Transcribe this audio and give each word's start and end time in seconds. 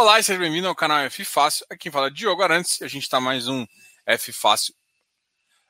Olá 0.00 0.18
e 0.18 0.22
seja 0.22 0.38
bem-vindo 0.38 0.66
ao 0.66 0.74
canal 0.74 1.00
F 1.00 1.22
Fácil. 1.26 1.66
Aqui 1.68 1.90
fala 1.90 2.06
é 2.06 2.10
Diogo 2.10 2.42
Arantes 2.42 2.80
e 2.80 2.84
a 2.84 2.88
gente 2.88 3.02
está 3.02 3.20
mais 3.20 3.48
um 3.48 3.66
F 4.06 4.32
Fácil. 4.32 4.74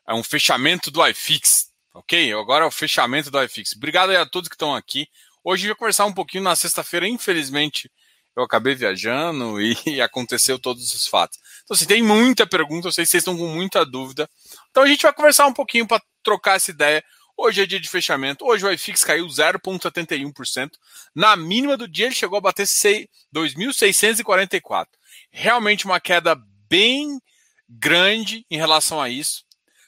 É 0.06 0.14
um 0.14 0.22
fechamento 0.22 0.88
do 0.88 1.04
iFix, 1.04 1.72
ok? 1.93 2.32
Agora 2.35 2.64
é 2.64 2.69
o 2.69 2.71
fechamento 2.71 3.29
do 3.29 3.43
iFix. 3.43 3.74
Obrigado 3.74 4.11
a 4.11 4.24
todos 4.24 4.48
que 4.48 4.54
estão 4.54 4.72
aqui. 4.72 5.08
Hoje 5.43 5.66
eu 5.66 5.71
vou 5.71 5.79
conversar 5.79 6.06
um 6.06 6.12
pouquinho 6.12 6.45
na 6.45 6.54
sexta-feira. 6.54 7.09
Infelizmente, 7.09 7.91
eu 8.37 8.45
acabei 8.45 8.77
viajando 8.77 9.61
e 9.61 9.75
aconteceu 10.01 10.61
todos 10.61 10.95
os 10.95 11.09
fatos. 11.09 11.37
Então, 11.65 11.75
assim, 11.75 11.87
tem 11.87 12.01
muita 12.01 12.47
pergunta, 12.47 12.87
eu 12.87 12.93
sei 12.93 13.05
que 13.05 13.11
vocês 13.11 13.23
estão 13.23 13.37
com 13.37 13.49
muita 13.49 13.85
dúvida. 13.85 14.31
Então, 14.71 14.85
a 14.85 14.87
gente 14.87 15.03
vai 15.03 15.12
conversar 15.12 15.49
um 15.49 15.53
pouquinho 15.53 15.89
para 15.89 16.01
trocar 16.23 16.55
essa 16.55 16.71
ideia 16.71 17.03
Hoje 17.43 17.62
é 17.62 17.66
dia 17.66 17.80
de 17.80 17.88
fechamento. 17.88 18.45
Hoje 18.45 18.66
o 18.66 18.70
iFix 18.70 19.02
caiu 19.02 19.27
0,71%. 19.27 20.73
Na 21.14 21.34
mínima 21.34 21.74
do 21.74 21.88
dia 21.88 22.05
ele 22.05 22.14
chegou 22.14 22.36
a 22.36 22.41
bater 22.43 22.66
2.644. 22.66 24.88
Realmente 25.30 25.87
uma 25.87 25.98
queda 25.98 26.38
bem 26.68 27.18
grande 27.66 28.45
em 28.51 28.59
relação 28.59 29.01
a 29.01 29.09
isso. 29.09 29.46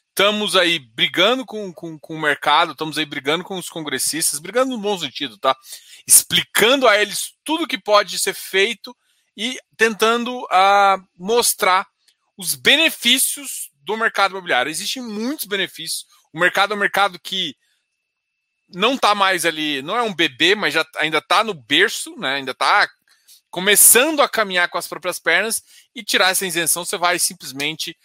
Estamos 0.08 0.56
aí 0.56 0.78
brigando 0.78 1.44
com, 1.44 1.70
com, 1.74 1.98
com 1.98 2.14
o 2.14 2.20
mercado, 2.20 2.72
estamos 2.72 2.96
aí 2.96 3.04
brigando 3.04 3.44
com 3.44 3.58
os 3.58 3.68
congressistas, 3.68 4.38
brigando 4.38 4.70
no 4.70 4.78
bom 4.78 4.98
sentido, 4.98 5.36
tá? 5.36 5.54
Explicando 6.06 6.88
a 6.88 6.98
eles 6.98 7.34
tudo 7.44 7.68
que 7.68 7.76
pode 7.76 8.18
ser 8.18 8.32
feito 8.32 8.96
e 9.36 9.58
tentando 9.76 10.42
uh, 10.44 11.06
mostrar 11.18 11.86
os 12.34 12.54
benefícios 12.54 13.70
do 13.84 13.94
mercado 13.94 14.30
imobiliário. 14.30 14.70
Existem 14.70 15.02
muitos 15.02 15.44
benefícios 15.44 16.06
o 16.32 16.38
mercado 16.38 16.72
é 16.72 16.76
um 16.76 16.80
mercado 16.80 17.18
que 17.18 17.56
não 18.68 18.94
está 18.94 19.14
mais 19.14 19.44
ali, 19.44 19.82
não 19.82 19.96
é 19.96 20.02
um 20.02 20.14
bebê, 20.14 20.54
mas 20.54 20.74
já 20.74 20.84
ainda 20.96 21.18
está 21.18 21.44
no 21.44 21.54
berço, 21.54 22.16
né? 22.18 22.36
Ainda 22.36 22.52
está 22.52 22.88
começando 23.50 24.20
a 24.22 24.28
caminhar 24.28 24.68
com 24.68 24.78
as 24.78 24.88
próprias 24.88 25.18
pernas 25.18 25.62
e 25.94 26.02
tirar 26.02 26.30
essa 26.30 26.46
isenção, 26.46 26.84
você 26.84 26.96
vai 26.96 27.18
simplesmente 27.18 27.96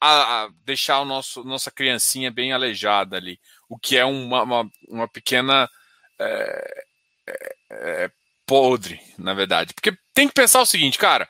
a, 0.00 0.44
a 0.44 0.48
deixar 0.64 1.00
o 1.00 1.04
nosso 1.04 1.44
nossa 1.44 1.70
criancinha 1.70 2.30
bem 2.30 2.52
aleijada 2.52 3.16
ali, 3.16 3.40
o 3.68 3.78
que 3.78 3.96
é 3.96 4.04
uma, 4.04 4.42
uma, 4.42 4.70
uma 4.88 5.08
pequena 5.08 5.70
é, 6.18 6.84
é, 7.26 7.56
é, 7.70 8.10
podre, 8.44 9.00
na 9.16 9.32
verdade. 9.32 9.72
Porque 9.74 9.96
tem 10.12 10.28
que 10.28 10.34
pensar 10.34 10.60
o 10.60 10.66
seguinte, 10.66 10.98
cara, 10.98 11.28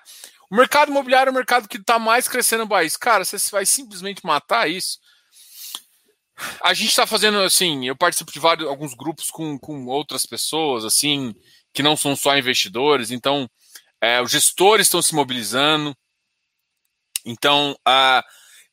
o 0.50 0.56
mercado 0.56 0.90
imobiliário 0.90 1.30
é 1.30 1.32
o 1.32 1.34
mercado 1.34 1.68
que 1.68 1.76
está 1.76 1.98
mais 1.98 2.28
crescendo 2.28 2.64
no 2.64 2.68
país. 2.68 2.96
Cara, 2.96 3.24
você 3.24 3.38
vai 3.50 3.66
simplesmente 3.66 4.24
matar 4.24 4.68
isso. 4.68 4.98
A 6.62 6.74
gente 6.74 6.88
está 6.88 7.06
fazendo 7.06 7.38
assim, 7.40 7.86
eu 7.86 7.96
participo 7.96 8.32
de 8.32 8.40
vários 8.40 8.68
alguns 8.68 8.94
grupos 8.94 9.30
com, 9.30 9.58
com 9.58 9.86
outras 9.86 10.26
pessoas, 10.26 10.84
assim, 10.84 11.34
que 11.72 11.82
não 11.82 11.96
são 11.96 12.16
só 12.16 12.36
investidores, 12.36 13.10
então 13.10 13.48
é, 14.00 14.20
os 14.20 14.30
gestores 14.30 14.86
estão 14.86 15.00
se 15.00 15.14
mobilizando. 15.14 15.96
Então, 17.24 17.72
uh, 17.88 18.22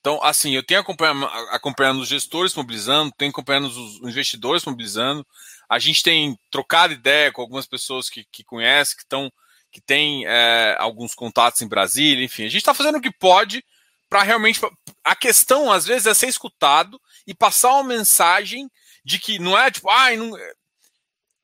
então, 0.01 0.21
assim, 0.23 0.55
eu 0.55 0.63
tenho 0.63 0.79
acompanhando, 0.79 1.25
acompanhando 1.51 2.01
os 2.01 2.09
gestores 2.09 2.55
mobilizando, 2.55 3.13
tenho 3.15 3.29
acompanhando 3.29 3.67
os 3.67 4.01
investidores 4.01 4.65
mobilizando. 4.65 5.25
A 5.69 5.77
gente 5.77 6.01
tem 6.01 6.37
trocado 6.49 6.91
ideia 6.91 7.31
com 7.31 7.41
algumas 7.41 7.67
pessoas 7.67 8.09
que, 8.09 8.25
que 8.31 8.43
conhecem, 8.43 8.97
que 8.97 9.03
estão, 9.03 9.31
que 9.71 9.79
têm 9.79 10.25
é, 10.25 10.75
alguns 10.79 11.13
contatos 11.13 11.61
em 11.61 11.67
Brasília, 11.67 12.25
enfim. 12.25 12.43
A 12.43 12.49
gente 12.49 12.57
está 12.57 12.73
fazendo 12.73 12.97
o 12.97 13.01
que 13.01 13.11
pode 13.11 13.63
para 14.09 14.23
realmente. 14.23 14.59
A 15.03 15.15
questão, 15.15 15.71
às 15.71 15.85
vezes, 15.85 16.07
é 16.07 16.13
ser 16.15 16.27
escutado 16.27 16.99
e 17.25 17.33
passar 17.33 17.73
uma 17.73 17.83
mensagem 17.83 18.69
de 19.03 19.19
que 19.19 19.39
não 19.39 19.57
é 19.57 19.69
tipo, 19.71 19.89
ai, 19.89 20.15
não. 20.17 20.31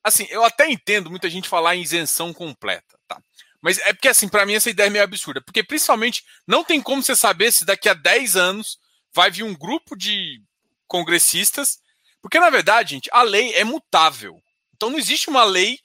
Assim, 0.04 0.26
eu 0.30 0.44
até 0.44 0.70
entendo 0.70 1.10
muita 1.10 1.30
gente 1.30 1.50
falar 1.50 1.76
em 1.76 1.82
isenção 1.82 2.34
completa, 2.34 2.98
tá? 3.08 3.22
Mas 3.62 3.80
é 3.80 3.94
porque, 3.94 4.08
assim, 4.08 4.30
para 4.30 4.46
mim 4.46 4.54
essa 4.54 4.70
ideia 4.70 4.88
é 4.88 4.90
meio 4.90 5.04
absurda. 5.04 5.42
Porque, 5.42 5.64
principalmente, 5.64 6.24
não 6.48 6.64
tem 6.64 6.82
como 6.82 7.04
você 7.04 7.16
saber 7.16 7.52
se 7.52 7.66
daqui 7.66 7.90
a 7.90 7.94
10 7.94 8.36
anos 8.36 8.78
vai 9.14 9.32
vir 9.32 9.44
um 9.44 9.56
grupo 9.56 9.96
de 9.96 10.42
congressistas. 10.88 11.80
Porque, 12.22 12.40
na 12.40 12.50
verdade, 12.50 12.92
gente, 12.92 13.10
a 13.12 13.24
lei 13.24 13.54
é 13.56 13.64
mutável. 13.64 14.42
Então, 14.76 14.90
não 14.90 15.00
existe 15.00 15.30
uma 15.30 15.44
lei 15.44 15.80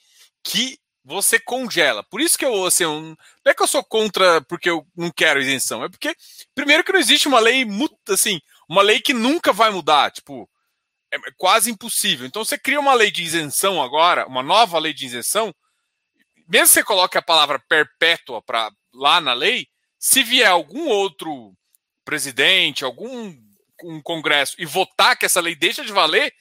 que 0.44 0.78
você 1.04 1.38
congela. 1.38 2.02
Por 2.04 2.20
isso 2.20 2.38
que 2.38 2.44
eu, 2.44 2.64
assim, 2.64 2.84
eu, 2.84 3.00
não 3.00 3.16
é 3.46 3.54
que 3.54 3.62
eu 3.62 3.66
sou 3.66 3.82
contra 3.82 4.40
porque 4.42 4.70
eu 4.70 4.86
não 4.96 5.10
quero 5.10 5.40
isenção, 5.40 5.82
é 5.82 5.88
porque, 5.88 6.14
primeiro, 6.54 6.84
que 6.84 6.92
não 6.92 7.00
existe 7.00 7.26
uma 7.26 7.40
lei, 7.40 7.66
assim, 8.08 8.40
uma 8.72 8.80
lei 8.80 9.02
que 9.02 9.12
nunca 9.12 9.52
vai 9.52 9.70
mudar, 9.70 10.10
tipo, 10.10 10.48
é 11.12 11.18
quase 11.36 11.70
impossível. 11.70 12.26
Então, 12.26 12.42
você 12.42 12.56
cria 12.56 12.80
uma 12.80 12.94
lei 12.94 13.10
de 13.10 13.22
isenção 13.22 13.82
agora, 13.82 14.26
uma 14.26 14.42
nova 14.42 14.78
lei 14.78 14.94
de 14.94 15.04
isenção, 15.04 15.54
mesmo 16.48 16.68
que 16.68 16.72
você 16.72 16.82
coloque 16.82 17.18
a 17.18 17.22
palavra 17.22 17.62
perpétua 17.68 18.40
para 18.40 18.70
lá 18.94 19.20
na 19.20 19.34
lei, 19.34 19.68
se 19.98 20.22
vier 20.22 20.48
algum 20.48 20.88
outro 20.88 21.52
presidente, 22.02 22.82
algum 22.82 23.36
um 23.84 24.00
congresso 24.00 24.54
e 24.58 24.64
votar 24.64 25.18
que 25.18 25.26
essa 25.26 25.40
lei 25.40 25.54
deixa 25.54 25.84
de 25.84 25.92
valer, 25.92 26.32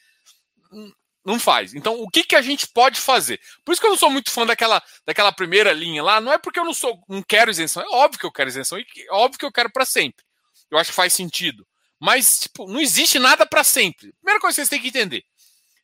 não 1.26 1.38
faz. 1.38 1.74
Então, 1.74 2.02
o 2.02 2.10
que, 2.10 2.24
que 2.24 2.36
a 2.38 2.42
gente 2.42 2.66
pode 2.68 2.98
fazer? 2.98 3.42
Por 3.66 3.74
isso 3.74 3.82
que 3.82 3.88
eu 3.88 3.92
não 3.92 3.98
sou 3.98 4.10
muito 4.10 4.32
fã 4.32 4.46
daquela, 4.46 4.82
daquela 5.06 5.34
primeira 5.34 5.74
linha 5.74 6.02
lá. 6.02 6.22
Não 6.22 6.32
é 6.32 6.38
porque 6.38 6.60
eu 6.60 6.66
não 6.66 6.74
sou, 6.74 6.98
não 7.10 7.22
quero 7.22 7.52
isenção. 7.52 7.84
É 7.84 7.90
óbvio 7.90 8.20
que 8.20 8.26
eu 8.26 8.32
quero 8.32 8.50
isenção 8.50 8.80
e 8.80 8.86
é 9.00 9.12
óbvio 9.12 9.38
que 9.38 9.46
eu 9.46 9.52
quero 9.52 9.70
para 9.70 9.84
sempre. 9.84 10.24
Eu 10.70 10.78
acho 10.78 10.92
que 10.92 10.96
faz 10.96 11.12
sentido. 11.12 11.68
Mas, 12.02 12.40
tipo, 12.40 12.68
não 12.68 12.82
existe 12.82 13.20
nada 13.20 13.46
para 13.46 13.64
sempre. 13.64 14.12
Primeira 14.14 14.40
coisa 14.40 14.56
que 14.56 14.56
vocês 14.56 14.70
têm 14.70 14.82
que 14.82 14.88
entender: 14.88 15.24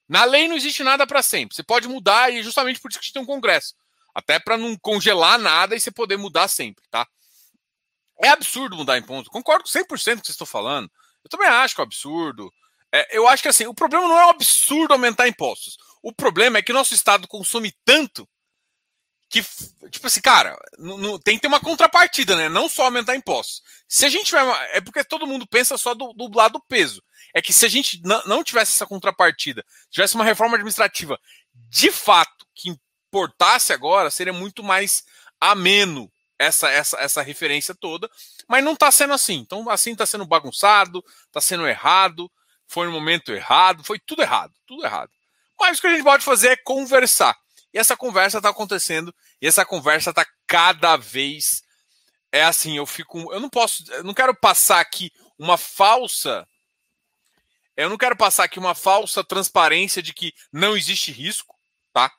na 0.09 0.23
lei 0.23 0.47
não 0.47 0.55
existe 0.55 0.81
nada 0.81 1.05
para 1.05 1.21
sempre. 1.21 1.55
Você 1.55 1.61
pode 1.61 1.87
mudar 1.87 2.33
e 2.33 2.39
é 2.39 2.43
justamente 2.43 2.79
por 2.79 2.89
isso 2.89 2.99
que 2.99 3.03
a 3.03 3.05
gente 3.05 3.13
tem 3.13 3.21
um 3.21 3.25
congresso. 3.25 3.75
Até 4.15 4.39
para 4.39 4.57
não 4.57 4.75
congelar 4.77 5.37
nada 5.37 5.75
e 5.75 5.79
você 5.79 5.91
poder 5.91 6.17
mudar 6.17 6.47
sempre, 6.47 6.83
tá? 6.89 7.07
É 8.19 8.29
absurdo 8.29 8.75
mudar 8.75 8.97
imposto. 8.97 9.29
Concordo 9.29 9.69
100% 9.69 9.85
com 9.87 9.93
o 9.93 9.97
que 9.97 10.05
vocês 10.07 10.29
estão 10.29 10.47
falando. 10.47 10.89
Eu 11.23 11.29
também 11.29 11.47
acho 11.47 11.75
que 11.75 11.81
é 11.81 11.83
absurdo. 11.83 12.51
É, 12.91 13.15
eu 13.15 13.27
acho 13.27 13.43
que 13.43 13.49
assim, 13.49 13.67
o 13.67 13.73
problema 13.75 14.07
não 14.07 14.19
é 14.19 14.25
um 14.25 14.29
absurdo 14.29 14.93
aumentar 14.93 15.27
impostos. 15.27 15.77
O 16.01 16.11
problema 16.11 16.57
é 16.57 16.63
que 16.63 16.73
nosso 16.73 16.95
Estado 16.95 17.27
consome 17.27 17.71
tanto 17.85 18.27
que, 19.29 19.43
tipo 19.89 20.07
assim, 20.07 20.21
cara, 20.21 20.57
tem 21.23 21.35
que 21.35 21.41
ter 21.41 21.47
uma 21.47 21.59
contrapartida, 21.59 22.35
né? 22.35 22.47
Não 22.49 22.69
só 22.69 22.85
aumentar 22.85 23.15
impostos. 23.15 23.61
Se 23.87 24.05
a 24.05 24.09
gente. 24.09 24.33
Uma, 24.33 24.57
é 24.67 24.81
porque 24.81 25.03
todo 25.03 25.27
mundo 25.27 25.45
pensa 25.47 25.77
só 25.77 25.93
do, 25.93 26.13
do 26.13 26.35
lado 26.35 26.53
do 26.53 26.65
peso. 26.67 27.03
É 27.33 27.41
que 27.41 27.53
se 27.53 27.65
a 27.65 27.69
gente 27.69 28.01
não 28.25 28.43
tivesse 28.43 28.73
essa 28.73 28.85
contrapartida, 28.85 29.63
tivesse 29.89 30.15
uma 30.15 30.23
reforma 30.23 30.55
administrativa 30.55 31.19
de 31.69 31.91
fato 31.91 32.45
que 32.55 32.69
importasse 32.69 33.73
agora, 33.73 34.09
seria 34.09 34.33
muito 34.33 34.63
mais 34.63 35.03
ameno 35.39 36.11
essa, 36.39 36.69
essa, 36.69 36.97
essa 36.99 37.21
referência 37.21 37.75
toda. 37.75 38.09
Mas 38.47 38.63
não 38.63 38.73
está 38.73 38.89
sendo 38.91 39.13
assim. 39.13 39.35
Então, 39.35 39.69
assim 39.69 39.91
está 39.91 40.05
sendo 40.05 40.25
bagunçado, 40.25 41.03
está 41.27 41.41
sendo 41.41 41.67
errado 41.67 42.31
foi 42.67 42.85
no 42.85 42.91
momento 42.91 43.31
errado, 43.31 43.83
foi 43.83 43.97
tudo 43.97 44.21
errado, 44.21 44.53
tudo 44.67 44.85
errado. 44.85 45.09
Mas 45.59 45.77
o 45.77 45.81
que 45.81 45.87
a 45.87 45.89
gente 45.91 46.03
pode 46.03 46.23
fazer 46.23 46.49
é 46.49 46.57
conversar. 46.57 47.35
E 47.73 47.77
essa 47.77 47.97
conversa 47.97 48.37
está 48.37 48.49
acontecendo, 48.49 49.13
e 49.41 49.47
essa 49.47 49.65
conversa 49.65 50.11
está 50.11 50.25
cada 50.45 50.95
vez. 50.97 51.63
É 52.31 52.43
assim, 52.43 52.77
eu 52.77 52.85
fico. 52.85 53.31
Eu 53.33 53.39
não 53.39 53.49
posso. 53.49 53.83
Eu 53.91 54.03
não 54.03 54.13
quero 54.13 54.35
passar 54.35 54.79
aqui 54.79 55.11
uma 55.37 55.57
falsa. 55.57 56.47
Eu 57.75 57.89
não 57.89 57.97
quero 57.97 58.17
passar 58.17 58.43
aqui 58.43 58.57
uma 58.57 58.73
falsa 58.73 59.23
transparência 59.23 60.01
de 60.01 60.11
que 60.13 60.33
não 60.51 60.75
existe 60.75 61.11
risco, 61.11 61.55
tá? 61.93 62.11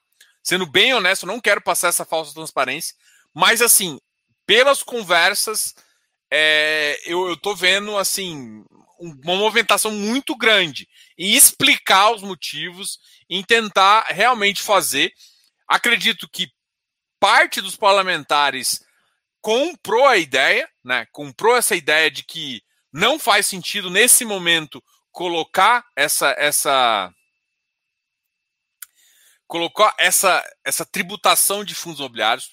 Sendo 0.43 0.65
bem 0.65 0.95
honesto, 0.95 1.27
não 1.27 1.41
quero 1.41 1.61
passar 1.61 1.89
essa 1.89 2.05
falsa 2.05 2.33
transparência. 2.33 2.95
Mas, 3.35 3.61
assim, 3.61 3.99
pelas 4.47 4.83
conversas, 4.83 5.75
é, 6.31 7.01
eu, 7.05 7.37
tô 7.37 7.55
vendo, 7.55 7.99
assim, 7.99 8.65
uma 8.99 9.37
movimentação 9.37 9.91
muito 9.91 10.37
grande 10.37 10.89
em 11.17 11.35
explicar 11.35 12.13
os 12.13 12.23
motivos, 12.23 12.99
em 13.29 13.43
tentar 13.43 14.07
realmente 14.09 14.63
fazer. 14.63 15.13
Acredito 15.69 16.29
que 16.29 16.51
parte 17.21 17.61
dos 17.61 17.77
parlamentares 17.77 18.83
comprou 19.41 20.07
a 20.07 20.17
ideia, 20.17 20.69
né? 20.83 21.07
Comprou 21.13 21.57
essa 21.57 21.77
ideia 21.77 22.11
de 22.11 22.25
que 22.25 22.63
não 22.93 23.19
faz 23.19 23.47
sentido 23.47 23.91
nesse 23.91 24.25
momento 24.25 24.83
colocar 25.13 25.85
essa 25.95 26.35
essa 26.39 27.13
colocar 29.47 29.95
essa 29.99 30.43
essa 30.65 30.87
tributação 30.87 31.65
de 31.65 31.75
fundos 31.75 32.01
imobiliários. 32.01 32.51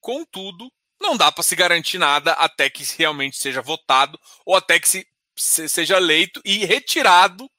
Contudo, 0.00 0.70
não 1.00 1.16
dá 1.16 1.32
para 1.32 1.42
se 1.42 1.56
garantir 1.56 1.98
nada 1.98 2.32
até 2.34 2.70
que 2.70 2.84
realmente 2.96 3.36
seja 3.36 3.60
votado 3.60 4.18
ou 4.44 4.54
até 4.54 4.78
que 4.78 4.88
se 4.88 5.68
seja 5.68 5.96
eleito 5.96 6.40
e 6.44 6.64
retirado 6.64 7.50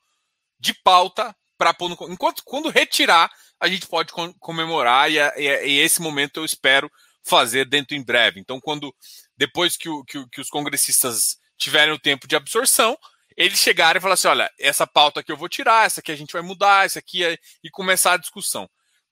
de 0.59 0.73
pauta 0.73 1.35
para 1.57 1.73
pôr 1.73 1.89
no. 1.89 1.97
Enquanto 2.11 2.43
quando 2.43 2.69
retirar, 2.69 3.31
a 3.59 3.67
gente 3.67 3.87
pode 3.87 4.11
comemorar 4.39 5.11
e, 5.11 5.17
e, 5.17 5.65
e, 5.65 5.79
esse 5.79 6.01
momento 6.01 6.39
eu 6.39 6.45
espero 6.45 6.91
fazer 7.23 7.65
dentro 7.65 7.95
em 7.95 8.03
breve. 8.03 8.39
Então, 8.39 8.59
quando 8.59 8.93
depois 9.35 9.75
que, 9.75 9.89
o, 9.89 10.03
que, 10.03 10.27
que 10.29 10.41
os 10.41 10.49
congressistas 10.49 11.37
tiverem 11.57 11.93
o 11.93 11.99
tempo 11.99 12.27
de 12.27 12.35
absorção, 12.35 12.97
eles 13.35 13.59
chegarem 13.59 13.99
e 13.99 14.01
falar 14.01 14.15
assim: 14.15 14.27
olha, 14.27 14.51
essa 14.59 14.87
pauta 14.87 15.19
aqui 15.19 15.31
eu 15.31 15.37
vou 15.37 15.49
tirar, 15.49 15.85
essa 15.85 15.99
aqui 15.99 16.11
a 16.11 16.15
gente 16.15 16.33
vai 16.33 16.41
mudar, 16.41 16.85
essa 16.85 16.99
aqui 16.99 17.23
é... 17.23 17.37
e 17.63 17.69
começar 17.69 18.13
a 18.13 18.17
discussão. 18.17 18.69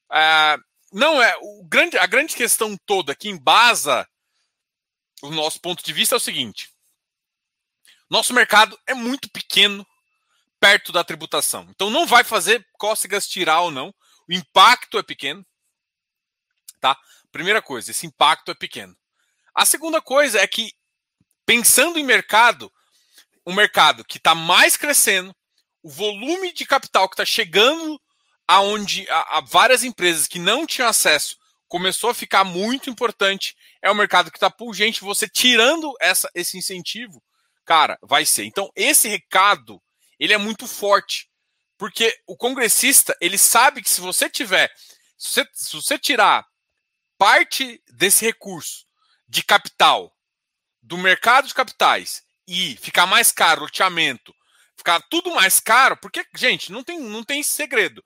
Ah, 0.10 0.58
não 0.92 1.22
é 1.22 1.36
o 1.42 1.64
grande, 1.68 1.98
a 1.98 2.06
grande 2.06 2.36
questão 2.36 2.78
toda 2.86 3.16
que 3.16 3.30
embasa 3.30 4.08
o 5.22 5.30
nosso 5.30 5.60
ponto 5.60 5.84
de 5.84 5.94
vista 5.94 6.16
é 6.16 6.18
o 6.18 6.22
seguinte: 6.22 6.70
nosso 8.10 8.34
mercado 8.34 8.80
é 8.88 8.94
muito 8.94 9.30
pequeno 9.30 9.86
perto 10.60 10.92
da 10.92 11.04
tributação. 11.04 11.68
Então 11.70 11.90
não 11.90 12.08
vai 12.08 12.24
fazer 12.24 12.66
cócegas 12.74 13.28
tirar 13.28 13.62
ou 13.62 13.72
não. 13.72 13.94
O 14.27 14.33
impacto 14.33 14.98
é 14.98 15.04
pequeno. 15.04 15.45
Tá? 16.80 16.98
Primeira 17.31 17.62
coisa, 17.62 17.92
esse 17.92 18.06
impacto 18.06 18.51
é 18.51 18.56
pequeno. 18.56 18.95
A 19.54 19.66
segunda 19.66 20.01
coisa 20.01 20.39
é 20.39 20.48
que, 20.48 20.74
pensando 21.45 21.98
em 21.98 22.04
mercado, 22.04 22.72
um 23.45 23.54
mercado 23.54 24.04
que 24.04 24.18
está 24.18 24.36
mais 24.36 24.75
crescendo, 24.75 25.36
o 25.81 25.89
volume 25.89 26.51
de 26.51 26.66
capital 26.66 27.07
que 27.07 27.13
está 27.13 27.25
chegando 27.25 28.01
aonde 28.48 29.10
a, 29.10 29.38
a 29.38 29.42
várias 29.42 29.83
empresas 29.83 30.27
que 30.27 30.39
não 30.39 30.66
tinham 30.66 30.89
acesso 30.89 31.38
começou 31.68 32.10
a 32.10 32.16
ficar 32.16 32.44
muito 32.44 32.89
importante. 32.89 33.56
É 33.81 33.92
um 33.92 33.95
mercado 33.95 34.31
que 34.31 34.38
está 34.38 34.50
pungente. 34.50 35.01
Você 35.01 35.27
tirando 35.27 35.94
essa, 36.00 36.30
esse 36.33 36.57
incentivo, 36.57 37.22
cara, 37.63 37.98
vai 38.01 38.25
ser. 38.25 38.45
Então, 38.45 38.69
esse 38.75 39.07
recado 39.07 39.81
ele 40.19 40.33
é 40.33 40.38
muito 40.38 40.68
forte. 40.68 41.30
Porque 41.77 42.18
o 42.25 42.38
congressista, 42.38 43.16
ele 43.19 43.38
sabe 43.38 43.81
que 43.81 43.89
se 43.89 44.00
você 44.00 44.30
tiver, 44.30 44.72
se 45.18 45.30
você, 45.30 45.50
se 45.54 45.75
você 45.75 46.00
tirar 46.00 46.45
parte 47.18 47.81
desse 47.92 48.25
recurso 48.25 48.86
de 49.27 49.44
capital 49.44 50.16
do 50.81 50.98
mercado 50.98 51.48
de 51.48 51.54
capitais 51.54 52.24
e 52.48 52.77
ficar 52.77 53.06
mais 53.06 53.31
caro 53.31 53.62
o 53.62 53.63
loteamento, 53.66 54.33
ficar 54.77 55.01
tudo 55.10 55.33
mais 55.33 55.60
caro, 55.60 55.98
porque, 55.98 56.25
gente, 56.36 56.72
não 56.72 56.83
tem, 56.83 57.00
não 57.00 57.24
tem 57.24 57.42
segredo. 57.42 58.04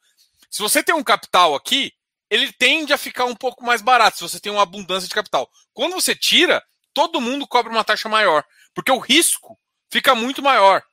Se 0.50 0.62
você 0.62 0.82
tem 0.82 0.96
um 0.96 1.04
capital 1.04 1.54
aqui, 1.54 1.94
ele 2.30 2.52
tende 2.54 2.94
a 2.94 2.98
ficar 2.98 3.26
um 3.26 3.36
pouco 3.36 3.64
mais 3.64 3.82
barato 3.82 4.18
se 4.18 4.24
você 4.24 4.40
tem 4.40 4.52
uma 4.52 4.62
abundância 4.62 5.08
de 5.08 5.16
capital. 5.16 5.50
Quando 5.74 5.94
você 5.94 6.16
tira, 6.16 6.64
todo 6.94 7.22
mundo 7.22 7.48
cobra 7.48 7.72
uma 7.72 7.84
taxa 7.84 8.08
maior, 8.08 8.44
porque 8.74 8.92
o 8.92 9.00
risco 9.00 9.60
fica 9.92 10.14
muito 10.16 10.42
maior. 10.42 10.84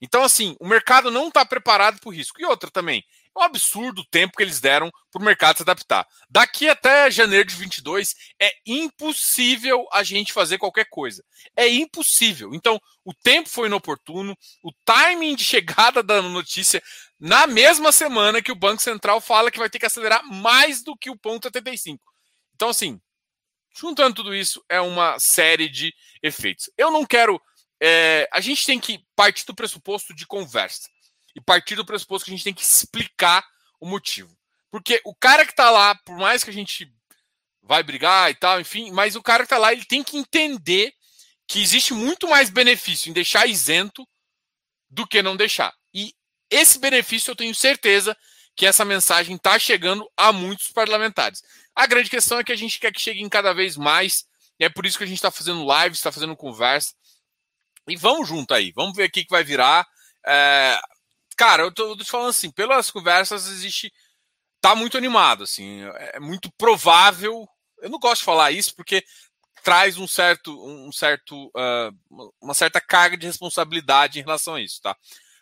Então, 0.00 0.22
assim, 0.22 0.56
o 0.60 0.66
mercado 0.66 1.10
não 1.10 1.28
está 1.28 1.44
preparado 1.44 1.98
para 2.00 2.08
o 2.08 2.12
risco. 2.12 2.40
E 2.40 2.44
outra 2.44 2.70
também, 2.70 3.04
é 3.36 3.40
um 3.40 3.42
absurdo 3.42 4.00
o 4.00 4.06
tempo 4.06 4.36
que 4.36 4.42
eles 4.42 4.60
deram 4.60 4.90
para 5.10 5.20
o 5.20 5.24
mercado 5.24 5.56
se 5.56 5.62
adaptar. 5.62 6.06
Daqui 6.28 6.68
até 6.68 7.10
janeiro 7.10 7.48
de 7.48 7.54
22 7.54 8.14
é 8.40 8.50
impossível 8.66 9.86
a 9.92 10.02
gente 10.02 10.32
fazer 10.32 10.58
qualquer 10.58 10.86
coisa. 10.88 11.22
É 11.54 11.68
impossível. 11.68 12.54
Então, 12.54 12.80
o 13.04 13.12
tempo 13.12 13.48
foi 13.48 13.68
inoportuno, 13.68 14.36
o 14.62 14.72
timing 14.84 15.34
de 15.34 15.44
chegada 15.44 16.02
da 16.02 16.22
notícia 16.22 16.82
na 17.18 17.46
mesma 17.46 17.92
semana 17.92 18.42
que 18.42 18.52
o 18.52 18.56
Banco 18.56 18.82
Central 18.82 19.20
fala 19.20 19.50
que 19.50 19.58
vai 19.58 19.70
ter 19.70 19.78
que 19.78 19.86
acelerar 19.86 20.24
mais 20.24 20.82
do 20.82 20.96
que 20.96 21.10
o 21.10 21.16
ponto 21.16 21.44
75. 21.44 22.02
Então, 22.54 22.70
assim, 22.70 23.00
juntando 23.76 24.16
tudo 24.16 24.34
isso, 24.34 24.64
é 24.68 24.80
uma 24.80 25.16
série 25.18 25.68
de 25.68 25.94
efeitos. 26.22 26.70
Eu 26.76 26.90
não 26.90 27.04
quero. 27.04 27.40
É, 27.80 28.28
a 28.32 28.40
gente 28.40 28.64
tem 28.64 28.80
que 28.80 29.04
partir 29.14 29.44
do 29.44 29.54
pressuposto 29.54 30.14
de 30.14 30.26
conversa 30.26 30.88
e 31.34 31.40
partir 31.40 31.74
do 31.74 31.84
pressuposto 31.84 32.24
que 32.24 32.30
a 32.30 32.34
gente 32.36 32.44
tem 32.44 32.54
que 32.54 32.62
explicar 32.62 33.46
o 33.80 33.86
motivo. 33.86 34.36
Porque 34.70 35.00
o 35.04 35.14
cara 35.14 35.44
que 35.44 35.52
está 35.52 35.70
lá, 35.70 35.94
por 35.94 36.16
mais 36.16 36.42
que 36.42 36.50
a 36.50 36.52
gente 36.52 36.90
vai 37.62 37.82
brigar 37.82 38.30
e 38.30 38.34
tal, 38.34 38.60
enfim, 38.60 38.90
mas 38.92 39.16
o 39.16 39.22
cara 39.22 39.42
que 39.42 39.46
está 39.46 39.58
lá, 39.58 39.72
ele 39.72 39.84
tem 39.84 40.02
que 40.02 40.16
entender 40.16 40.92
que 41.46 41.60
existe 41.60 41.92
muito 41.92 42.28
mais 42.28 42.50
benefício 42.50 43.10
em 43.10 43.12
deixar 43.12 43.46
isento 43.46 44.06
do 44.88 45.06
que 45.06 45.22
não 45.22 45.36
deixar. 45.36 45.72
E 45.92 46.14
esse 46.50 46.78
benefício 46.78 47.30
eu 47.30 47.36
tenho 47.36 47.54
certeza 47.54 48.16
que 48.56 48.66
essa 48.66 48.84
mensagem 48.84 49.36
está 49.36 49.58
chegando 49.58 50.10
a 50.16 50.32
muitos 50.32 50.70
parlamentares. 50.70 51.42
A 51.74 51.86
grande 51.86 52.08
questão 52.08 52.38
é 52.38 52.44
que 52.44 52.52
a 52.52 52.56
gente 52.56 52.80
quer 52.80 52.92
que 52.92 53.00
chegue 53.00 53.20
em 53.20 53.28
cada 53.28 53.52
vez 53.52 53.76
mais, 53.76 54.24
e 54.58 54.64
é 54.64 54.68
por 54.68 54.86
isso 54.86 54.96
que 54.96 55.04
a 55.04 55.06
gente 55.06 55.18
está 55.18 55.30
fazendo 55.30 55.66
lives, 55.70 55.98
está 55.98 56.10
fazendo 56.10 56.34
conversa. 56.34 56.94
E 57.88 57.96
vamos 57.96 58.28
junto 58.28 58.52
aí, 58.54 58.72
vamos 58.72 58.96
ver 58.96 59.08
o 59.08 59.10
que 59.10 59.26
vai 59.28 59.44
virar. 59.44 59.86
É... 60.26 60.78
Cara, 61.36 61.62
eu 61.62 61.72
tô, 61.72 61.96
te 61.96 62.10
falando 62.10 62.30
assim, 62.30 62.50
pelas 62.50 62.90
conversas 62.90 63.46
existe. 63.46 63.92
Tá 64.60 64.74
muito 64.74 64.96
animado, 64.96 65.44
assim. 65.44 65.82
É 66.12 66.18
muito 66.18 66.50
provável. 66.52 67.46
Eu 67.80 67.90
não 67.90 67.98
gosto 67.98 68.20
de 68.20 68.24
falar 68.24 68.50
isso 68.50 68.74
porque 68.74 69.04
traz 69.62 69.98
um 69.98 70.06
certo, 70.06 70.52
um 70.64 70.92
certo, 70.92 71.48
uh, 71.48 72.32
uma 72.40 72.54
certa 72.54 72.80
carga 72.80 73.16
de 73.16 73.26
responsabilidade 73.26 74.18
em 74.18 74.22
relação 74.22 74.54
a 74.54 74.60
isso, 74.60 74.80
tá? 74.80 74.96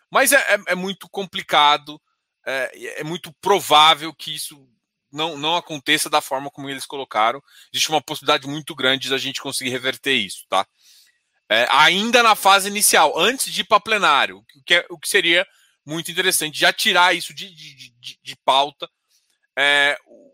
Mas 0.09 0.31
é, 0.31 0.37
é, 0.37 0.59
é 0.69 0.75
muito 0.75 1.07
complicado, 1.09 2.01
é, 2.43 3.01
é, 3.01 3.03
muito 3.03 3.31
provável 3.41 4.11
que 4.13 4.33
isso 4.33 4.67
não, 5.11 5.37
não 5.37 5.55
aconteça 5.55 6.09
da 6.09 6.21
forma 6.21 6.49
como 6.49 6.69
eles 6.69 6.87
colocaram. 6.87 7.39
Existe 7.71 7.89
uma 7.89 8.01
possibilidade 8.01 8.47
muito 8.47 8.73
grande 8.73 9.09
da 9.09 9.17
gente 9.19 9.41
conseguir 9.41 9.69
reverter 9.69 10.13
isso, 10.13 10.45
tá? 10.49 10.65
É, 11.49 11.67
ainda 11.69 12.23
na 12.23 12.35
fase 12.35 12.67
inicial, 12.67 13.17
antes 13.17 13.51
de 13.51 13.61
ir 13.61 13.65
para 13.65 13.79
plenário, 13.79 14.39
o 14.39 14.63
que, 14.63 14.73
é, 14.73 14.85
o 14.89 14.97
que 14.97 15.07
seria 15.07 15.45
muito 15.85 16.09
interessante, 16.09 16.59
já 16.59 16.73
tirar 16.73 17.15
isso 17.15 17.33
de, 17.33 17.53
de, 17.53 17.89
de, 17.99 18.19
de 18.21 18.35
pauta. 18.37 18.89
É, 19.55 19.97
o, 20.07 20.33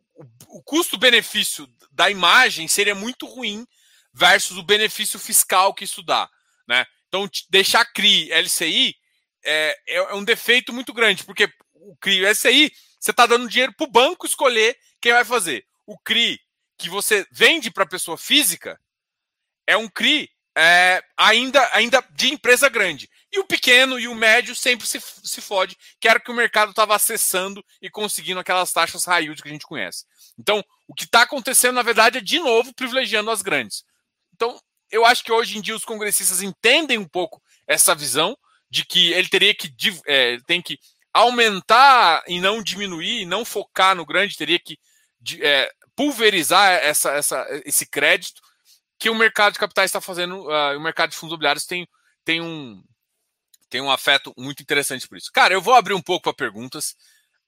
o 0.57 0.63
custo-benefício 0.63 1.67
da 1.91 2.09
imagem 2.09 2.67
seria 2.67 2.95
muito 2.95 3.25
ruim 3.25 3.67
versus 4.13 4.57
o 4.57 4.63
benefício 4.63 5.19
fiscal 5.19 5.73
que 5.73 5.83
isso 5.83 6.01
dá. 6.01 6.29
Né? 6.67 6.85
Então, 7.07 7.29
deixar 7.49 7.85
CRI, 7.85 8.31
LCI, 8.31 8.95
é, 9.43 9.77
é, 9.87 9.95
é 9.95 10.13
um 10.13 10.23
defeito 10.23 10.71
muito 10.71 10.93
grande, 10.93 11.25
porque 11.25 11.51
o 11.73 11.95
CRI 11.97 12.17
e 12.17 12.23
o 12.23 12.29
LCI, 12.29 12.71
você 12.97 13.11
está 13.11 13.25
dando 13.25 13.49
dinheiro 13.49 13.73
para 13.73 13.85
o 13.85 13.91
banco 13.91 14.25
escolher 14.25 14.77
quem 15.01 15.11
vai 15.11 15.25
fazer. 15.25 15.65
O 15.85 15.97
CRI 15.99 16.39
que 16.77 16.89
você 16.89 17.27
vende 17.31 17.69
para 17.69 17.85
pessoa 17.85 18.17
física 18.17 18.79
é 19.67 19.75
um 19.75 19.89
CRI 19.89 20.31
é, 20.56 21.01
ainda, 21.15 21.69
ainda 21.74 22.03
de 22.12 22.33
empresa 22.33 22.68
grande. 22.69 23.09
E 23.31 23.39
o 23.39 23.45
pequeno 23.45 24.00
e 24.00 24.07
o 24.07 24.15
médio 24.15 24.56
sempre 24.56 24.86
se, 24.86 25.00
se 25.00 25.42
fode, 25.42 25.77
que 26.00 26.07
era 26.07 26.19
o 26.19 26.21
que 26.21 26.31
o 26.31 26.36
mercado 26.36 26.71
estava 26.71 26.95
acessando 26.95 27.63
e 27.81 27.89
conseguindo 27.89 28.39
aquelas 28.39 28.74
taxas 28.74 29.06
yield 29.07 29.42
que 29.42 29.48
a 29.48 29.51
gente 29.51 29.65
conhece. 29.65 30.06
Então, 30.38 30.63
o 30.88 30.94
que 30.94 31.06
está 31.06 31.21
acontecendo, 31.21 31.75
na 31.75 31.81
verdade, 31.81 32.18
é 32.18 32.21
de 32.21 32.39
novo 32.39 32.74
privilegiando 32.74 33.31
as 33.31 33.42
grandes. 33.42 33.83
Então, 34.33 34.59
eu 34.89 35.06
acho 35.06 35.24
que 35.24 35.31
hoje 35.31 35.57
em 35.57 35.62
dia 35.62 35.75
os 35.75 35.86
congressistas 35.86 36.42
entendem 36.42 36.97
um 36.97 37.07
pouco 37.07 37.42
essa 37.65 37.95
visão 37.95 38.38
de 38.69 38.86
que 38.86 39.13
ele 39.13 39.30
teria 39.30 39.56
que 39.56 39.74
é, 40.06 40.38
tem 40.45 40.62
que 40.62 40.77
aumentar 41.13 42.24
e 42.27 42.39
não 42.39 42.62
diminuir, 42.62 43.21
e 43.21 43.25
não 43.25 43.45
focar 43.45 43.95
no 43.95 44.06
grande, 44.06 44.38
teria 44.38 44.59
que 44.59 44.77
é, 45.39 45.71
pulverizar 45.95 46.71
essa, 46.71 47.12
essa, 47.12 47.45
esse 47.66 47.85
crédito 47.85 48.42
que 49.01 49.09
o 49.09 49.15
mercado 49.15 49.53
de 49.53 49.59
capitais 49.59 49.89
está 49.89 49.99
fazendo, 49.99 50.47
uh, 50.47 50.77
o 50.77 50.79
mercado 50.79 51.09
de 51.09 51.15
fundos 51.15 51.31
imobiliários 51.31 51.65
tem, 51.65 51.87
tem, 52.23 52.39
um, 52.39 52.83
tem 53.67 53.81
um 53.81 53.89
afeto 53.89 54.31
muito 54.37 54.61
interessante 54.61 55.07
por 55.07 55.17
isso. 55.17 55.31
Cara, 55.33 55.55
eu 55.55 55.61
vou 55.61 55.73
abrir 55.73 55.95
um 55.95 56.01
pouco 56.01 56.25
para 56.25 56.35
perguntas. 56.35 56.95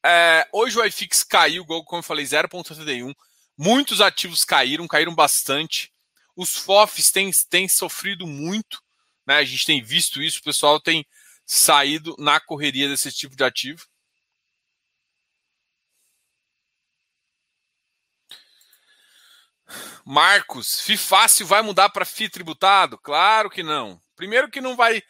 É, 0.03 0.47
hoje 0.51 0.79
o 0.79 0.83
iFix 0.83 1.23
caiu, 1.23 1.63
como 1.63 1.99
eu 1.99 2.03
falei, 2.03 2.25
0,71. 2.25 3.13
Muitos 3.55 4.01
ativos 4.01 4.43
caíram, 4.43 4.87
caíram 4.87 5.13
bastante. 5.13 5.93
Os 6.35 6.55
FOFs 6.55 7.11
têm, 7.11 7.29
têm 7.51 7.67
sofrido 7.67 8.25
muito, 8.25 8.81
né? 9.23 9.35
A 9.35 9.43
gente 9.43 9.63
tem 9.63 9.79
visto 9.79 10.23
isso, 10.23 10.39
o 10.39 10.43
pessoal 10.43 10.79
tem 10.79 11.05
saído 11.45 12.15
na 12.17 12.39
correria 12.39 12.89
desse 12.89 13.11
tipo 13.11 13.35
de 13.35 13.43
ativo. 13.43 13.85
Marcos, 20.05 20.81
FI 20.81 20.97
fácil 20.97 21.47
vai 21.47 21.61
mudar 21.61 21.89
para 21.89 22.05
FI 22.05 22.29
tributado? 22.29 22.97
Claro 22.97 23.49
que 23.49 23.63
não. 23.63 23.99
Primeiro 24.15 24.49
que 24.49 24.61
não 24.61 24.75
vai 24.75 25.01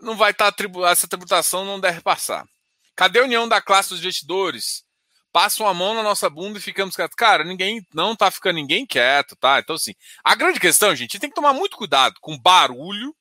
não 0.00 0.16
vai 0.16 0.30
estar 0.30 0.52
tá, 0.52 0.64
essa 0.90 1.08
tributação 1.08 1.64
não 1.64 1.80
deve 1.80 2.02
passar. 2.02 2.46
Cadê 2.94 3.20
a 3.20 3.24
união 3.24 3.48
da 3.48 3.62
classe 3.62 3.90
dos 3.90 4.00
investidores? 4.00 4.84
Passam 5.32 5.66
a 5.66 5.74
mão 5.74 5.94
na 5.94 6.02
nossa 6.02 6.30
bunda 6.30 6.58
e 6.58 6.62
ficamos 6.62 6.94
quietos. 6.94 7.14
Cara, 7.14 7.44
ninguém 7.44 7.86
não 7.94 8.14
tá 8.14 8.30
ficando 8.30 8.56
ninguém 8.56 8.86
quieto, 8.86 9.36
tá? 9.36 9.58
Então 9.58 9.76
assim, 9.76 9.94
a 10.24 10.34
grande 10.34 10.60
questão, 10.60 10.94
gente, 10.94 11.18
tem 11.18 11.28
que 11.30 11.34
tomar 11.36 11.52
muito 11.52 11.76
cuidado 11.76 12.16
com 12.20 12.38
barulho 12.38 13.14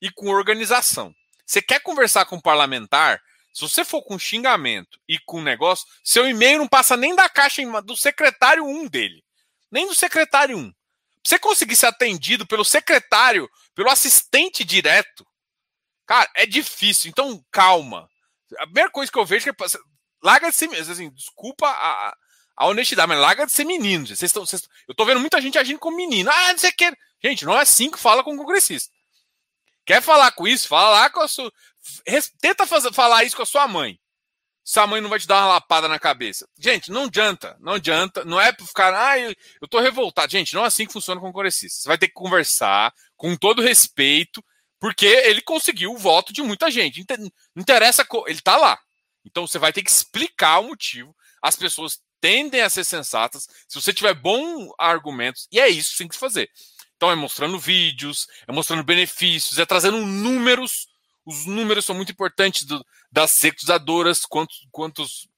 e 0.00 0.10
com 0.10 0.28
organização. 0.28 1.12
Você 1.46 1.60
quer 1.60 1.80
conversar 1.80 2.24
com 2.26 2.36
um 2.36 2.40
parlamentar? 2.40 3.20
Se 3.52 3.62
você 3.62 3.84
for 3.84 4.02
com 4.02 4.18
xingamento 4.18 4.98
e 5.08 5.18
com 5.18 5.40
negócio, 5.40 5.86
seu 6.02 6.28
e-mail 6.28 6.58
não 6.58 6.68
passa 6.68 6.96
nem 6.96 7.14
da 7.14 7.28
caixa 7.28 7.62
do 7.82 7.96
secretário 7.96 8.64
1 8.64 8.88
dele 8.88 9.23
nem 9.74 9.88
do 9.88 9.94
secretário 9.94 10.56
1. 10.56 10.70
Pra 10.70 10.76
você 11.26 11.38
conseguir 11.38 11.74
ser 11.74 11.86
atendido 11.86 12.46
pelo 12.46 12.64
secretário, 12.64 13.50
pelo 13.74 13.90
assistente 13.90 14.62
direto, 14.62 15.26
cara, 16.06 16.30
é 16.36 16.46
difícil. 16.46 17.10
Então, 17.10 17.44
calma. 17.50 18.08
A 18.58 18.66
primeira 18.66 18.88
coisa 18.88 19.10
que 19.10 19.18
eu 19.18 19.26
vejo 19.26 19.50
é 19.50 19.52
que 19.52 19.64
larga 20.22 20.48
de 20.48 20.54
ser, 20.54 20.72
assim, 20.76 21.10
desculpa 21.10 21.66
a, 21.66 22.16
a 22.56 22.66
honestidade, 22.68 23.08
mas 23.08 23.18
larga 23.18 23.46
de 23.46 23.52
ser 23.52 23.64
menino. 23.64 24.06
Vocês 24.06 24.22
estão, 24.22 24.46
vocês, 24.46 24.62
eu 24.86 24.94
tô 24.94 25.04
vendo 25.04 25.18
muita 25.18 25.40
gente 25.40 25.58
agindo 25.58 25.80
como 25.80 25.96
menino. 25.96 26.30
Ah, 26.30 26.52
não 26.52 26.58
sei 26.58 26.70
o 26.70 26.76
que. 26.76 26.92
Gente, 27.22 27.44
não 27.44 27.58
é 27.58 27.62
assim 27.62 27.90
que 27.90 27.98
fala 27.98 28.22
com 28.22 28.32
o 28.32 28.38
congressista. 28.38 28.94
Quer 29.84 30.00
falar 30.00 30.30
com 30.32 30.46
isso? 30.46 30.68
Fala 30.68 30.90
lá 30.90 31.10
com 31.10 31.20
a 31.20 31.26
sua. 31.26 31.52
Tenta 32.40 32.64
fazer, 32.64 32.92
falar 32.92 33.24
isso 33.24 33.36
com 33.36 33.42
a 33.42 33.46
sua 33.46 33.66
mãe. 33.66 33.98
Sua 34.64 34.86
mãe 34.86 34.98
não 34.98 35.10
vai 35.10 35.18
te 35.18 35.26
dar 35.26 35.42
uma 35.42 35.54
lapada 35.54 35.86
na 35.86 35.98
cabeça. 35.98 36.48
Gente, 36.58 36.90
não 36.90 37.04
adianta, 37.04 37.54
não 37.60 37.74
adianta. 37.74 38.24
Não 38.24 38.40
é 38.40 38.50
para 38.50 38.64
ficar, 38.64 38.94
ah, 38.94 39.18
eu, 39.18 39.34
eu 39.60 39.68
tô 39.68 39.78
revoltado. 39.78 40.32
Gente, 40.32 40.54
não 40.54 40.64
é 40.64 40.66
assim 40.66 40.86
que 40.86 40.92
funciona 40.92 41.20
com 41.20 41.28
o 41.28 41.32
congressista. 41.32 41.82
Você 41.82 41.88
vai 41.88 41.98
ter 41.98 42.08
que 42.08 42.14
conversar 42.14 42.92
com 43.14 43.36
todo 43.36 43.60
respeito, 43.60 44.42
porque 44.80 45.04
ele 45.04 45.42
conseguiu 45.42 45.92
o 45.92 45.98
voto 45.98 46.32
de 46.32 46.42
muita 46.42 46.70
gente. 46.70 47.04
Não 47.54 47.60
interessa, 47.60 48.06
ele 48.26 48.40
tá 48.40 48.56
lá. 48.56 48.80
Então 49.22 49.46
você 49.46 49.58
vai 49.58 49.70
ter 49.70 49.82
que 49.82 49.90
explicar 49.90 50.60
o 50.60 50.68
motivo. 50.68 51.14
As 51.42 51.56
pessoas 51.56 52.00
tendem 52.18 52.62
a 52.62 52.70
ser 52.70 52.84
sensatas. 52.84 53.46
Se 53.68 53.78
você 53.78 53.92
tiver 53.92 54.14
bons 54.14 54.72
argumentos, 54.78 55.46
e 55.52 55.60
é 55.60 55.68
isso 55.68 55.92
que 55.92 55.98
tem 55.98 56.08
que 56.08 56.16
fazer. 56.16 56.48
Então 56.96 57.10
é 57.10 57.14
mostrando 57.14 57.58
vídeos, 57.58 58.26
é 58.48 58.52
mostrando 58.52 58.82
benefícios, 58.82 59.58
é 59.58 59.66
trazendo 59.66 59.98
números 60.06 60.86
os 61.24 61.46
números 61.46 61.84
são 61.84 61.94
muito 61.94 62.12
importantes 62.12 62.64
do, 62.64 62.84
das 63.14 63.30
securizadoras, 63.30 64.26
quantos, 64.26 64.66
quantos, 64.72 65.28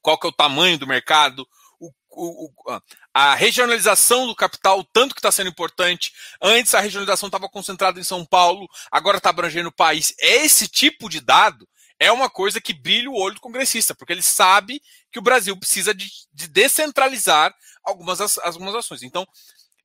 qual 0.00 0.18
que 0.18 0.26
é 0.26 0.30
o 0.30 0.32
tamanho 0.32 0.78
do 0.78 0.86
mercado, 0.86 1.46
o, 1.78 1.90
o, 2.08 2.46
o, 2.46 2.80
a 3.12 3.34
regionalização 3.34 4.26
do 4.26 4.34
capital, 4.34 4.82
tanto 4.84 5.14
que 5.14 5.18
está 5.18 5.30
sendo 5.30 5.50
importante. 5.50 6.14
Antes 6.40 6.74
a 6.74 6.80
regionalização 6.80 7.26
estava 7.26 7.46
concentrada 7.46 8.00
em 8.00 8.04
São 8.04 8.24
Paulo, 8.24 8.66
agora 8.90 9.18
está 9.18 9.28
abrangendo 9.28 9.68
o 9.68 9.74
país. 9.74 10.14
Esse 10.18 10.66
tipo 10.66 11.10
de 11.10 11.20
dado 11.20 11.68
é 12.00 12.10
uma 12.10 12.30
coisa 12.30 12.58
que 12.58 12.72
brilha 12.72 13.10
o 13.10 13.20
olho 13.20 13.34
do 13.34 13.40
congressista, 13.42 13.94
porque 13.94 14.14
ele 14.14 14.22
sabe 14.22 14.80
que 15.12 15.18
o 15.18 15.22
Brasil 15.22 15.54
precisa 15.58 15.92
de, 15.92 16.08
de 16.32 16.48
descentralizar 16.48 17.54
algumas, 17.84 18.38
algumas 18.38 18.74
ações. 18.74 19.02
Então, 19.02 19.26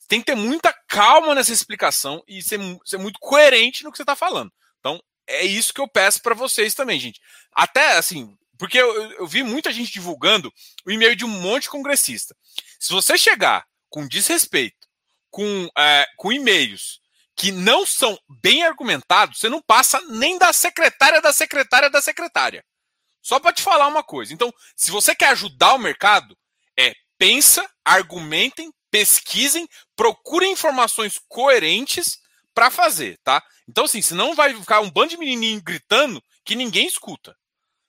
tem 0.07 0.21
que 0.21 0.27
ter 0.27 0.35
muita 0.35 0.73
calma 0.87 1.35
nessa 1.35 1.51
explicação 1.51 2.23
e 2.25 2.41
ser, 2.41 2.61
ser 2.85 2.97
muito 2.97 3.19
coerente 3.19 3.83
no 3.83 3.91
que 3.91 3.97
você 3.97 4.03
está 4.03 4.15
falando. 4.15 4.53
É 5.29 5.45
isso 5.45 5.73
que 5.73 5.79
eu 5.79 5.87
peço 5.87 6.21
para 6.21 6.35
vocês 6.35 6.73
também, 6.73 6.99
gente. 6.99 7.21
Até 7.53 7.97
assim, 7.97 8.35
porque 8.57 8.77
eu, 8.77 9.11
eu, 9.13 9.27
vi 9.27 9.43
muita 9.43 9.71
gente 9.71 9.91
divulgando 9.91 10.51
o 10.85 10.91
e-mail 10.91 11.15
de 11.15 11.23
um 11.23 11.29
monte 11.29 11.63
de 11.63 11.69
congressista. 11.69 12.35
Se 12.79 12.91
você 12.91 13.17
chegar 13.17 13.65
com 13.89 14.07
desrespeito, 14.07 14.87
com, 15.29 15.69
é, 15.77 16.05
com 16.17 16.31
e-mails 16.31 16.99
que 17.35 17.51
não 17.51 17.85
são 17.85 18.19
bem 18.41 18.63
argumentados, 18.63 19.39
você 19.39 19.47
não 19.47 19.61
passa 19.61 20.01
nem 20.09 20.37
da 20.37 20.51
secretária 20.51 21.21
da 21.21 21.31
secretária 21.31 21.89
da 21.89 22.01
secretária. 22.01 22.65
Só 23.21 23.39
para 23.39 23.53
te 23.53 23.61
falar 23.61 23.87
uma 23.87 24.03
coisa. 24.03 24.33
Então, 24.33 24.53
se 24.75 24.91
você 24.91 25.15
quer 25.15 25.29
ajudar 25.29 25.73
o 25.73 25.79
mercado, 25.79 26.37
é 26.77 26.93
pensa, 27.17 27.69
argumentem, 27.85 28.73
pesquisem, 28.91 29.69
procurem 29.95 30.51
informações 30.51 31.17
coerentes 31.29 32.17
para 32.59 32.69
fazer, 32.69 33.17
tá? 33.23 33.41
Então, 33.69 33.85
assim, 33.85 34.01
senão 34.01 34.35
vai 34.35 34.53
ficar 34.53 34.81
um 34.81 34.91
bando 34.91 35.11
de 35.11 35.17
menininho 35.17 35.61
gritando 35.63 36.21
que 36.43 36.57
ninguém 36.57 36.85
escuta. 36.87 37.33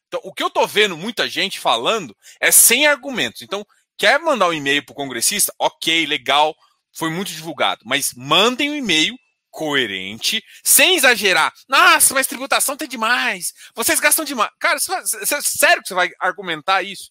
Então, 0.07 0.21
o 0.23 0.33
que 0.33 0.45
eu 0.45 0.49
tô 0.49 0.65
vendo 0.65 0.97
muita 0.97 1.29
gente 1.29 1.59
falando 1.59 2.17
é 2.39 2.53
sem 2.53 2.87
argumentos. 2.87 3.43
Então, 3.43 3.67
quer 3.99 4.21
mandar 4.21 4.47
um 4.47 4.53
e-mail 4.53 4.87
pro 4.87 4.95
congressista? 4.95 5.53
Ok, 5.59 6.07
legal, 6.07 6.55
foi 6.95 7.11
muito 7.11 7.33
divulgado. 7.33 7.81
Mas 7.85 8.15
mandem 8.15 8.71
um 8.71 8.77
e-mail 8.77 9.17
coerente, 9.51 10.41
sem 10.63 10.95
exagerar. 10.95 11.53
Nossa, 11.69 12.15
mas 12.15 12.29
tributação 12.29 12.77
tem 12.77 12.87
demais. 12.87 13.53
Vocês 13.75 13.99
gastam 13.99 14.25
demais. 14.25 14.53
Cara, 14.61 14.79
você, 14.79 15.43
sério 15.43 15.83
que 15.83 15.89
você 15.89 15.95
vai 15.95 16.13
argumentar 16.21 16.85
isso? 16.85 17.11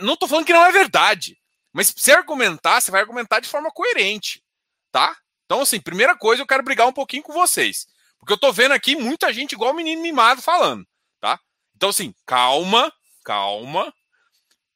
Não 0.00 0.16
tô 0.16 0.26
falando 0.26 0.46
que 0.46 0.54
não 0.54 0.64
é 0.64 0.72
verdade. 0.72 1.36
Mas 1.70 1.92
se 1.94 2.12
argumentar, 2.12 2.80
você 2.80 2.90
vai 2.90 3.02
argumentar 3.02 3.40
de 3.40 3.48
forma 3.48 3.70
coerente. 3.70 4.42
Tá? 4.90 5.14
Então, 5.48 5.62
assim, 5.62 5.80
primeira 5.80 6.14
coisa, 6.14 6.42
eu 6.42 6.46
quero 6.46 6.62
brigar 6.62 6.86
um 6.86 6.92
pouquinho 6.92 7.22
com 7.22 7.32
vocês. 7.32 7.86
Porque 8.18 8.34
eu 8.34 8.38
tô 8.38 8.52
vendo 8.52 8.72
aqui 8.72 8.94
muita 8.94 9.32
gente 9.32 9.52
igual 9.52 9.72
o 9.72 9.74
menino 9.74 10.02
mimado 10.02 10.42
falando, 10.42 10.86
tá? 11.18 11.40
Então, 11.74 11.88
assim, 11.88 12.14
calma, 12.26 12.92
calma. 13.24 13.90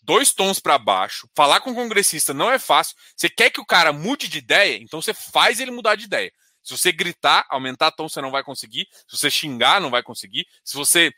Dois 0.00 0.32
tons 0.32 0.58
para 0.58 0.78
baixo. 0.78 1.28
Falar 1.36 1.60
com 1.60 1.72
o 1.72 1.74
congressista 1.74 2.32
não 2.32 2.50
é 2.50 2.58
fácil. 2.58 2.96
Você 3.14 3.28
quer 3.28 3.50
que 3.50 3.60
o 3.60 3.66
cara 3.66 3.92
mude 3.92 4.28
de 4.28 4.38
ideia? 4.38 4.78
Então 4.82 5.02
você 5.02 5.12
faz 5.12 5.60
ele 5.60 5.70
mudar 5.70 5.94
de 5.94 6.06
ideia. 6.06 6.32
Se 6.62 6.76
você 6.76 6.90
gritar, 6.90 7.44
aumentar 7.50 7.90
tom, 7.90 8.08
você 8.08 8.22
não 8.22 8.30
vai 8.30 8.42
conseguir. 8.42 8.88
Se 9.06 9.18
você 9.18 9.30
xingar, 9.30 9.78
não 9.78 9.90
vai 9.90 10.02
conseguir. 10.02 10.46
Se 10.64 10.74
você 10.74 11.12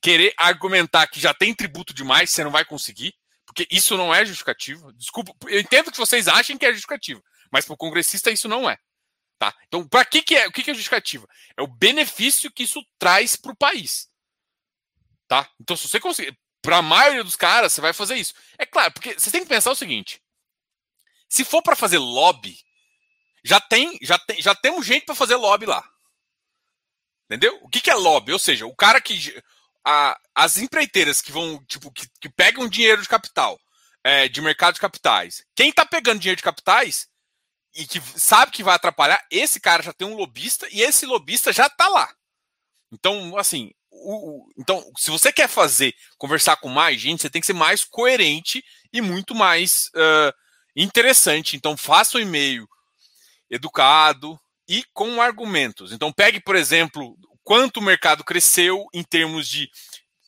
querer 0.00 0.32
argumentar 0.38 1.08
que 1.08 1.18
já 1.18 1.34
tem 1.34 1.52
tributo 1.52 1.92
demais, 1.92 2.30
você 2.30 2.44
não 2.44 2.52
vai 2.52 2.64
conseguir. 2.64 3.12
Porque 3.44 3.66
isso 3.68 3.96
não 3.96 4.14
é 4.14 4.24
justificativo. 4.24 4.92
Desculpa, 4.92 5.34
eu 5.48 5.58
entendo 5.58 5.90
que 5.90 5.98
vocês 5.98 6.28
achem 6.28 6.56
que 6.56 6.64
é 6.64 6.70
justificativo, 6.70 7.20
mas 7.50 7.64
para 7.64 7.74
o 7.74 7.76
congressista 7.76 8.30
isso 8.30 8.48
não 8.48 8.70
é. 8.70 8.78
Tá? 9.42 9.52
Então, 9.66 9.84
para 9.88 10.04
que, 10.04 10.22
que 10.22 10.36
é? 10.36 10.46
O 10.46 10.52
que, 10.52 10.62
que 10.62 10.70
é 10.70 10.74
justificativa? 10.74 11.28
É 11.56 11.62
o 11.62 11.66
benefício 11.66 12.48
que 12.48 12.62
isso 12.62 12.80
traz 12.96 13.34
para 13.34 13.50
o 13.50 13.56
país. 13.56 14.08
Tá? 15.26 15.50
Então, 15.60 15.76
se 15.76 15.88
você 15.88 15.98
conseguir. 15.98 16.38
Para 16.62 16.76
a 16.76 16.82
maioria 16.82 17.24
dos 17.24 17.34
caras, 17.34 17.72
você 17.72 17.80
vai 17.80 17.92
fazer 17.92 18.14
isso. 18.14 18.34
É 18.56 18.64
claro, 18.64 18.92
porque 18.92 19.18
você 19.18 19.32
tem 19.32 19.42
que 19.42 19.48
pensar 19.48 19.72
o 19.72 19.74
seguinte: 19.74 20.22
se 21.28 21.44
for 21.44 21.60
para 21.60 21.74
fazer 21.74 21.98
lobby, 21.98 22.56
já 23.42 23.60
tem, 23.60 23.98
já 24.00 24.16
tem, 24.16 24.40
já 24.40 24.54
temos 24.54 24.86
gente 24.86 25.06
para 25.06 25.16
fazer 25.16 25.34
lobby 25.34 25.66
lá. 25.66 25.84
Entendeu? 27.24 27.58
O 27.62 27.68
que, 27.68 27.80
que 27.80 27.90
é 27.90 27.94
lobby? 27.96 28.30
Ou 28.32 28.38
seja, 28.38 28.64
o 28.64 28.76
cara 28.76 29.00
que. 29.00 29.42
A, 29.84 30.16
as 30.36 30.56
empreiteiras 30.56 31.20
que 31.20 31.32
vão, 31.32 31.60
tipo, 31.64 31.90
que, 31.90 32.06
que 32.20 32.28
pegam 32.28 32.68
dinheiro 32.68 33.02
de 33.02 33.08
capital, 33.08 33.58
é, 34.04 34.28
de 34.28 34.40
mercado 34.40 34.74
de 34.74 34.80
capitais. 34.80 35.44
Quem 35.56 35.70
está 35.70 35.84
pegando 35.84 36.20
dinheiro 36.20 36.36
de 36.36 36.44
capitais 36.44 37.10
e 37.74 37.86
que 37.86 38.00
sabe 38.18 38.52
que 38.52 38.62
vai 38.62 38.74
atrapalhar, 38.74 39.24
esse 39.30 39.60
cara 39.60 39.82
já 39.82 39.92
tem 39.92 40.06
um 40.06 40.16
lobista 40.16 40.66
e 40.70 40.82
esse 40.82 41.06
lobista 41.06 41.52
já 41.52 41.66
está 41.66 41.88
lá. 41.88 42.12
Então, 42.92 43.36
assim, 43.38 43.72
o, 43.90 44.14
o, 44.14 44.52
então, 44.58 44.84
se 44.98 45.10
você 45.10 45.32
quer 45.32 45.48
fazer, 45.48 45.94
conversar 46.18 46.56
com 46.56 46.68
mais 46.68 47.00
gente, 47.00 47.22
você 47.22 47.30
tem 47.30 47.40
que 47.40 47.46
ser 47.46 47.52
mais 47.54 47.84
coerente 47.84 48.62
e 48.92 49.00
muito 49.00 49.34
mais 49.34 49.90
uh, 49.94 50.32
interessante. 50.76 51.56
Então, 51.56 51.76
faça 51.76 52.18
um 52.18 52.20
e-mail 52.20 52.66
educado 53.50 54.38
e 54.68 54.84
com 54.92 55.20
argumentos. 55.20 55.92
Então, 55.92 56.12
pegue, 56.12 56.40
por 56.40 56.56
exemplo, 56.56 57.16
quanto 57.42 57.78
o 57.78 57.82
mercado 57.82 58.24
cresceu 58.24 58.86
em 58.92 59.02
termos 59.02 59.48
de, 59.48 59.70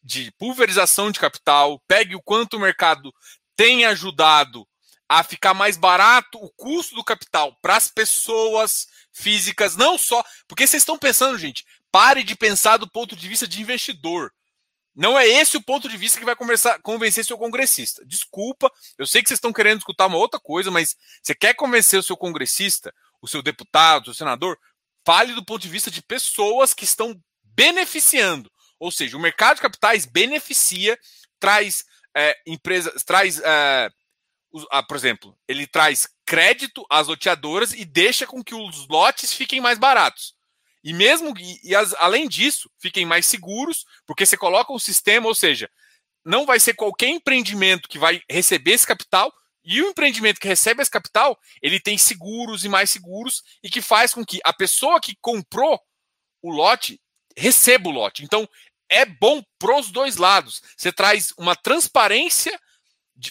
de 0.02 0.32
pulverização 0.38 1.10
de 1.10 1.20
capital, 1.20 1.80
pegue 1.86 2.14
o 2.14 2.22
quanto 2.22 2.56
o 2.56 2.60
mercado 2.60 3.12
tem 3.56 3.84
ajudado 3.84 4.66
a 5.08 5.22
ficar 5.22 5.54
mais 5.54 5.76
barato 5.76 6.38
o 6.38 6.50
custo 6.50 6.94
do 6.94 7.04
capital 7.04 7.56
para 7.60 7.76
as 7.76 7.88
pessoas 7.88 8.86
físicas, 9.12 9.76
não 9.76 9.98
só. 9.98 10.24
Porque 10.48 10.66
vocês 10.66 10.82
estão 10.82 10.98
pensando, 10.98 11.38
gente, 11.38 11.64
pare 11.92 12.22
de 12.22 12.34
pensar 12.34 12.76
do 12.76 12.90
ponto 12.90 13.14
de 13.14 13.28
vista 13.28 13.46
de 13.46 13.60
investidor. 13.60 14.32
Não 14.94 15.18
é 15.18 15.26
esse 15.26 15.56
o 15.56 15.62
ponto 15.62 15.88
de 15.88 15.96
vista 15.96 16.18
que 16.18 16.24
vai 16.24 16.36
conversar, 16.36 16.80
convencer 16.80 17.24
seu 17.24 17.36
congressista. 17.36 18.04
Desculpa, 18.06 18.70
eu 18.96 19.06
sei 19.06 19.22
que 19.22 19.28
vocês 19.28 19.38
estão 19.38 19.52
querendo 19.52 19.78
escutar 19.78 20.06
uma 20.06 20.16
outra 20.16 20.38
coisa, 20.38 20.70
mas 20.70 20.96
você 21.20 21.34
quer 21.34 21.54
convencer 21.54 21.98
o 21.98 22.02
seu 22.02 22.16
congressista, 22.16 22.94
o 23.20 23.26
seu 23.26 23.42
deputado, 23.42 24.02
o 24.02 24.04
seu 24.06 24.14
senador, 24.14 24.56
fale 25.04 25.34
do 25.34 25.44
ponto 25.44 25.62
de 25.62 25.68
vista 25.68 25.90
de 25.90 26.00
pessoas 26.00 26.72
que 26.72 26.84
estão 26.84 27.20
beneficiando. 27.42 28.50
Ou 28.78 28.92
seja, 28.92 29.16
o 29.16 29.20
mercado 29.20 29.56
de 29.56 29.62
capitais 29.62 30.06
beneficia, 30.06 30.98
traz 31.40 31.84
é, 32.16 32.36
empresas, 32.46 33.02
traz 33.02 33.40
é, 33.40 33.90
ah, 34.70 34.82
por 34.82 34.96
exemplo, 34.96 35.36
ele 35.48 35.66
traz 35.66 36.08
crédito 36.24 36.84
às 36.90 37.08
loteadoras 37.08 37.72
e 37.72 37.84
deixa 37.84 38.26
com 38.26 38.42
que 38.42 38.54
os 38.54 38.86
lotes 38.88 39.32
fiquem 39.32 39.60
mais 39.60 39.78
baratos. 39.78 40.34
E 40.82 40.92
mesmo 40.92 41.34
e, 41.62 41.74
as, 41.74 41.94
além 41.94 42.28
disso, 42.28 42.70
fiquem 42.78 43.06
mais 43.06 43.26
seguros, 43.26 43.84
porque 44.06 44.26
você 44.26 44.36
coloca 44.36 44.72
um 44.72 44.78
sistema, 44.78 45.26
ou 45.26 45.34
seja, 45.34 45.70
não 46.24 46.44
vai 46.46 46.60
ser 46.60 46.74
qualquer 46.74 47.08
empreendimento 47.08 47.88
que 47.88 47.98
vai 47.98 48.20
receber 48.30 48.72
esse 48.72 48.86
capital, 48.86 49.32
e 49.64 49.80
o 49.80 49.88
empreendimento 49.88 50.38
que 50.38 50.46
recebe 50.46 50.82
esse 50.82 50.90
capital, 50.90 51.38
ele 51.62 51.80
tem 51.80 51.96
seguros 51.96 52.64
e 52.64 52.68
mais 52.68 52.90
seguros, 52.90 53.42
e 53.62 53.70
que 53.70 53.80
faz 53.80 54.12
com 54.12 54.24
que 54.24 54.38
a 54.44 54.52
pessoa 54.52 55.00
que 55.00 55.16
comprou 55.22 55.80
o 56.42 56.50
lote 56.50 57.00
receba 57.36 57.88
o 57.88 57.92
lote. 57.92 58.22
Então, 58.22 58.46
é 58.90 59.06
bom 59.06 59.42
para 59.58 59.78
os 59.78 59.90
dois 59.90 60.16
lados. 60.16 60.60
Você 60.76 60.92
traz 60.92 61.32
uma 61.38 61.56
transparência 61.56 62.60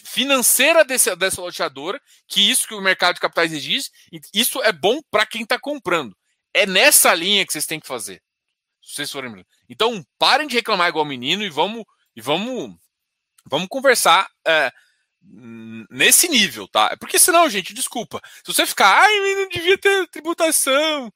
financeira 0.04 0.84
desse, 0.84 1.14
dessa 1.16 1.40
loteadora, 1.40 2.00
que 2.26 2.40
isso 2.40 2.66
que 2.66 2.74
o 2.74 2.80
mercado 2.80 3.14
de 3.14 3.20
capitais 3.20 3.52
exige, 3.52 3.90
isso 4.32 4.62
é 4.62 4.72
bom 4.72 5.00
para 5.10 5.26
quem 5.26 5.42
está 5.42 5.58
comprando. 5.58 6.16
É 6.52 6.66
nessa 6.66 7.14
linha 7.14 7.44
que 7.46 7.52
vocês 7.52 7.66
têm 7.66 7.80
que 7.80 7.86
fazer. 7.86 8.22
Vocês 8.82 9.10
forem. 9.10 9.44
Então, 9.68 10.04
parem 10.18 10.46
de 10.46 10.56
reclamar 10.56 10.88
igual 10.88 11.04
menino 11.04 11.42
e 11.42 11.50
vamos 11.50 11.84
e 12.14 12.20
vamos 12.20 12.76
vamos 13.46 13.68
conversar 13.68 14.28
é, 14.46 14.72
nesse 15.90 16.28
nível, 16.28 16.68
tá? 16.68 16.96
Porque 16.98 17.18
senão, 17.18 17.48
gente, 17.48 17.74
desculpa. 17.74 18.20
Se 18.44 18.52
você 18.52 18.66
ficar, 18.66 19.02
ai, 19.02 19.34
não 19.34 19.48
devia 19.48 19.78
ter 19.78 20.08
tributação. 20.08 21.12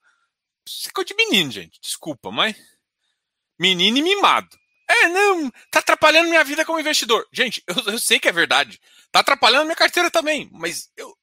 Você 0.67 0.89
ficou 0.89 1.05
de 1.05 1.15
menino, 1.15 1.51
gente. 1.51 1.81
Desculpa, 1.81 2.31
mas 2.31 2.57
menino 3.59 3.99
e 3.99 4.03
mimado. 4.03 4.57
É, 4.89 5.09
não, 5.09 5.51
tá 5.71 5.81
atrapalhando 5.81 6.29
minha 6.29 6.45
vida 6.45 6.65
como 6.65 6.81
investidor. 6.81 7.27
Gente, 7.33 7.63
eu, 7.67 7.93
eu 7.93 7.99
sei 7.99 8.19
que 8.19 8.29
é 8.29 8.33
verdade. 8.33 8.81
Tá 9.13 9.21
atrapalhando 9.21 9.65
minha 9.65 9.77
carteira 9.77 10.11
também. 10.11 10.49
Mas 10.53 10.91
eu, 10.97 11.17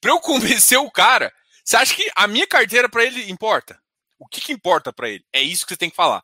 pra 0.00 0.10
eu 0.10 0.18
convencer 0.20 0.78
o 0.78 0.90
cara, 0.90 1.32
você 1.64 1.76
acha 1.76 1.94
que 1.94 2.10
a 2.16 2.26
minha 2.26 2.46
carteira 2.46 2.88
para 2.88 3.04
ele 3.04 3.30
importa? 3.30 3.80
O 4.18 4.26
que, 4.26 4.40
que 4.40 4.52
importa 4.52 4.92
para 4.92 5.08
ele? 5.08 5.24
É 5.32 5.40
isso 5.42 5.64
que 5.64 5.72
você 5.72 5.78
tem 5.78 5.90
que 5.90 5.96
falar. 5.96 6.22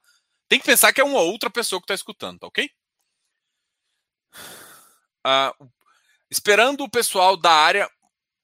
Tem 0.48 0.58
que 0.58 0.66
pensar 0.66 0.92
que 0.92 1.00
é 1.00 1.04
uma 1.04 1.20
outra 1.20 1.50
pessoa 1.50 1.80
que 1.80 1.86
tá 1.86 1.94
escutando, 1.94 2.38
tá 2.38 2.46
ok? 2.46 2.70
uh, 5.26 5.70
esperando 6.30 6.82
o 6.84 6.90
pessoal 6.90 7.36
da 7.36 7.50
área 7.50 7.90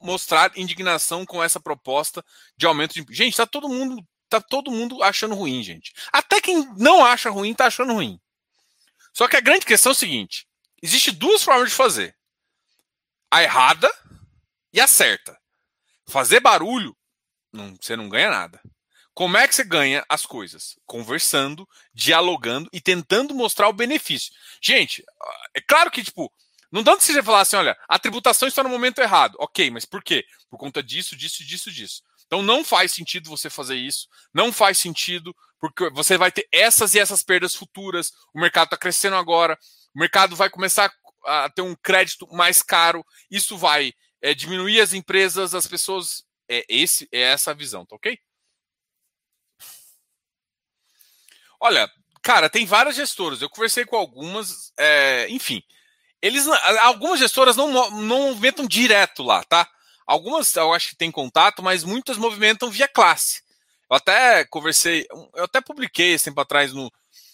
mostrar 0.01 0.53
indignação 0.57 1.25
com 1.25 1.43
essa 1.43 1.61
proposta 1.61 2.25
de 2.57 2.67
aumento 2.67 2.95
de. 2.95 3.05
Gente, 3.15 3.37
tá 3.37 3.47
todo 3.47 3.69
mundo 3.69 4.05
tá 4.29 4.41
todo 4.41 4.71
mundo 4.71 5.03
achando 5.03 5.35
ruim, 5.35 5.63
gente. 5.63 5.93
Até 6.13 6.41
quem 6.41 6.67
não 6.77 7.05
acha 7.05 7.31
ruim 7.31 7.55
tá 7.55 7.67
achando 7.67 7.93
ruim. 7.93 8.21
Só 9.15 9.29
que 9.29 9.37
a 9.37 9.41
grande 9.41 9.65
questão 9.65 9.91
é 9.91 9.95
o 9.95 9.97
seguinte: 9.97 10.47
existe 10.83 11.13
duas 11.13 11.43
formas 11.43 11.71
de 11.71 11.75
fazer. 11.75 12.15
A 13.31 13.43
errada 13.43 13.91
e 14.73 14.81
a 14.81 14.87
certa. 14.87 15.39
Fazer 16.07 16.41
barulho, 16.41 16.95
não, 17.53 17.75
você 17.81 17.97
não 17.97 18.09
ganha 18.09 18.29
nada. 18.29 18.61
Como 19.15 19.37
é 19.37 19.47
que 19.47 19.55
você 19.55 19.63
ganha 19.63 20.05
as 20.09 20.27
coisas? 20.27 20.77
Conversando, 20.85 21.67
dialogando 21.95 22.69
e 22.73 22.81
tentando 22.81 23.33
mostrar 23.33 23.69
o 23.69 23.73
benefício. 23.73 24.33
Gente, 24.61 25.05
é 25.55 25.61
claro 25.61 25.91
que, 25.91 26.03
tipo, 26.03 26.33
não 26.71 26.83
dá 26.83 26.99
se 26.99 27.13
você 27.13 27.23
falar 27.23 27.43
assim, 27.43 27.55
olha, 27.55 27.79
a 27.89 27.97
tributação 28.01 28.49
está 28.49 28.65
no 28.65 28.69
momento 28.69 28.99
errado. 28.99 29.37
Ok, 29.39 29.71
mas 29.71 29.85
por 29.85 30.03
quê? 30.03 30.27
Por 30.51 30.59
conta 30.59 30.83
disso, 30.83 31.15
disso, 31.15 31.45
disso, 31.45 31.71
disso. 31.71 32.03
Então 32.27 32.43
não 32.43 32.65
faz 32.65 32.93
sentido 32.93 33.31
você 33.31 33.49
fazer 33.49 33.77
isso. 33.77 34.09
Não 34.33 34.53
faz 34.53 34.79
sentido, 34.79 35.35
porque 35.61 35.89
você 35.91 36.17
vai 36.19 36.33
ter 36.33 36.47
essas 36.53 36.95
e 36.95 36.99
essas 36.99 37.23
perdas 37.23 37.55
futuras. 37.55 38.11
O 38.35 38.41
mercado 38.41 38.67
está 38.67 38.77
crescendo 38.77 39.17
agora. 39.17 39.59
O 39.95 39.99
mercado 39.99 40.35
vai 40.37 40.51
começar 40.51 40.93
a 41.25 41.49
ter 41.51 41.63
um 41.63 41.75
crédito 41.75 42.27
mais 42.33 42.63
caro. 42.63 43.05
Isso 43.31 43.57
vai 43.57 43.93
é, 44.21 44.35
diminuir 44.35 44.81
as 44.81 44.93
empresas, 44.93 45.55
as 45.55 45.67
pessoas. 45.67 46.25
É, 46.49 46.65
esse, 46.69 47.09
é 47.11 47.21
essa 47.21 47.53
a 47.53 47.55
visão, 47.55 47.87
tá 47.87 47.97
ok? 47.97 48.19
Olha, 51.59 51.91
cara, 52.23 52.51
tem 52.51 52.67
várias 52.67 52.97
gestoras. 52.97 53.41
Eu 53.41 53.49
conversei 53.49 53.87
com 53.87 53.97
algumas, 53.97 54.71
é, 54.79 55.27
enfim. 55.31 55.63
Eles, 56.21 56.47
algumas 56.81 57.19
gestoras 57.19 57.57
não, 57.57 57.91
não 57.91 58.29
movimentam 58.29 58.67
direto 58.67 59.23
lá, 59.23 59.43
tá? 59.45 59.67
Algumas 60.07 60.55
eu 60.55 60.73
acho 60.73 60.91
que 60.91 60.97
tem 60.97 61.11
contato, 61.11 61.63
mas 61.63 61.85
muitas 61.85 62.17
movimentam 62.17 62.71
via 62.71 62.89
classe. 62.89 63.43
Eu 63.91 63.97
até 63.97 64.45
conversei, 64.45 65.07
eu 65.35 65.45
até 65.45 65.61
publiquei 65.61 66.13
esse 66.13 66.25
tempo 66.25 66.41
atrás 66.41 66.73
no, 66.73 66.91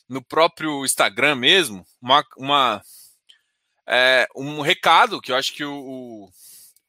no 0.09 0.23
próprio 0.23 0.85
Instagram 0.85 1.37
mesmo, 1.37 1.85
uma, 2.00 2.25
uma 2.37 2.83
é, 3.87 4.27
um 4.37 4.61
recado 4.61 5.21
que 5.21 5.33
eu 5.33 5.37
acho 5.37 5.53
que 5.53 5.65
o, 5.65 6.29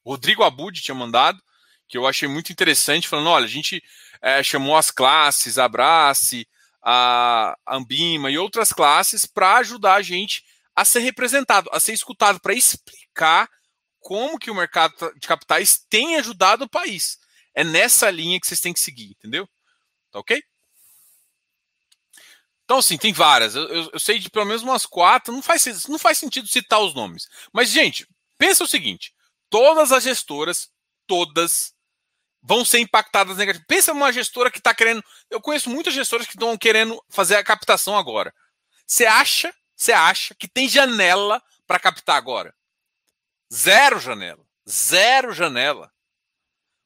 o 0.04 0.10
Rodrigo 0.10 0.42
Abud 0.42 0.80
tinha 0.80 0.94
mandado, 0.94 1.40
que 1.88 1.98
eu 1.98 2.06
achei 2.06 2.28
muito 2.28 2.52
interessante, 2.52 3.08
falando: 3.08 3.30
olha, 3.30 3.44
a 3.44 3.48
gente 3.48 3.82
é, 4.20 4.42
chamou 4.42 4.76
as 4.76 4.90
classes, 4.90 5.58
Abrace, 5.58 6.46
a 6.82 7.56
Ambima 7.68 8.30
e 8.30 8.38
outras 8.38 8.72
classes 8.72 9.24
para 9.26 9.56
ajudar 9.58 9.94
a 9.94 10.02
gente 10.02 10.44
a 10.74 10.84
ser 10.84 11.00
representado, 11.00 11.68
a 11.72 11.78
ser 11.78 11.92
escutado, 11.92 12.40
para 12.40 12.54
explicar 12.54 13.48
como 14.02 14.38
que 14.38 14.50
o 14.50 14.54
mercado 14.54 14.94
de 15.14 15.26
capitais 15.26 15.78
tem 15.88 16.16
ajudado 16.16 16.64
o 16.64 16.68
país. 16.68 17.18
É 17.54 17.64
nessa 17.64 18.10
linha 18.10 18.40
que 18.40 18.46
vocês 18.46 18.60
têm 18.60 18.72
que 18.72 18.80
seguir, 18.80 19.10
entendeu? 19.10 19.48
Tá 20.10 20.18
ok? 20.18 20.42
Então, 22.64 22.78
assim, 22.78 22.96
tem 22.96 23.12
várias. 23.12 23.54
Eu, 23.54 23.68
eu, 23.68 23.90
eu, 23.92 24.00
sei 24.00 24.18
de 24.18 24.30
pelo 24.30 24.46
menos 24.46 24.62
umas 24.62 24.86
quatro. 24.86 25.32
Não 25.32 25.42
faz, 25.42 25.86
não 25.88 25.98
faz 25.98 26.18
sentido 26.18 26.48
citar 26.48 26.80
os 26.80 26.94
nomes. 26.94 27.28
Mas, 27.52 27.70
gente, 27.70 28.06
pensa 28.38 28.64
o 28.64 28.68
seguinte: 28.68 29.14
todas 29.50 29.92
as 29.92 30.04
gestoras, 30.04 30.70
todas, 31.06 31.74
vão 32.42 32.64
ser 32.64 32.78
impactadas 32.78 33.36
negativamente. 33.36 33.68
Pensa 33.68 33.92
numa 33.92 34.12
gestora 34.12 34.50
que 34.50 34.58
está 34.58 34.74
querendo. 34.74 35.04
Eu 35.30 35.40
conheço 35.40 35.70
muitas 35.70 35.94
gestoras 35.94 36.26
que 36.26 36.34
estão 36.34 36.56
querendo 36.56 37.02
fazer 37.08 37.36
a 37.36 37.44
captação 37.44 37.96
agora. 37.96 38.34
Você 38.86 39.04
acha, 39.04 39.54
você 39.76 39.92
acha 39.92 40.34
que 40.34 40.48
tem 40.48 40.68
janela 40.68 41.42
para 41.66 41.78
captar 41.78 42.16
agora? 42.16 42.54
Zero 43.52 44.00
janela. 44.00 44.44
Zero 44.68 45.32
janela. 45.32 45.92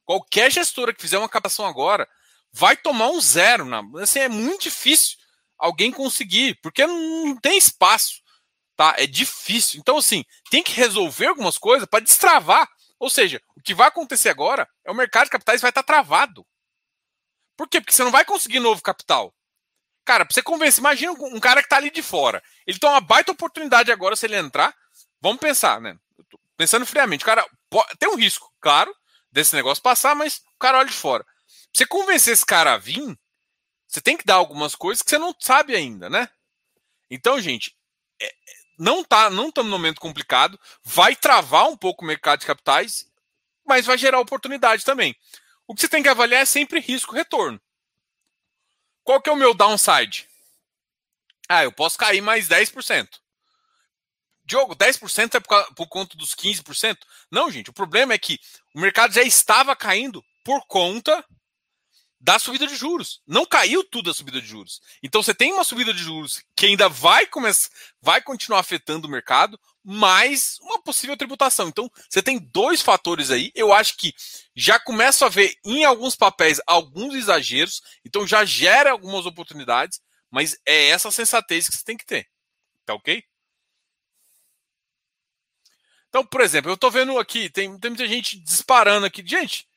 Qualquer 0.03 0.51
gestora 0.51 0.93
que 0.93 1.01
fizer 1.01 1.17
uma 1.17 1.29
captação 1.29 1.65
agora 1.65 2.07
vai 2.51 2.75
tomar 2.75 3.09
um 3.09 3.21
zero. 3.21 3.65
Na, 3.65 3.81
assim, 4.01 4.19
é 4.19 4.27
muito 4.27 4.63
difícil 4.63 5.17
alguém 5.57 5.91
conseguir, 5.91 6.59
porque 6.61 6.85
não 6.85 7.37
tem 7.37 7.57
espaço. 7.57 8.21
Tá? 8.75 8.95
É 8.97 9.07
difícil. 9.07 9.79
Então, 9.79 9.97
assim, 9.97 10.23
tem 10.51 10.61
que 10.61 10.73
resolver 10.73 11.27
algumas 11.27 11.57
coisas 11.57 11.87
para 11.87 12.03
destravar. 12.03 12.69
Ou 12.99 13.09
seja, 13.09 13.41
o 13.55 13.61
que 13.61 13.73
vai 13.73 13.87
acontecer 13.87 14.29
agora 14.29 14.67
é 14.85 14.91
o 14.91 14.95
mercado 14.95 15.25
de 15.25 15.31
capitais 15.31 15.61
vai 15.61 15.69
estar 15.69 15.83
travado. 15.83 16.45
Por 17.55 17.67
quê? 17.67 17.79
Porque 17.79 17.95
você 17.95 18.03
não 18.03 18.11
vai 18.11 18.25
conseguir 18.25 18.59
novo 18.59 18.81
capital. 18.81 19.33
Cara, 20.05 20.25
pra 20.25 20.33
você 20.33 20.41
convencer, 20.41 20.79
imagina 20.79 21.11
um 21.11 21.39
cara 21.39 21.61
que 21.61 21.69
tá 21.69 21.77
ali 21.77 21.89
de 21.89 22.03
fora. 22.03 22.41
Ele 22.65 22.79
tem 22.79 22.89
uma 22.89 23.01
baita 23.01 23.31
oportunidade 23.31 23.91
agora 23.91 24.15
se 24.15 24.25
ele 24.25 24.35
entrar. 24.35 24.75
Vamos 25.21 25.39
pensar, 25.39 25.81
né? 25.81 25.97
Pensando 26.57 26.85
friamente, 26.85 27.23
cara, 27.23 27.45
tem 27.99 28.09
um 28.09 28.15
risco, 28.15 28.51
claro, 28.59 28.93
desse 29.31 29.55
negócio 29.55 29.81
passar, 29.81 30.15
mas 30.15 30.39
o 30.39 30.59
cara 30.59 30.79
olha 30.79 30.87
de 30.87 30.93
fora. 30.93 31.23
Pra 31.23 31.33
você 31.71 31.85
convencer 31.85 32.33
esse 32.33 32.45
cara 32.45 32.73
a 32.73 32.77
vir, 32.77 33.17
você 33.87 34.01
tem 34.01 34.17
que 34.17 34.25
dar 34.25 34.35
algumas 34.35 34.75
coisas 34.75 35.03
que 35.03 35.09
você 35.09 35.19
não 35.19 35.33
sabe 35.39 35.75
ainda, 35.75 36.09
né? 36.09 36.27
Então, 37.09 37.39
gente, 37.39 37.77
é, 38.19 38.33
não 38.77 39.03
tá, 39.03 39.29
não 39.29 39.49
estamos 39.49 39.69
num 39.69 39.77
momento 39.77 40.01
complicado, 40.01 40.59
vai 40.83 41.15
travar 41.15 41.69
um 41.69 41.77
pouco 41.77 42.03
o 42.03 42.07
mercado 42.07 42.39
de 42.39 42.47
capitais, 42.47 43.09
mas 43.65 43.85
vai 43.85 43.97
gerar 43.97 44.19
oportunidade 44.19 44.83
também. 44.83 45.15
O 45.67 45.75
que 45.75 45.81
você 45.81 45.87
tem 45.87 46.01
que 46.01 46.09
avaliar 46.09 46.41
é 46.41 46.45
sempre 46.45 46.79
risco-retorno. 46.79 47.61
Qual 49.03 49.21
que 49.21 49.29
é 49.29 49.33
o 49.33 49.37
meu 49.37 49.53
downside? 49.53 50.27
Ah, 51.47 51.63
eu 51.63 51.71
posso 51.71 51.97
cair 51.97 52.21
mais 52.21 52.47
10%. 52.49 53.21
Diogo, 54.47 54.75
10% 54.75 55.35
é 55.35 55.39
por, 55.41 55.75
por 55.75 55.87
conta 55.87 56.15
dos 56.15 56.33
15%? 56.33 56.97
Não, 57.29 57.51
gente, 57.51 57.69
o 57.69 57.73
problema 57.73 58.13
é 58.13 58.17
que 58.17 58.39
o 58.73 58.79
mercado 58.79 59.13
já 59.13 59.21
estava 59.21 59.75
caindo 59.75 60.23
por 60.41 60.65
conta 60.67 61.23
da 62.19 62.39
subida 62.39 62.65
de 62.65 62.75
juros. 62.75 63.21
Não 63.27 63.45
caiu 63.45 63.83
tudo 63.83 64.09
a 64.09 64.13
subida 64.13 64.41
de 64.41 64.47
juros. 64.47 64.81
Então 65.03 65.21
você 65.21 65.33
tem 65.33 65.51
uma 65.51 65.65
subida 65.65 65.93
de 65.93 66.01
juros 66.01 66.41
que 66.55 66.65
ainda 66.65 66.87
vai 66.87 67.27
começar, 67.27 67.69
vai 68.01 68.21
continuar 68.21 68.59
afetando 68.59 69.05
o 69.05 69.11
mercado, 69.11 69.59
mais 69.83 70.57
uma 70.61 70.81
possível 70.81 71.17
tributação. 71.17 71.67
Então 71.67 71.91
você 72.09 72.23
tem 72.23 72.39
dois 72.39 72.81
fatores 72.81 73.29
aí. 73.29 73.51
Eu 73.53 73.73
acho 73.73 73.97
que 73.97 74.13
já 74.55 74.79
começo 74.79 75.25
a 75.25 75.29
ver 75.29 75.55
em 75.65 75.83
alguns 75.83 76.15
papéis 76.15 76.61
alguns 76.65 77.15
exageros, 77.15 77.81
então 78.05 78.25
já 78.25 78.45
gera 78.45 78.91
algumas 78.91 79.25
oportunidades, 79.25 79.99
mas 80.31 80.57
é 80.65 80.87
essa 80.87 81.11
sensatez 81.11 81.67
que 81.67 81.75
você 81.75 81.83
tem 81.83 81.97
que 81.97 82.05
ter. 82.05 82.25
Tá 82.85 82.93
ok? 82.93 83.21
Então, 86.17 86.25
por 86.25 86.41
exemplo, 86.41 86.71
eu 86.71 86.73
estou 86.73 86.89
vendo 86.89 87.19
aqui, 87.19 87.47
tem, 87.47 87.77
tem 87.77 87.91
muita 87.91 88.07
gente 88.07 88.39
disparando 88.39 89.05
aqui. 89.05 89.23
Gente, 89.23 89.67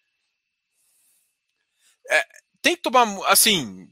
é, 2.09 2.27
tem 2.63 2.75
que 2.75 2.81
tomar 2.81 3.07
assim. 3.31 3.87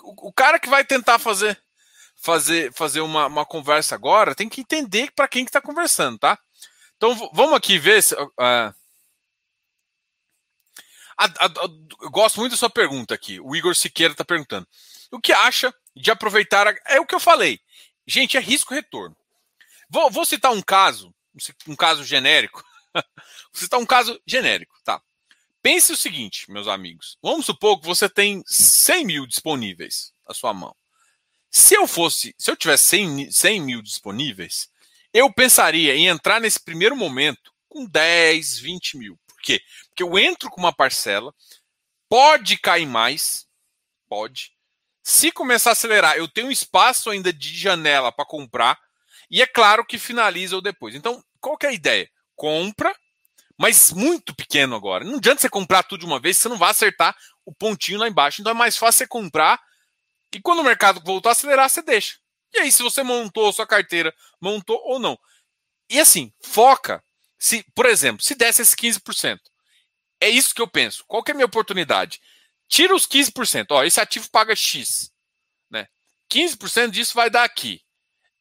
O, 0.00 0.30
o, 0.30 0.32
cara 0.32 0.58
que 0.58 0.68
vai 0.68 0.84
tentar 0.84 1.20
fazer 1.20 1.56
fazer 2.16 2.72
fazer 2.72 3.00
uma, 3.02 3.26
uma 3.26 3.46
conversa 3.46 3.94
agora 3.94 4.34
tem 4.34 4.48
que 4.48 4.60
entender 4.60 5.12
para 5.12 5.28
quem 5.28 5.44
que 5.44 5.50
está 5.50 5.60
conversando, 5.60 6.18
tá? 6.18 6.36
Então 6.96 7.14
vamos 7.32 7.54
aqui 7.54 7.78
ver 7.78 8.02
se, 8.02 8.14
uh, 8.16 8.28
a, 8.36 8.74
a, 11.16 11.52
eu 12.00 12.10
gosto 12.10 12.40
muito 12.40 12.50
da 12.50 12.58
sua 12.58 12.70
pergunta 12.70 13.14
aqui. 13.14 13.38
O 13.38 13.54
Igor 13.54 13.76
Siqueira 13.76 14.12
está 14.12 14.24
perguntando. 14.24 14.66
O 15.12 15.20
que 15.20 15.32
acha 15.32 15.72
de 15.94 16.10
aproveitar? 16.10 16.66
A, 16.66 16.74
é 16.88 16.98
o 16.98 17.06
que 17.06 17.14
eu 17.14 17.20
falei. 17.20 17.60
Gente, 18.08 18.36
é 18.36 18.40
risco-retorno. 18.40 19.16
Vou, 19.88 20.10
vou, 20.10 20.24
citar 20.24 20.50
um 20.50 20.62
caso, 20.62 21.14
um 21.66 21.76
caso 21.76 22.04
genérico. 22.04 22.64
vou 22.94 23.04
citar 23.54 23.80
um 23.80 23.86
caso 23.86 24.20
genérico, 24.26 24.76
tá? 24.84 25.00
Pense 25.62 25.92
o 25.92 25.96
seguinte, 25.96 26.50
meus 26.50 26.66
amigos. 26.66 27.16
Vamos 27.22 27.46
supor 27.46 27.78
que 27.78 27.86
você 27.86 28.08
tem 28.08 28.42
100 28.46 29.04
mil 29.04 29.26
disponíveis 29.26 30.12
à 30.26 30.34
sua 30.34 30.52
mão. 30.52 30.74
Se 31.50 31.74
eu 31.74 31.86
fosse, 31.86 32.34
se 32.38 32.50
eu 32.50 32.56
tivesse 32.56 32.84
100, 32.84 33.30
100 33.30 33.60
mil 33.60 33.82
disponíveis, 33.82 34.68
eu 35.12 35.32
pensaria 35.32 35.94
em 35.94 36.08
entrar 36.08 36.40
nesse 36.40 36.58
primeiro 36.58 36.96
momento 36.96 37.52
com 37.68 37.84
10, 37.84 38.58
20 38.58 38.96
mil. 38.96 39.18
Por 39.26 39.40
quê? 39.40 39.60
Porque 39.88 40.02
eu 40.02 40.18
entro 40.18 40.50
com 40.50 40.60
uma 40.60 40.72
parcela, 40.72 41.34
pode 42.08 42.58
cair 42.58 42.86
mais, 42.86 43.46
pode. 44.08 44.52
Se 45.02 45.30
começar 45.30 45.70
a 45.70 45.72
acelerar, 45.72 46.16
eu 46.16 46.26
tenho 46.26 46.50
espaço 46.50 47.10
ainda 47.10 47.32
de 47.32 47.56
janela 47.56 48.10
para 48.10 48.24
comprar, 48.24 48.80
e 49.32 49.42
é 49.42 49.46
claro 49.46 49.84
que 49.84 49.98
finaliza 49.98 50.54
ou 50.54 50.62
depois. 50.62 50.94
Então, 50.94 51.20
qual 51.40 51.56
que 51.56 51.66
é 51.66 51.70
a 51.70 51.74
ideia? 51.74 52.08
Compra 52.36 52.94
mas 53.62 53.92
muito 53.92 54.34
pequeno 54.34 54.74
agora. 54.74 55.04
Não 55.04 55.18
adianta 55.18 55.40
você 55.40 55.48
comprar 55.48 55.84
tudo 55.84 56.00
de 56.00 56.06
uma 56.06 56.18
vez, 56.18 56.36
você 56.36 56.48
não 56.48 56.58
vai 56.58 56.70
acertar 56.70 57.16
o 57.44 57.54
pontinho 57.54 58.00
lá 58.00 58.08
embaixo. 58.08 58.40
Então 58.40 58.50
é 58.50 58.54
mais 58.54 58.76
fácil 58.76 58.98
você 58.98 59.06
comprar 59.06 59.60
e 60.32 60.40
quando 60.40 60.60
o 60.60 60.64
mercado 60.64 61.00
voltar 61.04 61.28
a 61.28 61.32
acelerar, 61.32 61.68
você 61.68 61.80
deixa. 61.82 62.18
E 62.52 62.58
aí, 62.58 62.72
se 62.72 62.82
você 62.82 63.02
montou 63.02 63.48
a 63.48 63.52
sua 63.52 63.66
carteira, 63.66 64.12
montou 64.40 64.80
ou 64.84 64.98
não. 64.98 65.18
E 65.88 66.00
assim, 66.00 66.32
foca. 66.42 67.04
Se, 67.38 67.64
por 67.74 67.86
exemplo, 67.86 68.22
se 68.22 68.34
desse 68.34 68.62
esse 68.62 68.74
15%, 68.74 69.38
é 70.20 70.28
isso 70.28 70.54
que 70.54 70.62
eu 70.62 70.68
penso. 70.68 71.04
Qual 71.06 71.22
que 71.22 71.30
é 71.30 71.34
a 71.34 71.36
minha 71.36 71.46
oportunidade? 71.46 72.20
Tira 72.68 72.94
os 72.94 73.06
15%. 73.06 73.66
Ó, 73.70 73.84
esse 73.84 74.00
ativo 74.00 74.30
paga 74.30 74.56
X. 74.56 75.12
Né? 75.70 75.86
15% 76.32 76.90
disso 76.90 77.14
vai 77.14 77.28
dar 77.28 77.44
aqui. 77.44 77.82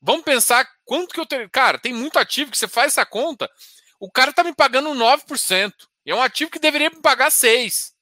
Vamos 0.02 0.24
pensar 0.24 0.68
quanto 0.92 1.14
que 1.14 1.20
eu 1.22 1.26
tenho. 1.26 1.50
Cara, 1.50 1.80
tem 1.80 1.94
muito 1.94 2.20
ativo 2.20 2.52
que 2.52 2.58
você 2.58 2.68
faz 2.68 2.88
essa 2.92 3.06
conta, 3.06 3.50
o 3.98 4.12
cara 4.12 4.34
tá 4.34 4.44
me 4.44 4.54
pagando 4.54 4.90
9%. 4.90 5.72
E 6.06 6.12
é 6.12 6.16
um 6.16 6.22
ativo 6.22 6.52
que 6.52 6.60
deveria 6.60 6.90
me 6.90 7.02
pagar 7.02 7.32
6%. 7.32 7.94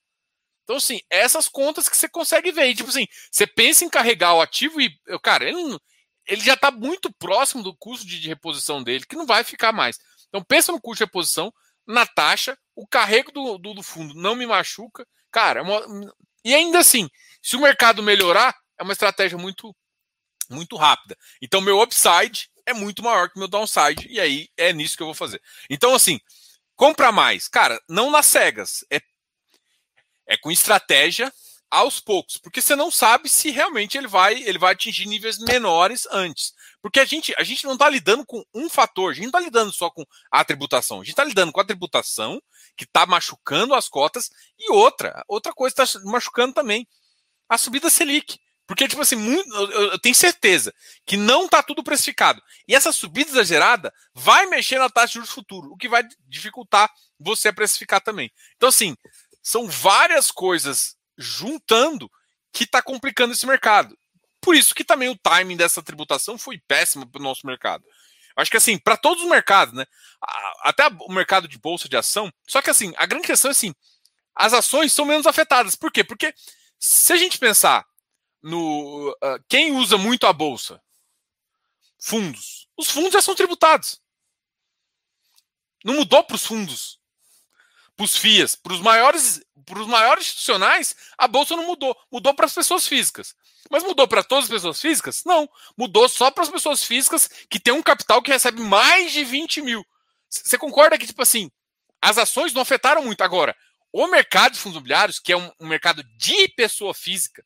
Então, 0.63 0.77
assim, 0.77 0.99
essas 1.07 1.47
contas 1.47 1.87
que 1.87 1.95
você 1.95 2.09
consegue 2.09 2.51
ver. 2.51 2.67
E, 2.67 2.73
tipo 2.73 2.89
assim, 2.89 3.05
você 3.31 3.45
pensa 3.45 3.85
em 3.85 3.89
carregar 3.89 4.33
o 4.33 4.41
ativo 4.41 4.81
e, 4.81 4.91
cara, 5.21 5.47
ele, 5.47 5.77
ele 6.25 6.41
já 6.41 6.55
está 6.55 6.71
muito 6.71 7.13
próximo 7.13 7.61
do 7.61 7.75
custo 7.75 8.07
de, 8.07 8.19
de, 8.19 8.27
reposição 8.27 8.81
dele, 8.81 9.05
que 9.05 9.15
não 9.15 9.27
vai 9.27 9.43
ficar 9.43 9.71
mais. 9.71 9.99
Então, 10.27 10.43
pensa 10.43 10.71
no 10.71 10.81
custo 10.81 11.03
de 11.03 11.05
reposição, 11.05 11.53
na 11.85 12.07
taxa, 12.07 12.57
o 12.75 12.87
carrego 12.87 13.31
do, 13.31 13.59
do, 13.59 13.75
do 13.75 13.83
fundo 13.83 14.15
não 14.15 14.33
me 14.33 14.47
machuca. 14.47 15.05
Cara, 15.31 15.59
é 15.59 15.63
uma, 15.63 16.11
e 16.43 16.55
ainda 16.55 16.79
assim, 16.79 17.07
se 17.39 17.55
o 17.55 17.61
mercado 17.61 18.01
melhorar, 18.01 18.55
é 18.79 18.83
uma 18.83 18.93
estratégia 18.93 19.37
muito, 19.37 19.75
muito 20.49 20.75
rápida. 20.75 21.15
Então, 21.39 21.61
meu 21.61 21.79
upside 21.81 22.49
é 22.65 22.73
muito 22.73 23.03
maior 23.03 23.29
que 23.29 23.39
meu 23.39 23.47
downside, 23.47 24.07
e 24.09 24.19
aí 24.19 24.49
é 24.57 24.71
nisso 24.73 24.95
que 24.95 25.03
eu 25.03 25.07
vou 25.07 25.15
fazer. 25.15 25.41
Então, 25.69 25.93
assim, 25.93 26.19
compra 26.75 27.11
mais. 27.11 27.47
Cara, 27.47 27.81
não 27.87 28.11
nas 28.11 28.25
cegas. 28.25 28.85
É 28.89 28.99
é 30.29 30.37
com 30.37 30.51
estratégia 30.51 31.33
aos 31.71 31.99
poucos, 31.99 32.37
porque 32.37 32.61
você 32.61 32.75
não 32.75 32.89
sabe 32.89 33.29
se 33.29 33.51
realmente 33.51 33.97
ele 33.97 34.07
vai, 34.07 34.41
ele 34.43 34.57
vai 34.57 34.73
atingir 34.73 35.07
níveis 35.07 35.37
menores 35.39 36.07
antes. 36.11 36.53
Porque 36.81 36.99
a 36.99 37.05
gente, 37.05 37.33
a 37.37 37.43
gente 37.43 37.65
não 37.65 37.73
está 37.73 37.89
lidando 37.89 38.25
com 38.25 38.43
um 38.53 38.69
fator, 38.69 39.11
a 39.11 39.13
gente 39.13 39.23
não 39.23 39.29
está 39.29 39.39
lidando 39.39 39.71
só 39.71 39.89
com 39.89 40.03
a 40.31 40.45
tributação, 40.45 40.97
a 40.97 41.03
gente 41.03 41.11
está 41.11 41.23
lidando 41.23 41.51
com 41.51 41.59
a 41.59 41.65
tributação 41.65 42.41
que 42.77 42.85
está 42.85 43.05
machucando 43.05 43.73
as 43.73 43.89
cotas 43.89 44.29
e 44.57 44.71
outra, 44.71 45.23
outra 45.27 45.51
coisa 45.51 45.83
está 45.83 45.99
machucando 46.05 46.53
também, 46.53 46.87
a 47.47 47.57
subida 47.57 47.89
Selic. 47.89 48.39
Porque, 48.69 48.87
tipo 48.87 49.01
assim, 49.01 49.15
muito, 49.15 49.51
eu, 49.51 49.91
eu 49.93 49.99
tenho 49.99 50.13
certeza 50.13 50.71
que 51.03 51.17
não 51.17 51.45
está 51.45 51.63
tudo 51.63 51.83
precificado. 51.83 52.39
E 52.67 52.75
essa 52.75 52.91
subida 52.91 53.31
exagerada 53.31 53.91
vai 54.13 54.45
mexer 54.45 54.77
na 54.77 54.87
taxa 54.87 55.07
de 55.07 55.13
juros 55.15 55.31
futuro, 55.31 55.71
o 55.71 55.75
que 55.75 55.89
vai 55.89 56.03
dificultar 56.27 56.87
você 57.19 57.47
a 57.47 57.53
precificar 57.53 57.99
também. 57.99 58.31
Então, 58.57 58.69
assim, 58.69 58.95
são 59.41 59.67
várias 59.67 60.29
coisas 60.29 60.95
juntando 61.17 62.11
que 62.53 62.63
está 62.63 62.79
complicando 62.79 63.33
esse 63.33 63.47
mercado. 63.47 63.97
Por 64.39 64.55
isso 64.55 64.75
que 64.75 64.83
também 64.83 65.09
o 65.09 65.17
timing 65.17 65.57
dessa 65.57 65.81
tributação 65.81 66.37
foi 66.37 66.61
péssimo 66.67 67.09
para 67.09 67.19
o 67.19 67.23
nosso 67.23 67.47
mercado. 67.47 67.83
Acho 68.35 68.51
que 68.51 68.57
assim, 68.57 68.77
para 68.77 68.95
todos 68.95 69.23
os 69.23 69.29
mercados, 69.29 69.73
né? 69.73 69.83
Até 70.61 70.87
o 70.87 71.11
mercado 71.11 71.47
de 71.47 71.57
bolsa 71.57 71.89
de 71.89 71.97
ação. 71.97 72.31
Só 72.47 72.61
que 72.61 72.69
assim, 72.69 72.93
a 72.97 73.07
grande 73.07 73.25
questão 73.25 73.49
é 73.49 73.51
assim: 73.51 73.73
as 74.35 74.53
ações 74.53 74.93
são 74.93 75.05
menos 75.05 75.25
afetadas. 75.25 75.75
Por 75.75 75.91
quê? 75.91 76.03
Porque 76.03 76.35
se 76.79 77.11
a 77.11 77.17
gente 77.17 77.39
pensar 77.39 77.88
no. 78.41 79.11
Uh, 79.11 79.43
quem 79.47 79.73
usa 79.73 79.97
muito 79.97 80.27
a 80.27 80.33
bolsa? 80.33 80.81
Fundos. 81.99 82.67
Os 82.77 82.89
fundos 82.89 83.13
já 83.13 83.21
são 83.21 83.35
tributados. 83.35 84.01
Não 85.83 85.95
mudou 85.95 86.23
para 86.23 86.35
os 86.35 86.45
fundos 86.45 86.99
para 87.99 88.05
os 88.05 88.15
FIAs, 88.15 88.55
para 88.55 88.71
os 88.71 88.79
maiores, 88.79 89.41
para 89.65 89.81
os 89.81 89.87
maiores 89.87 90.23
institucionais, 90.23 90.95
a 91.17 91.27
bolsa 91.27 91.53
não 91.57 91.67
mudou. 91.67 91.93
Mudou 92.09 92.33
para 92.33 92.45
as 92.45 92.53
pessoas 92.53 92.87
físicas. 92.87 93.35
Mas 93.69 93.83
mudou 93.83 94.07
para 94.07 94.23
todas 94.23 94.45
as 94.45 94.49
pessoas 94.49 94.79
físicas? 94.79 95.23
Não. 95.25 95.49
Mudou 95.77 96.07
só 96.07 96.31
para 96.31 96.43
as 96.43 96.49
pessoas 96.49 96.81
físicas 96.81 97.29
que 97.49 97.59
têm 97.59 97.73
um 97.73 97.83
capital 97.83 98.21
que 98.21 98.31
recebe 98.31 98.61
mais 98.61 99.11
de 99.11 99.25
20 99.25 99.61
mil. 99.61 99.85
Você 100.29 100.57
concorda 100.57 100.97
que, 100.97 101.05
tipo 101.05 101.21
assim, 101.21 101.51
as 102.01 102.17
ações 102.17 102.53
não 102.53 102.61
afetaram 102.61 103.03
muito. 103.03 103.21
Agora, 103.21 103.53
o 103.91 104.07
mercado 104.07 104.53
de 104.53 104.59
fundos 104.59 104.77
imobiliários, 104.77 105.19
que 105.19 105.33
é 105.33 105.37
um, 105.37 105.51
um 105.59 105.67
mercado 105.67 106.01
de 106.15 106.47
pessoa 106.55 106.93
física, 106.93 107.43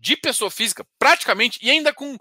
de 0.00 0.16
pessoa 0.16 0.50
física, 0.50 0.84
praticamente, 0.98 1.58
e 1.62 1.70
ainda 1.70 1.92
com. 1.92 2.16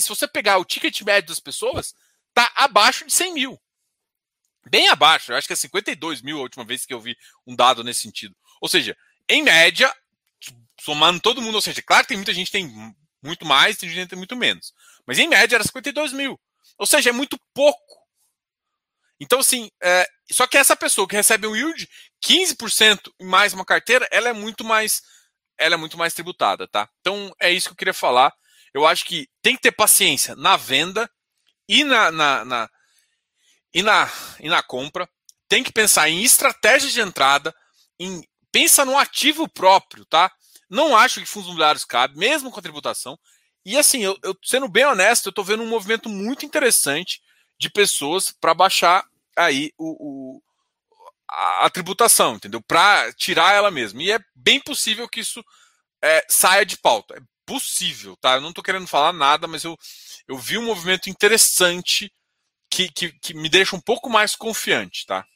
Se 0.00 0.08
você 0.08 0.26
pegar 0.26 0.58
o 0.58 0.64
ticket 0.64 1.02
médio 1.02 1.28
das 1.28 1.38
pessoas, 1.38 1.94
tá 2.32 2.50
abaixo 2.56 3.04
de 3.04 3.12
100 3.12 3.34
mil. 3.34 3.60
Bem 4.68 4.88
abaixo, 4.88 5.32
eu 5.32 5.36
acho 5.36 5.46
que 5.46 5.52
é 5.52 5.56
52 5.56 6.22
mil 6.22 6.38
a 6.38 6.42
última 6.42 6.64
vez 6.64 6.86
que 6.86 6.94
eu 6.94 7.00
vi 7.00 7.16
um 7.46 7.54
dado 7.54 7.84
nesse 7.84 8.00
sentido. 8.00 8.34
Ou 8.60 8.68
seja, 8.68 8.96
em 9.28 9.42
média, 9.42 9.94
somando 10.80 11.20
todo 11.20 11.42
mundo, 11.42 11.56
ou 11.56 11.60
seja, 11.60 11.82
claro 11.82 12.04
que 12.04 12.08
tem 12.08 12.16
muita 12.16 12.32
gente 12.32 12.46
que 12.46 12.52
tem 12.52 12.94
muito 13.22 13.44
mais, 13.44 13.76
tem 13.76 13.90
gente 13.90 14.04
que 14.04 14.10
tem 14.10 14.18
muito 14.18 14.36
menos. 14.36 14.72
Mas 15.06 15.18
em 15.18 15.28
média 15.28 15.56
era 15.56 15.64
52 15.64 16.12
mil. 16.12 16.40
Ou 16.78 16.86
seja, 16.86 17.10
é 17.10 17.12
muito 17.12 17.38
pouco. 17.52 18.00
Então, 19.20 19.40
assim, 19.40 19.70
é, 19.82 20.08
só 20.30 20.46
que 20.46 20.56
essa 20.56 20.74
pessoa 20.74 21.06
que 21.06 21.14
recebe 21.14 21.46
um 21.46 21.54
yield 21.54 21.88
15% 22.24 23.12
e 23.20 23.24
mais 23.24 23.52
uma 23.52 23.64
carteira, 23.64 24.08
ela 24.10 24.28
é 24.28 24.32
muito 24.32 24.64
mais 24.64 25.02
ela 25.58 25.74
é 25.74 25.78
muito 25.78 25.98
mais 25.98 26.14
tributada, 26.14 26.66
tá? 26.66 26.88
Então 27.00 27.34
é 27.40 27.50
isso 27.50 27.68
que 27.68 27.72
eu 27.72 27.76
queria 27.76 27.94
falar. 27.94 28.32
Eu 28.74 28.86
acho 28.86 29.04
que 29.04 29.28
tem 29.40 29.54
que 29.54 29.62
ter 29.62 29.72
paciência 29.72 30.34
na 30.36 30.56
venda 30.56 31.10
e 31.68 31.84
na, 31.84 32.10
na, 32.10 32.44
na 32.44 32.70
e 33.74 33.82
na, 33.82 34.10
e 34.40 34.48
na 34.48 34.62
compra, 34.62 35.08
tem 35.48 35.62
que 35.62 35.72
pensar 35.72 36.08
em 36.08 36.22
estratégias 36.22 36.92
de 36.92 37.00
entrada, 37.00 37.54
em 37.98 38.22
pensa 38.50 38.84
no 38.84 38.98
ativo 38.98 39.48
próprio, 39.48 40.04
tá? 40.04 40.30
Não 40.68 40.96
acho 40.96 41.20
que 41.20 41.26
fundos 41.26 41.48
imobiliários 41.48 41.84
cabe, 41.84 42.18
mesmo 42.18 42.50
com 42.50 42.58
a 42.58 42.62
tributação. 42.62 43.18
E 43.64 43.78
assim, 43.78 44.02
eu, 44.02 44.18
eu 44.22 44.36
sendo 44.42 44.68
bem 44.68 44.84
honesto, 44.84 45.26
eu 45.26 45.30
estou 45.30 45.44
vendo 45.44 45.62
um 45.62 45.68
movimento 45.68 46.08
muito 46.08 46.44
interessante 46.44 47.20
de 47.58 47.70
pessoas 47.70 48.32
para 48.32 48.52
baixar 48.52 49.04
aí 49.36 49.72
o, 49.78 50.36
o 50.36 50.42
a, 51.32 51.70
tributação, 51.70 52.34
entendeu? 52.36 52.60
Para 52.62 53.12
tirar 53.14 53.54
ela 53.54 53.70
mesma. 53.70 54.02
E 54.02 54.12
é 54.12 54.20
bem 54.34 54.60
possível 54.60 55.08
que 55.08 55.20
isso 55.20 55.44
é, 56.02 56.24
saia 56.28 56.64
de 56.64 56.76
pauta. 56.76 57.14
É 57.16 57.20
possível, 57.46 58.16
tá? 58.16 58.34
Eu 58.34 58.40
não 58.40 58.50
estou 58.50 58.62
querendo 58.64 58.86
falar 58.86 59.12
nada, 59.12 59.46
mas 59.46 59.64
eu, 59.64 59.76
eu 60.28 60.36
vi 60.38 60.58
um 60.58 60.64
movimento 60.64 61.08
interessante 61.08 62.12
que, 62.70 62.88
que, 62.90 63.12
que 63.12 63.34
me 63.34 63.48
deixa 63.48 63.76
um 63.76 63.80
pouco 63.80 64.08
mais 64.08 64.36
confiante, 64.36 65.06
tá? 65.06 65.26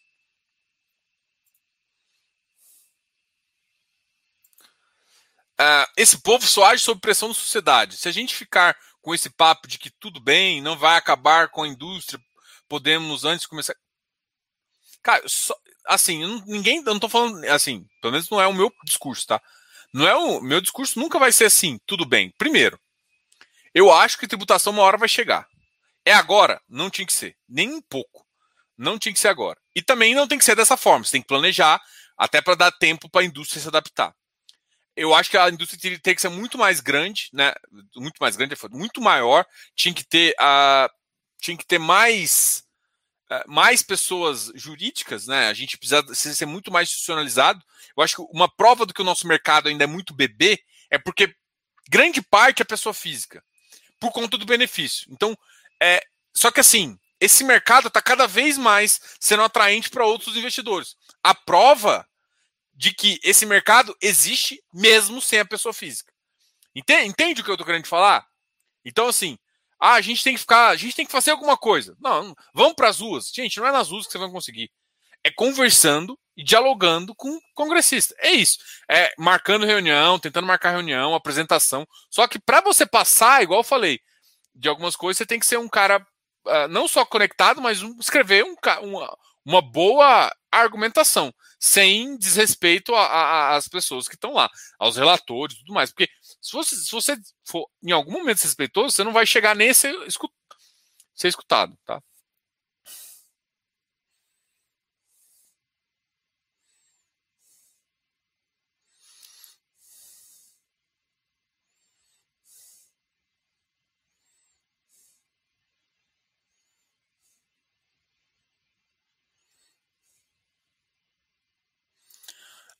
Uh, 5.58 5.88
esse 5.96 6.18
povo 6.18 6.46
só 6.46 6.66
age 6.66 6.82
sob 6.82 7.00
pressão 7.00 7.28
da 7.28 7.34
sociedade. 7.34 7.96
Se 7.96 8.08
a 8.08 8.12
gente 8.12 8.34
ficar 8.34 8.76
com 9.00 9.14
esse 9.14 9.30
papo 9.30 9.66
de 9.66 9.78
que 9.78 9.90
tudo 9.90 10.20
bem, 10.20 10.60
não 10.60 10.76
vai 10.76 10.96
acabar 10.96 11.48
com 11.48 11.62
a 11.62 11.68
indústria, 11.68 12.20
podemos 12.68 13.24
antes 13.24 13.46
começar. 13.46 13.74
Cara, 15.02 15.26
só, 15.26 15.54
assim, 15.86 16.42
ninguém. 16.46 16.78
Eu 16.78 16.94
não 16.94 17.00
tô 17.00 17.08
falando. 17.08 17.44
Assim, 17.46 17.86
pelo 18.00 18.12
menos 18.12 18.28
não 18.30 18.40
é 18.40 18.46
o 18.46 18.54
meu 18.54 18.72
discurso, 18.84 19.26
tá? 19.26 19.40
Não 19.92 20.06
é 20.06 20.14
o 20.14 20.40
meu 20.40 20.60
discurso 20.60 20.98
nunca 20.98 21.18
vai 21.18 21.32
ser 21.32 21.46
assim, 21.46 21.78
tudo 21.86 22.04
bem. 22.04 22.32
Primeiro, 22.36 22.78
eu 23.74 23.92
acho 23.92 24.18
que 24.18 24.26
tributação 24.26 24.72
uma 24.72 24.82
hora 24.82 24.98
vai 24.98 25.08
chegar. 25.08 25.46
É 26.04 26.12
agora? 26.12 26.60
Não 26.68 26.90
tinha 26.90 27.06
que 27.06 27.12
ser. 27.12 27.36
Nem 27.48 27.72
um 27.72 27.82
pouco. 27.82 28.26
Não 28.76 28.98
tinha 28.98 29.12
que 29.12 29.18
ser 29.18 29.28
agora. 29.28 29.58
E 29.74 29.82
também 29.82 30.14
não 30.14 30.28
tem 30.28 30.38
que 30.38 30.44
ser 30.44 30.54
dessa 30.54 30.76
forma. 30.76 31.04
Você 31.04 31.12
tem 31.12 31.22
que 31.22 31.28
planejar 31.28 31.80
até 32.16 32.40
para 32.40 32.54
dar 32.54 32.72
tempo 32.72 33.08
para 33.08 33.22
a 33.22 33.24
indústria 33.24 33.60
se 33.60 33.68
adaptar. 33.68 34.14
Eu 34.94 35.14
acho 35.14 35.30
que 35.30 35.36
a 35.36 35.50
indústria 35.50 35.78
teria 35.78 36.14
que 36.14 36.20
ser 36.20 36.30
muito 36.30 36.56
mais 36.56 36.80
grande, 36.80 37.28
né? 37.32 37.52
Muito 37.94 38.16
mais 38.18 38.34
grande, 38.34 38.54
muito 38.70 39.00
maior. 39.00 39.44
Tinha 39.74 39.94
que 39.94 40.04
ter 40.04 40.34
a, 40.38 40.90
tinha 41.40 41.56
que 41.56 41.66
ter 41.66 41.78
mais, 41.78 42.64
mais 43.46 43.82
pessoas 43.82 44.52
jurídicas, 44.54 45.26
né? 45.26 45.48
A 45.48 45.54
gente 45.54 45.76
precisa 45.76 46.14
ser 46.14 46.46
muito 46.46 46.70
mais 46.70 46.88
institucionalizado. 46.88 47.64
Eu 47.96 48.02
acho 48.02 48.16
que 48.16 48.22
uma 48.32 48.48
prova 48.48 48.86
do 48.86 48.94
que 48.94 49.02
o 49.02 49.04
nosso 49.04 49.26
mercado 49.26 49.68
ainda 49.68 49.84
é 49.84 49.86
muito 49.86 50.14
bebê 50.14 50.62
é 50.90 50.98
porque 50.98 51.34
grande 51.88 52.22
parte 52.22 52.62
é 52.62 52.64
pessoa 52.64 52.94
física, 52.94 53.42
por 54.00 54.12
conta 54.12 54.38
do 54.38 54.46
benefício. 54.46 55.06
Então, 55.10 55.36
é, 55.82 56.04
só 56.34 56.50
que 56.50 56.60
assim, 56.60 56.98
esse 57.20 57.42
mercado 57.42 57.88
está 57.88 58.00
cada 58.00 58.26
vez 58.26 58.56
mais 58.58 59.00
sendo 59.18 59.42
atraente 59.42 59.90
para 59.90 60.06
outros 60.06 60.36
investidores. 60.36 60.96
A 61.22 61.34
prova 61.34 62.06
de 62.74 62.92
que 62.92 63.18
esse 63.24 63.46
mercado 63.46 63.96
existe 64.00 64.62
mesmo 64.72 65.20
sem 65.20 65.40
a 65.40 65.44
pessoa 65.44 65.72
física. 65.72 66.12
Entende, 66.74 67.08
entende 67.08 67.40
o 67.40 67.44
que 67.44 67.50
eu 67.50 67.54
estou 67.54 67.66
querendo 67.66 67.86
falar? 67.86 68.26
Então, 68.84 69.08
assim, 69.08 69.38
ah, 69.80 69.94
a 69.94 70.00
gente 70.00 70.22
tem 70.22 70.34
que 70.34 70.40
ficar, 70.40 70.68
a 70.68 70.76
gente 70.76 70.96
tem 70.96 71.06
que 71.06 71.12
fazer 71.12 71.30
alguma 71.30 71.56
coisa. 71.56 71.96
Não, 72.00 72.34
vamos 72.54 72.74
para 72.74 72.88
as 72.88 73.00
ruas. 73.00 73.30
Gente, 73.34 73.58
não 73.58 73.66
é 73.66 73.72
nas 73.72 73.90
ruas 73.90 74.06
que 74.06 74.12
você 74.12 74.18
vai 74.18 74.30
conseguir. 74.30 74.70
É 75.22 75.30
conversando 75.30 76.18
e 76.36 76.44
dialogando 76.44 77.14
com 77.14 77.28
o 77.28 77.40
congressista. 77.54 78.14
É 78.18 78.30
isso. 78.30 78.58
É 78.90 79.12
marcando 79.18 79.66
reunião, 79.66 80.18
tentando 80.18 80.46
marcar 80.46 80.70
reunião, 80.70 81.14
apresentação. 81.14 81.86
Só 82.10 82.26
que 82.26 82.38
para 82.38 82.60
você 82.60 82.86
passar, 82.86 83.42
igual 83.42 83.60
eu 83.60 83.64
falei, 83.64 84.00
de 84.54 84.68
algumas 84.68 84.96
coisas, 84.96 85.18
você 85.18 85.26
tem 85.26 85.38
que 85.38 85.46
ser 85.46 85.58
um 85.58 85.68
cara 85.68 85.98
uh, 86.46 86.68
não 86.68 86.88
só 86.88 87.04
conectado, 87.04 87.60
mas 87.60 87.82
um, 87.82 87.98
escrever 87.98 88.44
um, 88.44 88.54
uma, 88.82 89.18
uma 89.44 89.62
boa 89.62 90.32
argumentação, 90.50 91.34
sem 91.60 92.16
desrespeito 92.16 92.94
às 92.94 93.68
pessoas 93.68 94.08
que 94.08 94.14
estão 94.14 94.32
lá, 94.32 94.48
aos 94.78 94.96
relatores 94.96 95.56
e 95.56 95.58
tudo 95.60 95.74
mais. 95.74 95.90
Porque 95.90 96.08
se 96.46 96.52
você, 96.52 96.76
se 96.76 96.92
você 96.92 97.16
for 97.44 97.68
em 97.82 97.90
algum 97.90 98.12
momento 98.12 98.36
desrespeitoso, 98.36 98.94
você 98.94 99.02
não 99.04 99.12
vai 99.12 99.26
chegar 99.26 99.56
nem 99.56 99.70
a 99.70 99.74
ser, 99.74 99.92
ser 101.14 101.28
escutado, 101.28 101.76
tá? 101.84 102.00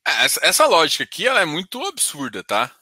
É, 0.07 0.25
essa, 0.25 0.41
essa, 0.43 0.67
lógica 0.67 1.05
aqui 1.05 1.27
ela 1.27 1.41
é 1.41 1.45
muito 1.45 1.83
absurda, 1.85 2.43
tá? 2.45 2.73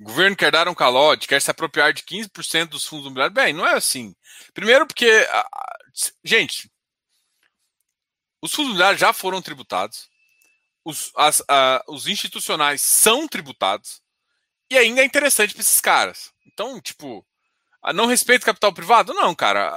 O 0.00 0.04
governo 0.04 0.36
quer 0.36 0.52
dar 0.52 0.68
um 0.68 0.74
calote, 0.74 1.26
quer 1.26 1.42
se 1.42 1.50
apropriar 1.50 1.92
de 1.92 2.02
15% 2.02 2.68
dos 2.68 2.84
fundos 2.84 3.06
imobiliários. 3.06 3.34
Bem, 3.34 3.52
não 3.52 3.66
é 3.66 3.74
assim. 3.74 4.14
Primeiro 4.54 4.86
porque, 4.86 5.26
gente, 6.22 6.70
os 8.40 8.52
fundos 8.52 8.68
imobiliários 8.68 9.00
já 9.00 9.12
foram 9.12 9.42
tributados, 9.42 10.08
os, 10.84 11.10
as, 11.16 11.42
os 11.88 12.06
institucionais 12.06 12.80
são 12.80 13.26
tributados, 13.26 14.00
e 14.70 14.78
ainda 14.78 15.00
é 15.00 15.04
interessante 15.04 15.52
para 15.52 15.62
esses 15.62 15.80
caras. 15.80 16.30
Então, 16.46 16.80
tipo, 16.80 17.26
não 17.94 18.06
respeita 18.06 18.46
capital 18.46 18.72
privado? 18.72 19.14
Não, 19.14 19.34
cara. 19.34 19.76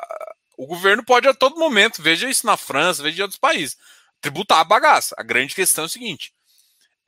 O 0.58 0.68
governo 0.68 1.04
pode 1.04 1.28
a 1.28 1.34
todo 1.34 1.60
momento, 1.60 2.02
veja 2.02 2.30
isso 2.30 2.46
na 2.46 2.56
França, 2.56 3.02
veja 3.02 3.20
em 3.20 3.22
outros 3.24 3.40
países, 3.40 3.78
tributar 4.20 4.60
a 4.60 4.64
bagaça. 4.64 5.16
A 5.18 5.24
grande 5.24 5.56
questão 5.56 5.86
é 5.86 5.88
o 5.88 5.90
seguinte: 5.90 6.32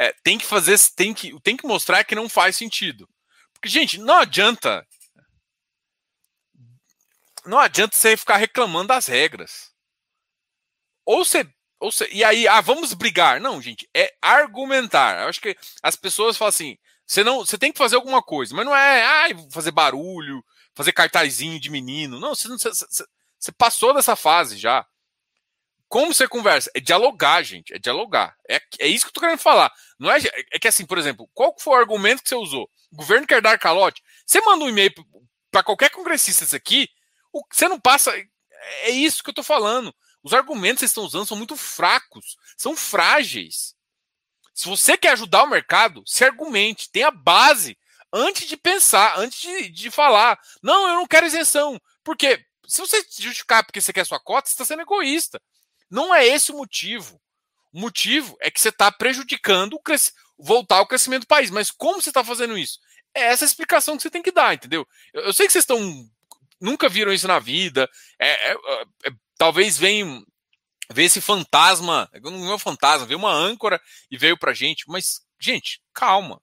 é, 0.04 0.14
tem 0.24 0.38
que 0.38 0.46
fazer, 0.46 0.78
tem 0.96 1.14
que, 1.14 1.40
tem 1.42 1.56
que 1.56 1.66
mostrar 1.66 2.04
que 2.04 2.16
não 2.16 2.28
faz 2.28 2.58
sentido. 2.58 3.08
Porque, 3.54 3.70
gente, 3.70 3.98
não 3.98 4.20
adianta. 4.20 4.86
Não 7.46 7.58
adianta 7.58 7.96
você 7.96 8.18
ficar 8.18 8.38
reclamando 8.38 8.90
das 8.90 9.08
regras. 9.08 9.72
Ou 11.06 11.24
você. 11.24 11.48
Ou 11.80 11.92
você 11.92 12.10
e 12.12 12.24
aí, 12.24 12.48
ah, 12.48 12.60
vamos 12.60 12.94
brigar. 12.94 13.40
Não, 13.40 13.62
gente, 13.62 13.90
é 13.96 14.14
argumentar. 14.22 15.22
Eu 15.22 15.30
acho 15.30 15.40
que 15.40 15.56
as 15.82 15.96
pessoas 15.96 16.36
falam 16.36 16.50
assim: 16.50 16.78
você, 17.06 17.24
não, 17.24 17.40
você 17.40 17.58
tem 17.58 17.72
que 17.72 17.78
fazer 17.78 17.96
alguma 17.96 18.22
coisa, 18.22 18.54
mas 18.54 18.66
não 18.66 18.76
é 18.76 19.04
ah, 19.04 19.28
fazer 19.52 19.72
barulho, 19.72 20.44
fazer 20.76 20.92
cartazinho 20.92 21.60
de 21.60 21.70
menino. 21.70 22.20
Não, 22.20 22.36
você, 22.36 22.50
você, 22.50 22.70
você 23.40 23.52
passou 23.54 23.94
dessa 23.94 24.16
fase 24.16 24.58
já. 24.58 24.86
Como 25.94 26.12
você 26.12 26.28
conversa? 26.28 26.72
É 26.74 26.80
dialogar, 26.80 27.44
gente. 27.44 27.72
É 27.72 27.78
dialogar. 27.78 28.36
É, 28.50 28.60
é 28.80 28.88
isso 28.88 29.06
que 29.06 29.10
eu 29.10 29.14
tô 29.14 29.20
querendo 29.20 29.38
falar. 29.38 29.72
Não 30.00 30.10
é, 30.10 30.18
é 30.52 30.58
que 30.58 30.68
assim, 30.68 30.88
por 30.88 30.98
exemplo, 30.98 31.30
qual 31.36 31.56
foi 31.60 31.76
o 31.76 31.80
argumento 31.80 32.24
que 32.24 32.30
você 32.30 32.34
usou? 32.34 32.68
O 32.92 32.96
governo 32.96 33.28
quer 33.28 33.44
dar 33.44 33.60
calote. 33.60 34.02
Você 34.26 34.42
manda 34.42 34.66
um 34.66 34.70
e-mail 34.70 34.92
para 35.52 35.62
qualquer 35.62 35.92
congressista 35.92 36.46
isso 36.46 36.56
aqui, 36.56 36.90
o, 37.32 37.44
você 37.48 37.68
não 37.68 37.80
passa. 37.80 38.12
É 38.82 38.90
isso 38.90 39.24
que 39.24 39.30
eu 39.30 39.36
tô 39.36 39.44
falando. 39.44 39.94
Os 40.24 40.34
argumentos 40.34 40.78
que 40.78 40.80
vocês 40.80 40.90
estão 40.90 41.04
usando 41.04 41.28
são 41.28 41.38
muito 41.38 41.56
fracos, 41.56 42.38
são 42.58 42.76
frágeis. 42.76 43.76
Se 44.52 44.68
você 44.68 44.98
quer 44.98 45.12
ajudar 45.12 45.44
o 45.44 45.50
mercado, 45.50 46.02
se 46.08 46.26
argumente, 46.26 46.90
tenha 46.90 47.12
base 47.12 47.78
antes 48.12 48.48
de 48.48 48.58
pensar, 48.58 49.20
antes 49.20 49.40
de, 49.40 49.70
de 49.70 49.92
falar. 49.92 50.40
Não, 50.60 50.88
eu 50.90 50.96
não 50.96 51.06
quero 51.06 51.28
isenção. 51.28 51.80
Porque 52.04 52.44
se 52.68 52.82
você 52.82 53.06
justificar 53.20 53.64
porque 53.64 53.80
você 53.80 53.94
quer 53.94 54.08
sua 54.08 54.20
cota, 54.20 54.50
você 54.50 54.54
está 54.56 54.66
sendo 54.66 54.82
egoísta. 54.82 55.40
Não 55.94 56.14
é 56.14 56.26
esse 56.26 56.52
o 56.52 56.58
motivo. 56.58 57.22
O 57.72 57.80
motivo 57.80 58.36
é 58.42 58.50
que 58.50 58.60
você 58.60 58.70
está 58.70 58.92
prejudicando 58.92 59.74
o 59.76 59.82
voltar 60.40 60.78
ao 60.78 60.88
crescimento 60.88 61.22
do 61.22 61.28
país. 61.28 61.52
Mas 61.52 61.70
como 61.70 62.02
você 62.02 62.10
está 62.10 62.24
fazendo 62.24 62.58
isso? 62.58 62.80
É 63.14 63.26
essa 63.26 63.46
explicação 63.46 63.96
que 63.96 64.02
você 64.02 64.10
tem 64.10 64.24
que 64.24 64.32
dar, 64.32 64.56
entendeu? 64.56 64.88
Eu, 65.14 65.26
eu 65.26 65.34
sei 65.34 65.46
que 65.46 65.54
vocês 65.54 65.62
estão. 65.62 65.80
Nunca 66.60 66.90
viram 66.90 67.14
isso 67.14 67.28
na 67.28 67.38
vida. 67.38 67.88
É, 68.18 68.54
é, 68.54 68.54
é, 69.06 69.12
talvez 69.38 69.78
venham 69.78 70.26
ver 70.92 71.04
esse 71.04 71.22
fantasma. 71.22 72.10
Não 72.24 72.50
é 72.50 72.56
um 72.56 72.60
fantasma, 72.60 73.06
veio 73.06 73.20
uma 73.20 73.32
âncora 73.32 73.80
e 74.10 74.18
veio 74.18 74.36
pra 74.36 74.52
gente. 74.52 74.86
Mas, 74.88 75.22
gente, 75.40 75.80
calma. 75.94 76.42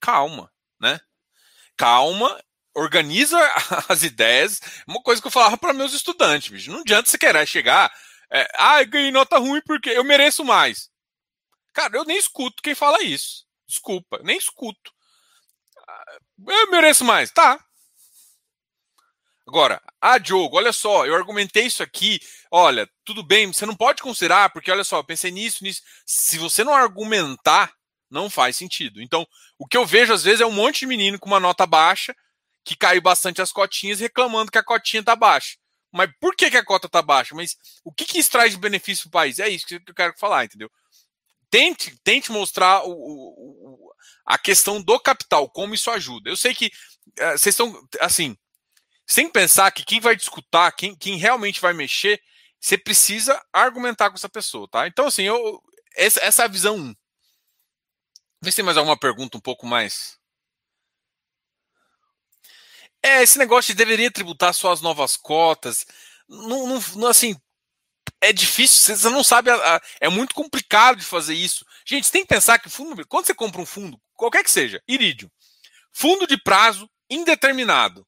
Calma, 0.00 0.50
né? 0.80 0.98
Calma 1.76 2.42
organiza 2.74 3.38
as 3.90 4.02
ideias. 4.02 4.58
Uma 4.88 5.02
coisa 5.02 5.20
que 5.20 5.26
eu 5.26 5.32
falava 5.32 5.58
para 5.58 5.74
meus 5.74 5.92
estudantes, 5.92 6.50
bicho. 6.50 6.72
Não 6.72 6.80
adianta 6.80 7.10
você 7.10 7.18
querer 7.18 7.46
chegar 7.46 7.92
é, 8.34 8.48
ah, 8.56 8.82
eu 8.82 8.88
ganhei 8.88 9.12
nota 9.12 9.38
ruim 9.38 9.62
porque 9.64 9.90
eu 9.90 10.02
mereço 10.02 10.44
mais. 10.44 10.90
Cara, 11.72 11.96
eu 11.96 12.04
nem 12.04 12.18
escuto 12.18 12.62
quem 12.62 12.74
fala 12.74 13.00
isso. 13.02 13.46
Desculpa, 13.66 14.20
nem 14.24 14.36
escuto. 14.36 14.92
Ah, 15.88 16.18
eu 16.48 16.70
mereço 16.70 17.04
mais, 17.04 17.30
tá. 17.30 17.64
Agora, 19.46 19.80
ah, 20.00 20.18
Diogo, 20.18 20.56
olha 20.56 20.72
só, 20.72 21.06
eu 21.06 21.14
argumentei 21.14 21.66
isso 21.66 21.82
aqui. 21.82 22.18
Olha, 22.50 22.90
tudo 23.04 23.22
bem, 23.22 23.52
você 23.52 23.64
não 23.66 23.76
pode 23.76 24.02
considerar, 24.02 24.50
porque 24.50 24.70
olha 24.70 24.82
só, 24.82 24.98
eu 24.98 25.04
pensei 25.04 25.30
nisso, 25.30 25.62
nisso. 25.62 25.82
Se 26.04 26.36
você 26.36 26.64
não 26.64 26.74
argumentar, 26.74 27.72
não 28.10 28.28
faz 28.28 28.56
sentido. 28.56 29.00
Então, 29.00 29.26
o 29.58 29.66
que 29.66 29.76
eu 29.76 29.86
vejo 29.86 30.12
às 30.12 30.24
vezes 30.24 30.40
é 30.40 30.46
um 30.46 30.52
monte 30.52 30.80
de 30.80 30.86
menino 30.86 31.20
com 31.20 31.28
uma 31.28 31.38
nota 31.38 31.66
baixa, 31.66 32.16
que 32.64 32.74
caiu 32.74 33.02
bastante 33.02 33.42
as 33.42 33.52
cotinhas, 33.52 34.00
reclamando 34.00 34.50
que 34.50 34.58
a 34.58 34.64
cotinha 34.64 35.04
tá 35.04 35.14
baixa. 35.14 35.56
Mas 35.94 36.10
por 36.18 36.34
que, 36.34 36.50
que 36.50 36.56
a 36.56 36.64
cota 36.64 36.88
está 36.88 37.00
baixa? 37.00 37.36
Mas 37.36 37.56
o 37.84 37.92
que, 37.92 38.04
que 38.04 38.18
isso 38.18 38.28
traz 38.28 38.50
de 38.50 38.58
benefício 38.58 39.04
para 39.04 39.08
o 39.08 39.22
país? 39.22 39.38
É 39.38 39.48
isso 39.48 39.64
que 39.64 39.76
eu 39.76 39.94
quero 39.94 40.18
falar, 40.18 40.44
entendeu? 40.44 40.68
Tente, 41.48 41.96
tente 42.02 42.32
mostrar 42.32 42.84
o, 42.84 42.90
o, 42.90 43.92
a 44.26 44.36
questão 44.36 44.82
do 44.82 44.98
capital, 44.98 45.48
como 45.48 45.72
isso 45.72 45.88
ajuda. 45.92 46.28
Eu 46.28 46.36
sei 46.36 46.52
que 46.52 46.66
uh, 46.66 47.38
vocês 47.38 47.54
estão, 47.54 47.80
assim, 48.00 48.36
sem 49.06 49.30
pensar 49.30 49.70
que 49.70 49.84
quem 49.84 50.00
vai 50.00 50.16
discutir, 50.16 50.72
quem, 50.76 50.96
quem 50.96 51.16
realmente 51.16 51.60
vai 51.60 51.72
mexer, 51.72 52.20
você 52.58 52.76
precisa 52.76 53.40
argumentar 53.52 54.10
com 54.10 54.16
essa 54.16 54.28
pessoa, 54.28 54.66
tá? 54.68 54.88
Então, 54.88 55.06
assim, 55.06 55.22
eu, 55.22 55.62
essa, 55.96 56.18
essa 56.24 56.42
é 56.42 56.44
a 56.46 56.48
visão 56.48 56.74
1. 56.76 56.94
Vê 58.42 58.50
se 58.50 58.56
tem 58.56 58.64
mais 58.64 58.76
alguma 58.76 58.98
pergunta 58.98 59.38
um 59.38 59.40
pouco 59.40 59.64
mais. 59.64 60.18
É, 63.04 63.22
esse 63.22 63.38
negócio 63.38 63.74
de 63.74 63.76
deveria 63.76 64.10
tributar 64.10 64.54
só 64.54 64.72
as 64.72 64.80
novas 64.80 65.14
cotas. 65.14 65.84
Não, 66.26 66.80
não, 66.96 67.06
assim, 67.06 67.36
é 68.18 68.32
difícil, 68.32 68.96
você 68.96 69.10
não 69.10 69.22
sabe, 69.22 69.50
é 70.00 70.08
muito 70.08 70.34
complicado 70.34 70.96
de 70.96 71.04
fazer 71.04 71.34
isso. 71.34 71.66
Gente, 71.84 72.06
você 72.06 72.12
tem 72.12 72.22
que 72.22 72.28
pensar 72.28 72.58
que 72.58 72.70
fundo, 72.70 73.06
quando 73.06 73.26
você 73.26 73.34
compra 73.34 73.60
um 73.60 73.66
fundo, 73.66 74.00
qualquer 74.14 74.42
que 74.42 74.50
seja, 74.50 74.82
irídio, 74.88 75.30
fundo 75.92 76.26
de 76.26 76.38
prazo 76.38 76.88
indeterminado. 77.10 78.06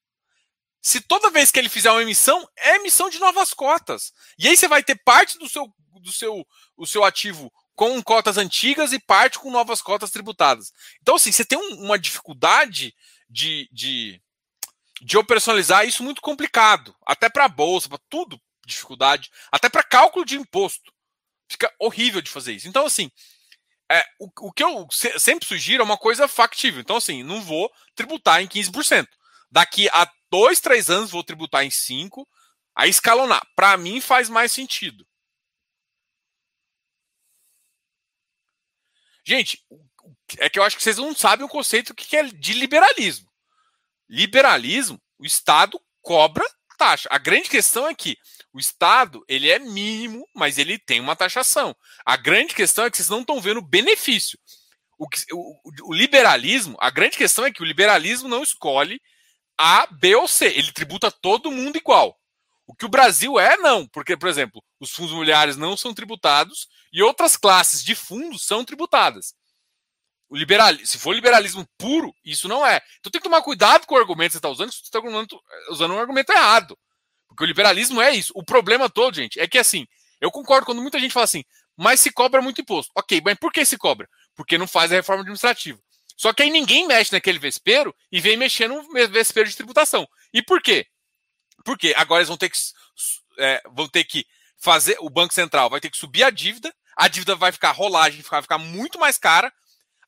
Se 0.80 0.98
toda 1.02 1.30
vez 1.30 1.50
que 1.50 1.58
ele 1.58 1.68
fizer 1.68 1.90
uma 1.90 2.00
emissão, 2.00 2.48
é 2.56 2.76
emissão 2.76 3.10
de 3.10 3.18
novas 3.18 3.52
cotas. 3.52 4.14
E 4.38 4.48
aí 4.48 4.56
você 4.56 4.66
vai 4.66 4.82
ter 4.82 4.94
parte 5.04 5.36
do 5.38 5.46
seu, 5.46 5.70
do 6.00 6.10
seu, 6.10 6.42
o 6.74 6.86
seu 6.86 7.04
ativo 7.04 7.52
com 7.74 8.02
cotas 8.02 8.38
antigas 8.38 8.94
e 8.94 8.98
parte 8.98 9.38
com 9.38 9.50
novas 9.50 9.82
cotas 9.82 10.10
tributadas. 10.10 10.72
Então, 11.02 11.16
assim, 11.16 11.32
você 11.32 11.44
tem 11.44 11.58
um, 11.58 11.84
uma 11.84 11.98
dificuldade 11.98 12.94
de, 13.28 13.68
de, 13.70 14.22
de 15.00 15.18
operacionalizar 15.18 15.86
isso 15.86 16.02
muito 16.02 16.20
complicado, 16.20 16.94
até 17.04 17.28
para 17.28 17.48
bolsa, 17.48 17.88
para 17.88 17.98
tudo, 18.08 18.40
dificuldade, 18.64 19.30
até 19.52 19.68
para 19.68 19.82
cálculo 19.82 20.24
de 20.24 20.36
imposto. 20.36 20.92
Fica 21.48 21.72
horrível 21.78 22.20
de 22.20 22.30
fazer 22.30 22.54
isso. 22.54 22.68
Então, 22.68 22.86
assim, 22.86 23.10
é, 23.90 24.04
o, 24.18 24.28
o 24.48 24.52
que 24.52 24.64
eu 24.64 24.86
se, 24.90 25.18
sempre 25.18 25.46
sugiro 25.46 25.82
é 25.82 25.84
uma 25.84 25.98
coisa 25.98 26.26
factível. 26.26 26.80
Então, 26.80 26.96
assim, 26.96 27.22
não 27.22 27.40
vou 27.42 27.70
tributar 27.94 28.42
em 28.42 28.48
15%. 28.48 29.06
Daqui 29.50 29.88
a 29.90 30.10
dois, 30.30 30.60
três 30.60 30.90
anos 30.90 31.10
vou 31.10 31.22
tributar 31.22 31.64
em 31.64 31.68
5%, 31.68 32.26
a 32.74 32.86
escalonar. 32.86 33.46
Para 33.54 33.76
mim 33.76 34.00
faz 34.00 34.28
mais 34.28 34.50
sentido. 34.52 35.06
Gente, 39.24 39.64
é 40.38 40.48
que 40.48 40.58
eu 40.58 40.62
acho 40.62 40.76
que 40.76 40.82
vocês 40.82 40.98
não 40.98 41.14
sabem 41.14 41.44
o 41.44 41.48
conceito 41.48 41.94
que 41.94 42.16
é 42.16 42.24
de 42.24 42.52
liberalismo 42.52 43.28
liberalismo, 44.08 45.00
o 45.18 45.24
Estado 45.24 45.80
cobra 46.02 46.44
taxa. 46.76 47.08
A 47.10 47.18
grande 47.18 47.48
questão 47.48 47.88
é 47.88 47.94
que 47.94 48.16
o 48.52 48.60
Estado 48.60 49.24
ele 49.28 49.50
é 49.50 49.58
mínimo, 49.58 50.28
mas 50.34 50.58
ele 50.58 50.78
tem 50.78 51.00
uma 51.00 51.16
taxação. 51.16 51.74
A 52.04 52.16
grande 52.16 52.54
questão 52.54 52.84
é 52.84 52.90
que 52.90 52.96
vocês 52.96 53.08
não 53.08 53.20
estão 53.20 53.40
vendo 53.40 53.62
benefício. 53.62 54.38
O, 54.98 55.06
o, 55.32 55.90
o, 55.90 55.92
liberalismo, 55.92 56.76
a 56.80 56.90
grande 56.90 57.16
questão 57.16 57.44
é 57.44 57.52
que 57.52 57.62
o 57.62 57.66
liberalismo 57.66 58.28
não 58.28 58.42
escolhe 58.42 59.00
A, 59.58 59.86
B 59.86 60.14
ou 60.14 60.28
C. 60.28 60.46
Ele 60.46 60.72
tributa 60.72 61.10
todo 61.10 61.50
mundo 61.50 61.76
igual. 61.76 62.18
O 62.66 62.74
que 62.74 62.84
o 62.84 62.90
Brasil 62.90 63.38
é, 63.38 63.56
não. 63.56 63.86
Porque, 63.86 64.16
por 64.16 64.28
exemplo, 64.28 64.62
os 64.80 64.90
fundos 64.90 65.12
imobiliários 65.12 65.56
não 65.56 65.76
são 65.76 65.94
tributados 65.94 66.66
e 66.92 67.02
outras 67.02 67.36
classes 67.36 67.82
de 67.82 67.94
fundos 67.94 68.44
são 68.44 68.64
tributadas 68.64 69.34
o 70.28 70.36
liberal, 70.36 70.74
se 70.84 70.98
for 70.98 71.14
liberalismo 71.14 71.66
puro, 71.78 72.14
isso 72.24 72.48
não 72.48 72.66
é. 72.66 72.80
Então 72.98 73.10
tem 73.10 73.20
que 73.20 73.28
tomar 73.28 73.42
cuidado 73.42 73.86
com 73.86 73.94
o 73.94 73.98
argumento 73.98 74.30
que 74.30 74.32
você 74.32 74.38
está 74.38 74.48
usando, 74.48 74.72
se 74.72 74.78
você 74.78 74.84
está 74.84 75.00
usando 75.70 75.94
um 75.94 75.98
argumento 75.98 76.32
errado. 76.32 76.76
Porque 77.28 77.44
o 77.44 77.46
liberalismo 77.46 78.00
é 78.00 78.12
isso. 78.14 78.32
O 78.34 78.44
problema 78.44 78.88
todo, 78.88 79.14
gente, 79.14 79.38
é 79.38 79.46
que 79.46 79.58
assim, 79.58 79.86
eu 80.20 80.30
concordo 80.30 80.66
quando 80.66 80.82
muita 80.82 80.98
gente 80.98 81.12
fala 81.12 81.24
assim, 81.24 81.44
mas 81.76 82.00
se 82.00 82.10
cobra 82.10 82.40
muito 82.40 82.60
imposto. 82.60 82.90
Ok, 82.96 83.20
mas 83.24 83.38
por 83.38 83.52
que 83.52 83.64
se 83.64 83.76
cobra? 83.76 84.08
Porque 84.34 84.58
não 84.58 84.66
faz 84.66 84.90
a 84.90 84.96
reforma 84.96 85.22
administrativa. 85.22 85.78
Só 86.16 86.32
que 86.32 86.42
aí 86.42 86.50
ninguém 86.50 86.86
mexe 86.86 87.12
naquele 87.12 87.38
vespeiro 87.38 87.94
e 88.10 88.20
vem 88.20 88.36
mexer 88.36 88.68
no 88.68 88.82
vespeiro 89.08 89.48
de 89.48 89.56
tributação. 89.56 90.08
E 90.32 90.42
por 90.42 90.62
quê? 90.62 90.86
Porque 91.64 91.94
agora 91.96 92.20
eles 92.20 92.28
vão 92.28 92.38
ter 92.38 92.48
que, 92.48 92.58
é, 93.38 93.62
vão 93.70 93.86
ter 93.88 94.04
que 94.04 94.26
fazer, 94.56 94.96
o 95.00 95.10
Banco 95.10 95.34
Central 95.34 95.68
vai 95.68 95.80
ter 95.80 95.90
que 95.90 95.98
subir 95.98 96.24
a 96.24 96.30
dívida, 96.30 96.74
a 96.96 97.08
dívida 97.08 97.34
vai 97.34 97.52
ficar 97.52 97.72
rolagem, 97.72 98.22
vai 98.22 98.40
ficar 98.40 98.56
muito 98.56 98.98
mais 98.98 99.18
cara, 99.18 99.52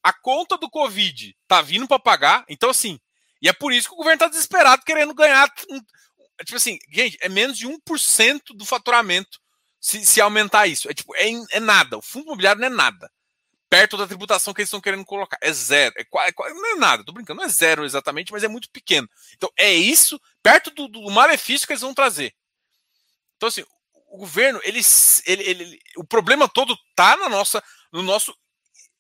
a 0.03 0.13
conta 0.13 0.57
do 0.57 0.71
Covid 0.71 1.37
tá 1.47 1.61
vindo 1.61 1.87
para 1.87 1.99
pagar, 1.99 2.45
então 2.49 2.71
assim, 2.71 2.99
e 3.41 3.49
é 3.49 3.53
por 3.53 3.73
isso 3.73 3.89
que 3.89 3.95
o 3.95 3.99
governo 3.99 4.19
tá 4.19 4.29
desesperado 4.29 4.85
querendo 4.85 5.15
ganhar. 5.15 5.53
Tipo 6.45 6.57
assim, 6.57 6.79
gente, 6.91 7.17
é 7.21 7.29
menos 7.29 7.57
de 7.57 7.67
1% 7.67 8.43
do 8.55 8.65
faturamento 8.65 9.41
se, 9.81 10.05
se 10.05 10.21
aumentar 10.21 10.67
isso. 10.67 10.91
É 10.91 10.95
tipo, 10.95 11.15
é, 11.17 11.29
é 11.53 11.61
nada. 11.61 11.99
O 11.99 12.03
fundo 12.03 12.27
imobiliário 12.27 12.61
não 12.61 12.67
é 12.67 12.71
nada. 12.71 13.11
perto 13.71 13.97
da 13.97 14.07
tributação 14.07 14.55
que 14.55 14.61
eles 14.61 14.69
estão 14.69 14.81
querendo 14.81 15.05
colocar. 15.05 15.39
É 15.41 15.53
zero. 15.53 15.95
É, 15.97 16.03
é, 16.03 16.55
não 16.55 16.73
é 16.73 16.75
nada, 16.77 17.05
tô 17.05 17.13
brincando, 17.13 17.41
não 17.41 17.47
é 17.47 17.51
zero 17.51 17.85
exatamente, 17.85 18.33
mas 18.33 18.43
é 18.43 18.49
muito 18.49 18.71
pequeno. 18.71 19.09
Então, 19.35 19.51
é 19.57 19.73
isso, 19.73 20.21
perto 20.43 20.71
do, 20.71 20.89
do 20.89 21.11
malefício 21.11 21.67
que 21.67 21.73
eles 21.73 21.83
vão 21.83 21.95
trazer. 21.95 22.35
Então, 23.37 23.49
assim, 23.49 23.65
o 24.11 24.19
governo, 24.19 24.61
ele, 24.65 24.81
ele, 25.27 25.43
ele, 25.43 25.81
o 25.97 26.05
problema 26.05 26.49
todo 26.49 26.77
tá 26.97 27.17
na 27.17 27.29
nossa, 27.29 27.63
no 27.93 28.03
nosso 28.03 28.35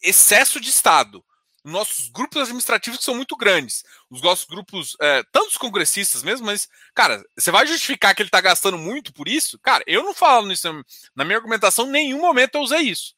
excesso 0.02 0.60
de 0.60 0.70
Estado. 0.70 1.24
Nossos 1.64 2.08
grupos 2.08 2.42
administrativos 2.42 3.00
são 3.00 3.14
muito 3.14 3.36
grandes. 3.36 3.82
Os 4.08 4.22
nossos 4.22 4.46
grupos, 4.46 4.96
é, 5.00 5.22
tantos 5.32 5.56
congressistas 5.56 6.22
mesmo, 6.22 6.46
mas, 6.46 6.68
cara, 6.94 7.22
você 7.36 7.50
vai 7.50 7.66
justificar 7.66 8.14
que 8.14 8.22
ele 8.22 8.28
está 8.28 8.40
gastando 8.40 8.78
muito 8.78 9.12
por 9.12 9.28
isso? 9.28 9.58
Cara, 9.58 9.84
eu 9.86 10.02
não 10.02 10.14
falo 10.14 10.46
nisso. 10.46 10.66
Na 11.14 11.24
minha 11.24 11.36
argumentação, 11.36 11.86
em 11.86 11.90
nenhum 11.90 12.20
momento 12.20 12.54
eu 12.54 12.62
usei 12.62 12.80
isso. 12.80 13.14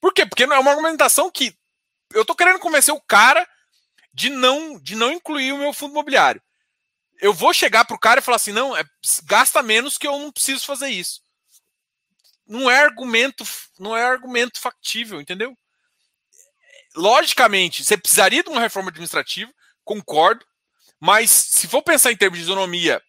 Por 0.00 0.12
quê? 0.12 0.24
Porque 0.24 0.44
é 0.44 0.46
uma 0.46 0.70
argumentação 0.70 1.30
que 1.30 1.54
eu 2.12 2.24
tô 2.24 2.34
querendo 2.34 2.58
convencer 2.58 2.94
o 2.94 3.00
cara 3.00 3.46
de 4.12 4.30
não, 4.30 4.78
de 4.78 4.94
não 4.94 5.12
incluir 5.12 5.52
o 5.52 5.58
meu 5.58 5.72
fundo 5.72 5.92
imobiliário. 5.92 6.42
Eu 7.20 7.34
vou 7.34 7.52
chegar 7.52 7.84
pro 7.84 7.98
cara 7.98 8.20
e 8.20 8.22
falar 8.22 8.36
assim: 8.36 8.52
não, 8.52 8.76
é, 8.76 8.84
gasta 9.24 9.62
menos 9.62 9.98
que 9.98 10.06
eu 10.06 10.18
não 10.18 10.30
preciso 10.30 10.64
fazer 10.64 10.88
isso. 10.88 11.20
Não 12.46 12.70
é 12.70 12.80
argumento, 12.80 13.44
não 13.78 13.96
é 13.96 14.04
argumento 14.04 14.60
factível, 14.60 15.20
entendeu? 15.20 15.56
Logicamente, 16.98 17.84
você 17.84 17.96
precisaria 17.96 18.42
de 18.42 18.50
uma 18.50 18.60
reforma 18.60 18.90
administrativa, 18.90 19.52
concordo, 19.84 20.44
mas 21.00 21.30
se 21.30 21.68
for 21.68 21.80
pensar 21.80 22.10
em 22.10 22.16
termos 22.16 22.38
de 22.38 22.44
isonomia 22.44 23.00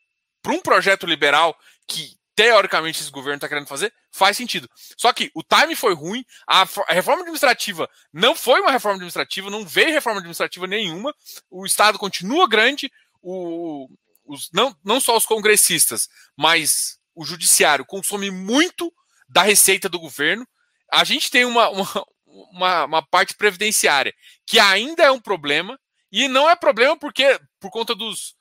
para 0.43 0.53
um 0.53 0.61
projeto 0.61 1.07
liberal 1.07 1.57
que 1.87 2.15
teoricamente 2.35 3.01
esse 3.01 3.09
governo 3.09 3.37
está 3.37 3.49
querendo 3.49 3.67
fazer, 3.67 3.91
faz 4.11 4.37
sentido. 4.37 4.69
Só 4.95 5.11
que 5.11 5.31
o 5.33 5.43
time 5.43 5.75
foi 5.75 5.95
ruim, 5.95 6.23
a, 6.47 6.65
reforma 6.87 7.21
administrativa 7.23 7.89
não 8.13 8.35
foi 8.35 8.61
uma 8.61 8.71
reforma 8.71 8.95
administrativa, 8.95 9.49
não 9.49 9.65
veio 9.65 9.91
reforma 9.91 10.19
administrativa 10.19 10.67
nenhuma, 10.67 11.13
o 11.49 11.65
Estado 11.65 11.97
continua 11.97 12.47
grande, 12.47 12.91
o, 13.21 13.89
os, 14.23 14.49
não, 14.53 14.73
não 14.85 15.01
só 15.01 15.17
os 15.17 15.25
congressistas, 15.25 16.07
mas 16.37 16.99
o 17.15 17.25
judiciário 17.25 17.83
consome 17.83 18.29
muito 18.29 18.93
da 19.27 19.41
receita 19.41 19.89
do 19.89 19.99
governo. 19.99 20.47
A 20.93 21.03
gente 21.03 21.29
tem 21.29 21.43
uma, 21.43 21.69
uma, 21.69 22.05
uma, 22.51 22.85
uma 22.85 23.01
parte 23.01 23.35
previdenciária 23.35 24.13
que 24.45 24.59
ainda 24.59 25.03
é 25.03 25.11
um 25.11 25.19
problema, 25.19 25.79
e 26.11 26.27
não 26.27 26.49
é 26.49 26.55
problema 26.55 26.97
porque 26.97 27.39
por 27.59 27.69
conta 27.69 27.93
dos 27.93 28.35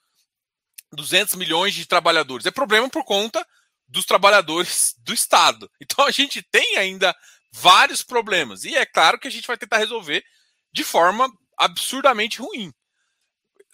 200 0.93 1.35
milhões 1.35 1.75
de 1.75 1.87
trabalhadores, 1.87 2.47
é 2.47 2.51
problema 2.51 2.89
por 2.89 3.05
conta 3.05 3.47
dos 3.87 4.05
trabalhadores 4.05 4.95
do 5.05 5.13
Estado. 5.13 5.71
Então 5.81 6.05
a 6.07 6.11
gente 6.11 6.43
tem 6.43 6.77
ainda 6.77 7.15
vários 7.53 8.03
problemas. 8.03 8.65
E 8.65 8.75
é 8.75 8.87
claro 8.87 9.19
que 9.19 9.29
a 9.29 9.31
gente 9.31 9.47
vai 9.47 9.57
tentar 9.57 9.79
resolver 9.79 10.25
de 10.73 10.85
forma 10.85 11.31
absurdamente 11.59 12.41
ruim. 12.41 12.73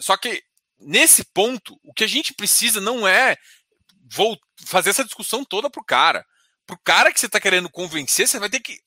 Só 0.01 0.17
que 0.17 0.43
nesse 0.79 1.25
ponto, 1.33 1.79
o 1.85 1.93
que 1.93 2.05
a 2.05 2.09
gente 2.09 2.35
precisa 2.35 2.81
não 2.81 3.07
é 3.07 3.37
fazer 4.67 4.91
essa 4.91 5.05
discussão 5.05 5.45
toda 5.45 5.71
pro 5.71 5.85
cara. 5.85 6.25
Pro 6.67 6.79
cara 6.79 7.13
que 7.13 7.21
você 7.21 7.27
está 7.27 7.41
querendo 7.41 7.71
convencer, 7.71 8.27
você 8.27 8.39
vai 8.39 8.49
ter 8.49 8.61
que 8.61 8.79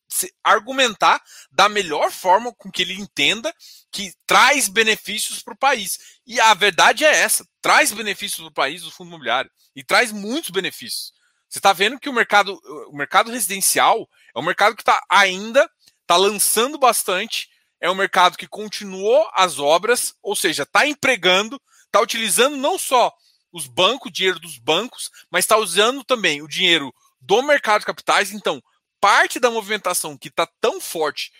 argumentar 0.44 1.22
da 1.52 1.68
melhor 1.68 2.12
forma 2.12 2.54
com 2.54 2.72
que 2.72 2.82
ele 2.82 2.94
entenda 2.94 3.54
que 3.92 4.14
traz 4.26 4.68
benefícios 4.68 5.42
para 5.42 5.54
o 5.54 5.58
país. 5.58 6.00
E 6.26 6.40
a 6.40 6.54
verdade 6.54 7.06
é 7.06 7.10
essa: 7.10 7.46
traz 7.62 7.92
benefícios 7.92 8.40
para 8.40 8.50
o 8.50 8.54
país 8.54 8.84
o 8.84 8.92
fundo 8.92 9.10
imobiliário. 9.10 9.52
E 9.76 9.84
traz 9.84 10.12
muitos 10.12 10.50
benefícios. 10.50 11.14
Você 11.50 11.60
está 11.60 11.72
vendo 11.72 12.00
que 12.00 12.10
o 12.10 12.14
mercado, 12.14 12.60
o 12.90 12.96
mercado 12.96 13.32
residencial 13.32 14.10
é 14.36 14.40
um 14.40 14.44
mercado 14.44 14.76
que 14.76 14.82
está 14.82 15.02
ainda 15.10 15.70
está 16.02 16.16
lançando 16.16 16.78
bastante, 16.78 17.50
é 17.82 17.92
um 17.92 17.96
mercado 17.96 18.38
que 18.38 18.48
continuou 18.48 19.30
as 19.34 19.60
obras, 19.60 20.16
ou 20.24 20.36
seja, 20.36 20.64
está 20.64 20.88
empregando, 20.88 21.62
está 21.86 22.00
utilizando 22.02 22.56
não 22.56 22.80
só 22.80 23.14
os 23.52 23.68
bancos, 23.68 24.10
o 24.10 24.14
dinheiro 24.14 24.40
dos 24.40 24.58
bancos, 24.58 25.12
mas 25.30 25.44
está 25.44 25.58
usando 25.58 26.04
também 26.04 26.42
o 26.42 26.48
dinheiro 26.48 26.94
do 27.20 27.42
mercado 27.44 27.82
de 27.82 27.86
capitais. 27.86 28.32
Então, 28.32 28.62
parte 29.00 29.40
da 29.40 29.52
movimentação 29.52 30.18
que 30.18 30.28
está 30.28 30.48
tão 30.60 30.80
forte 30.82 31.32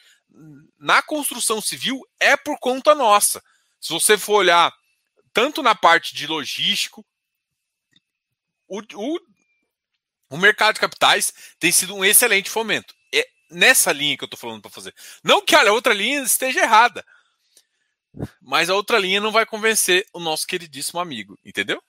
na 0.78 1.02
construção 1.02 1.62
civil 1.62 2.02
é 2.20 2.36
por 2.36 2.60
conta 2.60 2.94
nossa. 2.94 3.44
Se 3.80 3.94
você 3.94 4.18
for 4.18 4.36
olhar 4.36 4.74
tanto 5.34 5.64
na 5.64 5.76
parte 5.76 6.16
de 6.16 6.28
logístico, 6.28 7.06
o, 8.68 8.82
o 8.94 9.20
o 10.30 10.38
mercado 10.38 10.76
de 10.76 10.82
capitais 10.82 11.34
tem 11.60 11.72
sido 11.72 11.96
um 11.96 12.04
excelente 12.04 12.50
fomento. 12.50 12.94
É 13.14 13.28
nessa 13.50 13.92
linha 13.92 14.18
que 14.18 14.24
eu 14.24 14.28
estou 14.28 14.40
falando 14.40 14.62
para 14.62 14.72
fazer. 14.72 14.94
Não 15.24 15.42
que 15.42 15.56
olha, 15.56 15.70
a 15.70 15.74
outra 15.74 15.94
linha 15.94 16.22
esteja 16.22 16.62
errada. 16.62 17.06
Mas 18.42 18.70
a 18.70 18.76
outra 18.76 18.98
linha 18.98 19.22
não 19.22 19.32
vai 19.32 19.46
convencer 19.46 20.06
o 20.12 20.20
nosso 20.20 20.46
queridíssimo 20.48 21.00
amigo, 21.00 21.38
entendeu? 21.46 21.82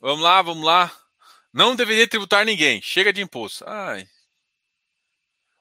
Vamos 0.00 0.24
lá, 0.24 0.42
vamos 0.42 0.64
lá. 0.64 1.03
Não 1.54 1.74
deveria 1.74 2.06
tributar 2.06 2.44
ninguém. 2.44 2.82
Chega 2.82 3.12
de 3.12 3.22
imposto. 3.22 3.64
Ai. 3.66 4.06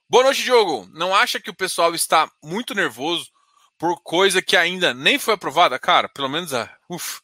Boa 0.09 0.25
noite, 0.25 0.43
Diogo. 0.43 0.85
Não 0.91 1.15
acha 1.15 1.39
que 1.39 1.49
o 1.49 1.55
pessoal 1.55 1.95
está 1.95 2.29
muito 2.43 2.75
nervoso 2.75 3.31
por 3.77 4.01
coisa 4.01 4.41
que 4.41 4.57
ainda 4.57 4.93
nem 4.93 5.17
foi 5.17 5.35
aprovada? 5.35 5.79
Cara, 5.79 6.09
pelo 6.09 6.27
menos 6.27 6.53
a. 6.53 6.75
Uf. 6.89 7.21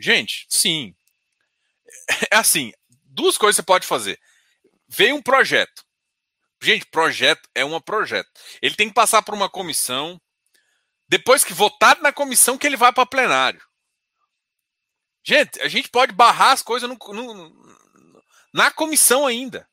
Gente, 0.00 0.46
sim 0.48 0.94
é 2.30 2.36
assim, 2.36 2.72
duas 3.04 3.36
coisas 3.36 3.56
você 3.56 3.62
pode 3.62 3.86
fazer. 3.86 4.18
Vem 4.88 5.12
um 5.12 5.22
projeto. 5.22 5.84
Gente, 6.62 6.86
projeto 6.86 7.48
é 7.54 7.64
um 7.64 7.80
projeto. 7.80 8.28
Ele 8.60 8.74
tem 8.74 8.88
que 8.88 8.94
passar 8.94 9.22
por 9.22 9.34
uma 9.34 9.48
comissão. 9.48 10.20
Depois 11.08 11.42
que 11.42 11.54
votado 11.54 12.02
na 12.02 12.12
comissão, 12.12 12.58
que 12.58 12.66
ele 12.66 12.76
vai 12.76 12.92
para 12.92 13.06
plenário. 13.06 13.60
Gente, 15.22 15.60
a 15.60 15.68
gente 15.68 15.88
pode 15.88 16.12
barrar 16.12 16.52
as 16.52 16.62
coisas 16.62 16.88
no, 16.88 16.96
no, 16.96 17.76
na 18.52 18.70
comissão 18.70 19.26
ainda. 19.26 19.68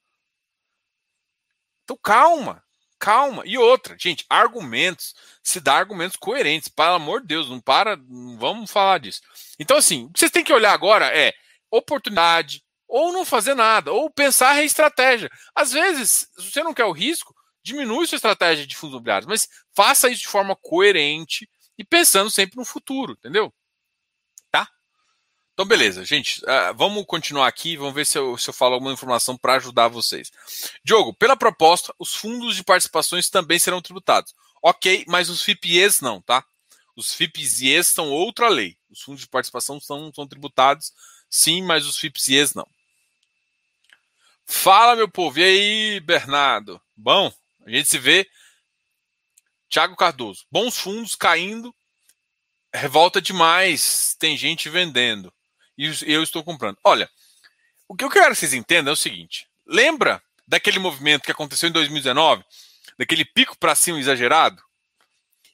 Então 1.84 1.98
calma, 2.04 2.64
calma. 3.00 3.44
E 3.46 3.58
outra, 3.58 3.96
gente, 3.98 4.26
argumentos, 4.30 5.16
se 5.42 5.60
dá 5.60 5.76
argumentos 5.76 6.18
coerentes, 6.18 6.68
pelo 6.68 6.96
amor 6.96 7.22
de 7.22 7.28
Deus, 7.28 7.50
não 7.50 7.62
para, 7.62 7.96
não 7.96 8.38
vamos 8.38 8.70
falar 8.70 9.00
disso. 9.00 9.22
Então 9.58 9.78
assim, 9.78 10.06
o 10.06 10.12
que 10.12 10.20
vocês 10.20 10.32
têm 10.32 10.44
que 10.44 10.54
olhar 10.54 10.74
agora 10.74 11.08
é 11.18 11.34
oportunidade, 11.72 12.64
ou 12.88 13.12
não 13.12 13.26
fazer 13.26 13.54
nada, 13.54 13.92
ou 13.92 14.10
pensar 14.10 14.62
em 14.62 14.66
estratégia. 14.66 15.30
Às 15.54 15.72
vezes, 15.72 16.30
se 16.38 16.52
você 16.52 16.64
não 16.64 16.74
quer 16.74 16.86
o 16.86 16.92
risco, 16.92 17.36
diminui 17.64 18.08
sua 18.08 18.16
estratégia 18.16 18.66
de 18.66 18.76
fundos 18.76 18.94
imobiliários, 18.94 19.28
mas 19.28 19.48
faça 19.76 20.10
isso 20.10 20.22
de 20.22 20.28
forma 20.28 20.56
coerente 20.56 21.50
e 21.78 21.84
pensando 21.84 22.30
sempre 22.30 22.56
no 22.56 22.66
futuro, 22.66 23.14
entendeu? 23.14 23.54
Então, 25.58 25.66
beleza, 25.66 26.06
gente. 26.06 26.40
Uh, 26.44 26.72
vamos 26.76 27.04
continuar 27.08 27.48
aqui, 27.48 27.76
vamos 27.76 27.96
ver 27.96 28.06
se 28.06 28.16
eu, 28.16 28.38
se 28.38 28.48
eu 28.48 28.54
falo 28.54 28.76
alguma 28.76 28.94
informação 28.94 29.36
para 29.36 29.56
ajudar 29.56 29.88
vocês. 29.88 30.32
Diogo, 30.84 31.16
pela 31.16 31.36
proposta, 31.36 31.92
os 31.98 32.14
fundos 32.14 32.56
de 32.56 32.64
participações 32.64 33.28
também 33.28 33.58
serão 33.58 33.82
tributados. 33.82 34.36
Ok, 34.62 35.04
mas 35.08 35.30
os 35.30 35.42
FIPIEs 35.42 36.00
não, 36.00 36.22
tá? 36.22 36.46
Os 36.96 37.12
FIPs 37.12 37.88
são 37.88 38.12
outra 38.12 38.50
lei. 38.50 38.78
Os 38.88 39.02
fundos 39.02 39.22
de 39.22 39.28
participação 39.28 39.80
são, 39.80 40.12
são 40.14 40.28
tributados 40.28 40.94
Sim, 41.30 41.64
mas 41.64 41.86
os 41.86 41.98
FIPS 41.98 42.54
não. 42.54 42.68
Fala, 44.46 44.96
meu 44.96 45.10
povo. 45.10 45.40
E 45.40 45.44
aí, 45.44 46.00
Bernardo? 46.00 46.80
Bom, 46.96 47.34
a 47.66 47.70
gente 47.70 47.90
se 47.90 47.98
vê. 47.98 48.30
Tiago 49.68 49.96
Cardoso. 49.96 50.46
Bons 50.52 50.78
fundos 50.78 51.16
caindo. 51.16 51.76
Revolta 52.74 53.22
demais. 53.22 54.16
Tem 54.18 54.38
gente 54.38 54.70
vendendo. 54.70 55.34
E 55.78 55.94
eu 56.12 56.24
estou 56.24 56.44
comprando. 56.44 56.78
Olha, 56.84 57.10
o 57.88 57.96
que 57.96 58.04
eu 58.04 58.10
quero 58.10 58.34
que 58.34 58.40
vocês 58.40 58.54
entendam 58.54 58.92
é 58.92 58.94
o 58.94 58.98
seguinte. 58.98 59.48
Lembra 59.66 60.22
daquele 60.48 60.80
movimento 60.80 61.24
que 61.24 61.32
aconteceu 61.32 61.70
em 61.70 61.72
2019? 61.72 62.44
Daquele 62.98 63.24
pico 63.24 63.58
para 63.58 63.76
cima 63.76 64.00
exagerado? 64.00 64.62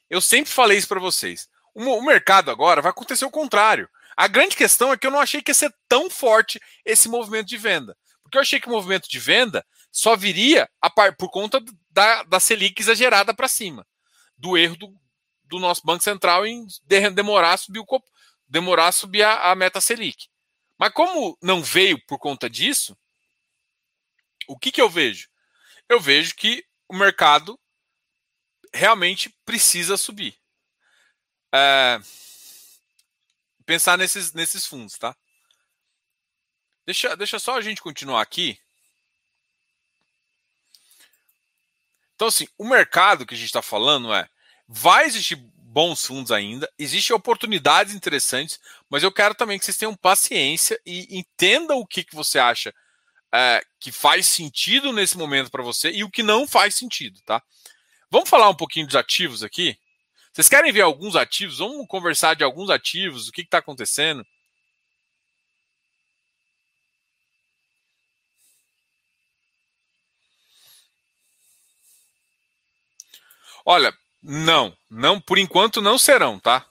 Eu 0.08 0.20
sempre 0.20 0.52
falei 0.52 0.78
isso 0.78 0.88
para 0.88 1.00
vocês. 1.00 1.48
O 1.74 2.02
mercado 2.02 2.50
agora 2.50 2.80
vai 2.80 2.90
acontecer 2.90 3.24
o 3.24 3.30
contrário. 3.30 3.88
A 4.16 4.28
grande 4.28 4.56
questão 4.56 4.92
é 4.92 4.96
que 4.96 5.06
eu 5.06 5.10
não 5.10 5.20
achei 5.20 5.42
que 5.42 5.50
ia 5.50 5.54
ser 5.54 5.74
tão 5.88 6.08
forte 6.08 6.60
esse 6.84 7.08
movimento 7.08 7.48
de 7.48 7.56
venda. 7.56 7.96
Porque 8.22 8.38
eu 8.38 8.42
achei 8.42 8.60
que 8.60 8.68
o 8.68 8.70
movimento 8.70 9.08
de 9.08 9.18
venda 9.18 9.64
só 9.90 10.16
viria 10.16 10.68
par, 10.94 11.14
por 11.16 11.30
conta 11.30 11.62
da, 11.90 12.22
da 12.24 12.40
Selic 12.40 12.80
exagerada 12.80 13.34
para 13.34 13.48
cima. 13.48 13.86
Do 14.36 14.56
erro 14.56 14.76
do, 14.76 14.94
do, 15.44 15.58
nosso 15.58 15.82
Banco 15.84 16.02
Central 16.02 16.46
em 16.46 16.66
demorar 17.12 17.52
a 17.52 17.56
subir, 17.56 17.80
o, 17.80 18.02
demorar 18.48 18.88
a, 18.88 18.92
subir 18.92 19.22
a, 19.22 19.50
a 19.50 19.54
meta 19.54 19.80
Selic. 19.80 20.28
Mas 20.78 20.92
como 20.92 21.38
não 21.40 21.62
veio 21.62 21.98
por 22.06 22.18
conta 22.18 22.48
disso, 22.48 22.96
o 24.46 24.58
que, 24.58 24.72
que 24.72 24.80
eu 24.80 24.88
vejo? 24.88 25.28
Eu 25.88 26.00
vejo 26.00 26.34
que 26.34 26.66
o 26.88 26.94
mercado 26.94 27.58
realmente 28.72 29.30
precisa 29.44 29.96
subir. 29.96 30.38
É, 31.54 32.00
pensar 33.64 33.96
nesses, 33.96 34.32
nesses 34.32 34.66
fundos, 34.66 34.98
tá? 34.98 35.16
Deixa, 36.84 37.16
deixa 37.16 37.38
só 37.38 37.56
a 37.56 37.60
gente 37.60 37.80
continuar 37.80 38.20
aqui. 38.20 38.60
Então, 42.14 42.28
assim, 42.28 42.46
o 42.58 42.64
mercado 42.64 43.26
que 43.26 43.34
a 43.34 43.36
gente 43.36 43.46
está 43.46 43.62
falando 43.62 44.12
é: 44.12 44.28
vai 44.68 45.04
existir 45.04 45.36
bons 45.74 46.06
fundos 46.06 46.30
ainda, 46.30 46.72
existem 46.78 47.16
oportunidades 47.16 47.94
interessantes, 47.94 48.60
mas 48.88 49.02
eu 49.02 49.10
quero 49.10 49.34
também 49.34 49.58
que 49.58 49.64
vocês 49.64 49.76
tenham 49.76 49.96
paciência 49.96 50.80
e 50.86 51.18
entendam 51.18 51.80
o 51.80 51.86
que, 51.86 52.04
que 52.04 52.14
você 52.14 52.38
acha 52.38 52.72
é, 53.34 53.60
que 53.80 53.90
faz 53.90 54.26
sentido 54.26 54.92
nesse 54.92 55.18
momento 55.18 55.50
para 55.50 55.64
você 55.64 55.90
e 55.90 56.04
o 56.04 56.10
que 56.10 56.22
não 56.22 56.46
faz 56.46 56.76
sentido, 56.76 57.20
tá? 57.26 57.42
Vamos 58.08 58.30
falar 58.30 58.48
um 58.48 58.54
pouquinho 58.54 58.86
dos 58.86 58.94
ativos 58.94 59.42
aqui? 59.42 59.76
Vocês 60.32 60.48
querem 60.48 60.70
ver 60.72 60.82
alguns 60.82 61.16
ativos? 61.16 61.58
Vamos 61.58 61.86
conversar 61.88 62.36
de 62.36 62.44
alguns 62.44 62.70
ativos, 62.70 63.28
o 63.28 63.32
que 63.32 63.42
está 63.42 63.58
acontecendo? 63.58 64.24
Olha, 73.64 73.92
não, 74.26 74.74
não, 74.88 75.20
por 75.20 75.36
enquanto 75.36 75.82
não 75.82 75.98
serão, 75.98 76.40
tá? 76.40 76.66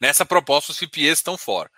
Nessa 0.00 0.24
proposta 0.24 0.70
os 0.70 0.78
FIPEs 0.78 1.18
estão 1.18 1.36
fora. 1.36 1.68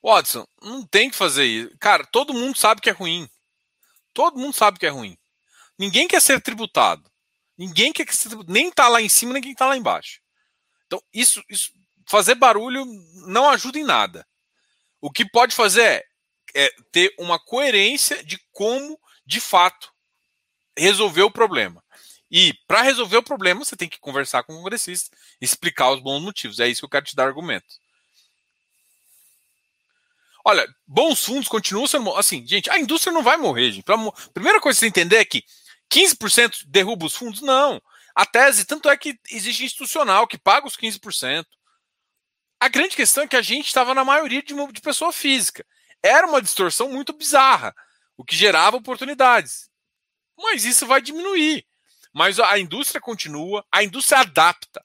Watson, 0.00 0.46
não 0.62 0.86
tem 0.86 1.10
que 1.10 1.16
fazer 1.16 1.46
isso. 1.46 1.76
Cara, 1.80 2.06
todo 2.06 2.34
mundo 2.34 2.56
sabe 2.56 2.80
que 2.80 2.90
é 2.90 2.92
ruim. 2.92 3.28
Todo 4.12 4.38
mundo 4.38 4.54
sabe 4.54 4.78
que 4.78 4.86
é 4.86 4.90
ruim. 4.90 5.18
Ninguém 5.76 6.06
quer 6.06 6.20
ser 6.22 6.40
tributado. 6.40 7.10
Ninguém 7.58 7.92
quer 7.92 8.06
ser 8.14 8.28
tributado. 8.28 8.52
Nem 8.52 8.70
tá 8.70 8.86
lá 8.86 9.02
em 9.02 9.08
cima, 9.08 9.32
nem 9.32 9.42
quem 9.42 9.54
tá 9.54 9.66
lá 9.66 9.76
embaixo. 9.76 10.20
Então, 10.86 11.02
isso, 11.12 11.42
isso 11.48 11.72
fazer 12.06 12.34
barulho 12.34 12.84
não 13.26 13.48
ajuda 13.48 13.78
em 13.78 13.84
nada. 13.84 14.26
O 15.00 15.10
que 15.10 15.24
pode 15.24 15.54
fazer 15.54 15.82
é, 15.82 16.04
é 16.54 16.70
ter 16.90 17.14
uma 17.18 17.38
coerência 17.38 18.22
de 18.24 18.38
como, 18.52 18.98
de 19.26 19.40
fato, 19.40 19.92
resolver 20.76 21.22
o 21.22 21.30
problema. 21.30 21.82
E 22.30 22.52
para 22.66 22.82
resolver 22.82 23.18
o 23.18 23.22
problema, 23.22 23.64
você 23.64 23.76
tem 23.76 23.88
que 23.88 23.98
conversar 23.98 24.42
com 24.42 24.54
o 24.54 24.56
congressista, 24.56 25.16
explicar 25.40 25.90
os 25.92 26.00
bons 26.00 26.20
motivos. 26.20 26.58
É 26.58 26.66
isso 26.66 26.80
que 26.80 26.84
eu 26.86 26.90
quero 26.90 27.04
te 27.04 27.14
dar 27.14 27.26
argumento. 27.26 27.66
Olha, 30.44 30.66
bons 30.86 31.24
fundos 31.24 31.48
continuam 31.48 31.86
sendo. 31.86 32.14
Assim, 32.16 32.46
gente, 32.46 32.68
a 32.70 32.78
indústria 32.78 33.12
não 33.12 33.22
vai 33.22 33.36
morrer, 33.36 33.72
gente. 33.72 33.84
Primeira 34.32 34.60
coisa 34.60 34.76
que 34.76 34.80
você 34.80 34.88
entender 34.88 35.16
é 35.16 35.24
que 35.24 35.44
15% 35.90 36.64
derruba 36.66 37.06
os 37.06 37.14
fundos? 37.14 37.40
Não. 37.40 37.80
A 38.14 38.26
tese, 38.26 38.64
tanto 38.64 38.88
é 38.88 38.96
que 38.96 39.18
existe 39.30 39.64
institucional 39.64 40.26
que 40.26 40.38
paga 40.38 40.66
os 40.66 40.76
15%. 40.76 41.46
A 42.64 42.68
grande 42.68 42.96
questão 42.96 43.24
é 43.24 43.28
que 43.28 43.36
a 43.36 43.42
gente 43.42 43.66
estava 43.66 43.92
na 43.92 44.06
maioria 44.06 44.42
de, 44.42 44.54
de 44.72 44.80
pessoa 44.80 45.12
física. 45.12 45.66
Era 46.02 46.26
uma 46.26 46.40
distorção 46.40 46.88
muito 46.88 47.12
bizarra, 47.12 47.76
o 48.16 48.24
que 48.24 48.34
gerava 48.34 48.78
oportunidades. 48.78 49.68
Mas 50.34 50.64
isso 50.64 50.86
vai 50.86 51.02
diminuir. 51.02 51.66
Mas 52.10 52.40
a 52.40 52.58
indústria 52.58 53.02
continua, 53.02 53.62
a 53.70 53.84
indústria 53.84 54.20
adapta. 54.20 54.82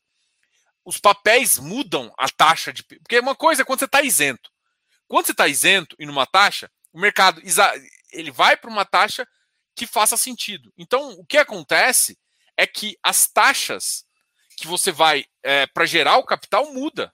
Os 0.83 0.97
papéis 0.97 1.57
mudam 1.57 2.13
a 2.17 2.27
taxa 2.27 2.73
de. 2.73 2.83
Porque 2.83 3.17
uma 3.17 3.33
coisa 3.33 3.61
é 3.61 3.65
quando 3.65 3.79
você 3.79 3.85
está 3.85 4.01
isento. 4.01 4.51
Quando 5.07 5.27
você 5.27 5.31
está 5.31 5.47
isento 5.47 5.95
e 5.97 6.05
numa 6.05 6.25
taxa, 6.25 6.69
o 6.91 6.99
mercado 6.99 7.41
ele 8.11 8.29
vai 8.29 8.57
para 8.57 8.69
uma 8.69 8.83
taxa 8.83 9.25
que 9.73 9.87
faça 9.87 10.17
sentido. 10.17 10.69
Então, 10.77 11.11
o 11.11 11.25
que 11.25 11.37
acontece 11.37 12.19
é 12.57 12.67
que 12.67 12.99
as 13.01 13.25
taxas 13.25 14.03
que 14.57 14.67
você 14.67 14.91
vai 14.91 15.23
é, 15.41 15.65
para 15.65 15.85
gerar 15.85 16.17
o 16.17 16.25
capital 16.25 16.73
muda. 16.73 17.13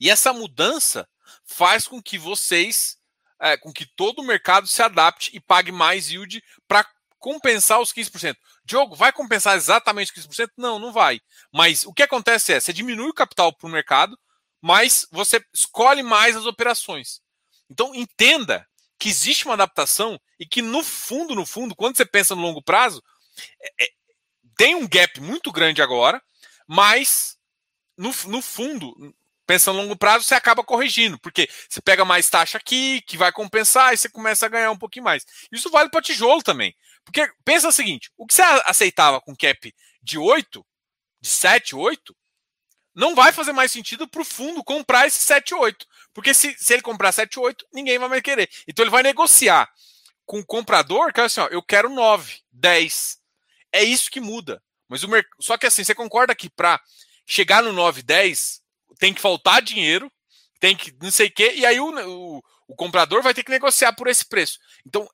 E 0.00 0.08
essa 0.08 0.32
mudança 0.32 1.06
faz 1.44 1.86
com 1.86 2.02
que 2.02 2.16
vocês, 2.16 2.96
é, 3.38 3.56
com 3.56 3.72
que 3.72 3.84
todo 3.84 4.20
o 4.20 4.26
mercado 4.26 4.66
se 4.66 4.82
adapte 4.82 5.30
e 5.34 5.40
pague 5.40 5.70
mais 5.70 6.10
yield 6.10 6.42
para 6.66 6.88
compensar 7.18 7.80
os 7.80 7.92
15%. 7.92 8.34
Diogo, 8.64 8.96
vai 8.96 9.12
compensar 9.12 9.56
exatamente 9.56 10.10
os 10.16 10.26
15%? 10.26 10.52
Não, 10.56 10.78
não 10.78 10.92
vai. 10.92 11.20
Mas 11.52 11.84
o 11.84 11.92
que 11.92 12.02
acontece 12.02 12.52
é, 12.52 12.58
você 12.58 12.72
diminui 12.72 13.10
o 13.10 13.14
capital 13.14 13.52
para 13.52 13.66
o 13.66 13.70
mercado, 13.70 14.18
mas 14.60 15.06
você 15.10 15.44
escolhe 15.52 16.02
mais 16.02 16.36
as 16.36 16.46
operações. 16.46 17.20
Então 17.68 17.94
entenda 17.94 18.66
que 18.98 19.08
existe 19.08 19.44
uma 19.44 19.54
adaptação 19.54 20.20
e 20.38 20.46
que 20.46 20.60
no 20.60 20.82
fundo, 20.82 21.34
no 21.34 21.46
fundo, 21.46 21.74
quando 21.74 21.96
você 21.96 22.04
pensa 22.04 22.34
no 22.34 22.42
longo 22.42 22.62
prazo, 22.62 23.02
é, 23.60 23.84
é, 23.84 23.88
tem 24.56 24.74
um 24.74 24.88
gap 24.88 25.20
muito 25.20 25.52
grande 25.52 25.80
agora, 25.80 26.22
mas 26.66 27.38
no, 27.96 28.14
no 28.26 28.42
fundo, 28.42 29.14
pensando 29.50 29.78
no 29.78 29.82
longo 29.82 29.96
prazo, 29.96 30.24
você 30.24 30.36
acaba 30.36 30.62
corrigindo, 30.62 31.18
porque 31.18 31.48
você 31.68 31.80
pega 31.82 32.04
mais 32.04 32.30
taxa 32.30 32.56
aqui, 32.56 33.02
que 33.02 33.16
vai 33.16 33.32
compensar, 33.32 33.92
e 33.92 33.96
você 33.96 34.08
começa 34.08 34.46
a 34.46 34.48
ganhar 34.48 34.70
um 34.70 34.78
pouquinho 34.78 35.04
mais. 35.04 35.26
Isso 35.50 35.68
vale 35.70 35.90
para 35.90 36.00
tijolo 36.00 36.40
também. 36.40 36.72
Porque 37.04 37.28
pensa 37.44 37.66
o 37.66 37.72
seguinte: 37.72 38.12
o 38.16 38.28
que 38.28 38.34
você 38.34 38.42
aceitava 38.64 39.20
com 39.20 39.34
cap 39.34 39.74
de 40.00 40.16
8, 40.16 40.64
de 41.20 41.28
7, 41.28 41.74
8, 41.74 42.16
não 42.94 43.16
vai 43.16 43.32
fazer 43.32 43.50
mais 43.50 43.72
sentido 43.72 44.06
para 44.06 44.22
o 44.22 44.24
fundo 44.24 44.62
comprar 44.62 45.08
esse 45.08 45.18
7,8. 45.18 45.84
Porque 46.14 46.32
se, 46.32 46.54
se 46.56 46.72
ele 46.72 46.82
comprar 46.82 47.12
7,8, 47.12 47.56
ninguém 47.72 47.98
vai 47.98 48.08
mais 48.08 48.22
querer. 48.22 48.48
Então 48.68 48.84
ele 48.84 48.90
vai 48.90 49.02
negociar 49.02 49.68
com 50.24 50.38
o 50.38 50.46
comprador 50.46 51.12
que 51.12 51.20
é 51.20 51.24
assim, 51.24 51.40
ó, 51.40 51.48
eu 51.48 51.60
quero 51.60 51.90
9, 51.90 52.38
10. 52.52 53.18
É 53.72 53.82
isso 53.82 54.12
que 54.12 54.20
muda. 54.20 54.62
Mas 54.88 55.02
o 55.02 55.08
merc... 55.08 55.26
Só 55.40 55.58
que 55.58 55.66
assim, 55.66 55.82
você 55.82 55.92
concorda 55.92 56.36
que 56.36 56.48
para 56.48 56.80
chegar 57.26 57.64
no 57.64 57.72
9, 57.72 58.02
10, 58.02 58.59
tem 59.00 59.12
que 59.12 59.20
faltar 59.20 59.62
dinheiro, 59.62 60.12
tem 60.60 60.76
que 60.76 60.94
não 61.02 61.10
sei 61.10 61.26
o 61.28 61.32
quê, 61.32 61.54
e 61.56 61.66
aí 61.66 61.80
o, 61.80 61.88
o, 61.88 62.42
o 62.68 62.76
comprador 62.76 63.22
vai 63.22 63.34
ter 63.34 63.42
que 63.42 63.50
negociar 63.50 63.94
por 63.94 64.06
esse 64.06 64.24
preço. 64.26 64.60
Então, 64.86 65.08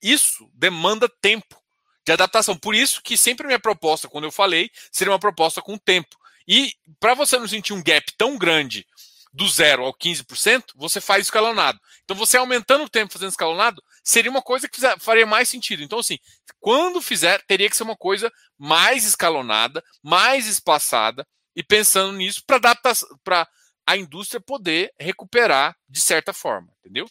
isso 0.00 0.48
demanda 0.54 1.08
tempo 1.20 1.60
de 2.04 2.12
adaptação. 2.12 2.56
Por 2.56 2.74
isso 2.74 3.02
que 3.02 3.16
sempre 3.16 3.46
minha 3.46 3.58
proposta, 3.58 4.08
quando 4.08 4.24
eu 4.24 4.32
falei, 4.32 4.70
seria 4.90 5.12
uma 5.12 5.18
proposta 5.18 5.60
com 5.60 5.76
tempo. 5.76 6.16
E 6.46 6.74
para 6.98 7.14
você 7.14 7.38
não 7.38 7.46
sentir 7.46 7.72
um 7.72 7.82
gap 7.82 8.12
tão 8.16 8.38
grande 8.38 8.86
do 9.32 9.48
zero 9.48 9.84
ao 9.84 9.94
15%, 9.94 10.72
você 10.74 11.00
faz 11.00 11.24
escalonado. 11.24 11.80
Então, 12.04 12.16
você 12.16 12.36
aumentando 12.36 12.84
o 12.84 12.88
tempo 12.88 13.12
fazendo 13.12 13.30
escalonado, 13.30 13.82
seria 14.04 14.30
uma 14.30 14.42
coisa 14.42 14.68
que 14.68 14.80
faria 14.98 15.24
mais 15.24 15.48
sentido. 15.48 15.82
Então, 15.82 15.98
assim, 15.98 16.18
quando 16.60 17.00
fizer, 17.00 17.42
teria 17.46 17.70
que 17.70 17.76
ser 17.76 17.84
uma 17.84 17.96
coisa 17.96 18.30
mais 18.58 19.04
escalonada, 19.04 19.82
mais 20.02 20.46
espaçada, 20.46 21.26
e 21.54 21.62
pensando 21.62 22.12
nisso 22.16 22.42
para 22.46 23.48
a 23.86 23.96
indústria 23.96 24.40
poder 24.40 24.92
recuperar 24.98 25.76
de 25.88 26.00
certa 26.00 26.32
forma, 26.32 26.72
entendeu? 26.78 27.08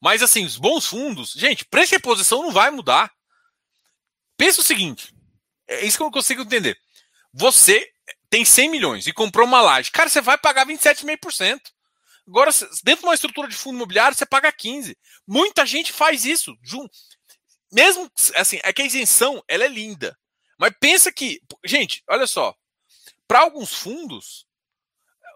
Mas 0.00 0.22
assim, 0.22 0.44
os 0.44 0.56
bons 0.56 0.86
fundos, 0.86 1.32
gente, 1.32 1.64
preço 1.64 1.90
de 1.90 1.96
reposição 1.96 2.42
não 2.42 2.52
vai 2.52 2.70
mudar. 2.70 3.12
Pensa 4.36 4.60
o 4.60 4.64
seguinte, 4.64 5.12
é 5.66 5.84
isso 5.84 5.96
que 5.96 6.02
eu 6.02 6.06
não 6.06 6.12
consigo 6.12 6.42
entender. 6.42 6.78
Você 7.32 7.92
tem 8.30 8.44
100 8.44 8.70
milhões 8.70 9.06
e 9.06 9.12
comprou 9.12 9.46
uma 9.46 9.60
laje. 9.60 9.90
Cara, 9.90 10.08
você 10.08 10.20
vai 10.20 10.38
pagar 10.38 10.66
27,5%. 10.66 11.60
Agora, 12.26 12.50
dentro 12.84 13.00
de 13.00 13.06
uma 13.06 13.14
estrutura 13.14 13.48
de 13.48 13.56
fundo 13.56 13.76
imobiliário, 13.76 14.16
você 14.16 14.26
paga 14.26 14.52
15%. 14.52 14.94
Muita 15.26 15.64
gente 15.66 15.92
faz 15.92 16.24
isso. 16.24 16.54
Mesmo 17.72 18.10
assim, 18.36 18.60
é 18.62 18.72
que 18.72 18.82
a 18.82 18.86
isenção 18.86 19.42
ela 19.48 19.64
é 19.64 19.68
linda. 19.68 20.16
Mas 20.58 20.74
pensa 20.80 21.12
que, 21.12 21.40
gente, 21.64 22.02
olha 22.08 22.26
só. 22.26 22.54
Para 23.26 23.40
alguns 23.40 23.72
fundos, 23.72 24.46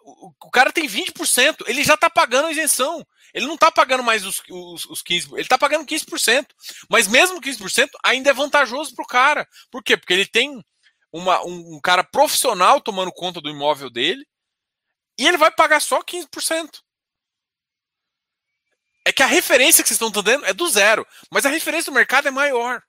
o, 0.05 0.33
o, 0.47 0.51
cara 0.51 0.73
tem 0.73 0.87
20%, 0.89 1.65
ele 1.67 1.85
já 1.85 1.95
está 1.95 2.11
pagando 2.11 2.49
a 2.49 2.51
isenção. 2.51 3.07
Ele 3.33 3.47
não 3.47 3.55
está 3.55 3.71
pagando 3.71 4.03
mais 4.03 4.27
os, 4.27 4.43
os, 4.51 4.85
os 4.87 5.03
15%, 5.03 5.33
ele 5.33 5.43
está 5.43 5.57
pagando 5.57 5.87
15%. 5.87 6.47
Mas 6.91 7.07
mesmo 7.09 7.41
15% 7.41 7.89
ainda 8.05 8.31
é 8.31 8.35
vantajoso 8.35 8.95
para 8.95 9.05
o 9.05 9.07
cara. 9.07 9.49
Por 9.71 9.83
quê? 9.83 9.97
Porque 9.97 10.13
ele 10.13 10.27
tem 10.27 10.63
uma, 11.13 11.43
um, 11.45 11.77
um, 11.77 11.81
cara 11.81 12.03
profissional 12.03 12.81
tomando 12.81 13.13
conta 13.13 13.41
do 13.41 13.51
imóvel 13.51 13.91
dele 13.91 14.27
e 15.19 15.27
ele 15.27 15.37
vai 15.37 15.51
pagar 15.51 15.81
só 15.81 16.03
15%. 16.03 16.81
É 19.05 19.13
que 19.13 19.23
a 19.23 19.27
referência 19.27 19.83
que 19.83 19.89
vocês 19.89 20.01
estão 20.01 20.11
dando 20.11 20.45
é 20.45 20.53
do 20.53 20.69
zero, 20.69 21.07
mas 21.31 21.45
a 21.45 21.51
referência 21.51 21.91
do 21.91 21.95
mercado 21.95 22.29
é 22.29 22.31
maior. 22.31 22.83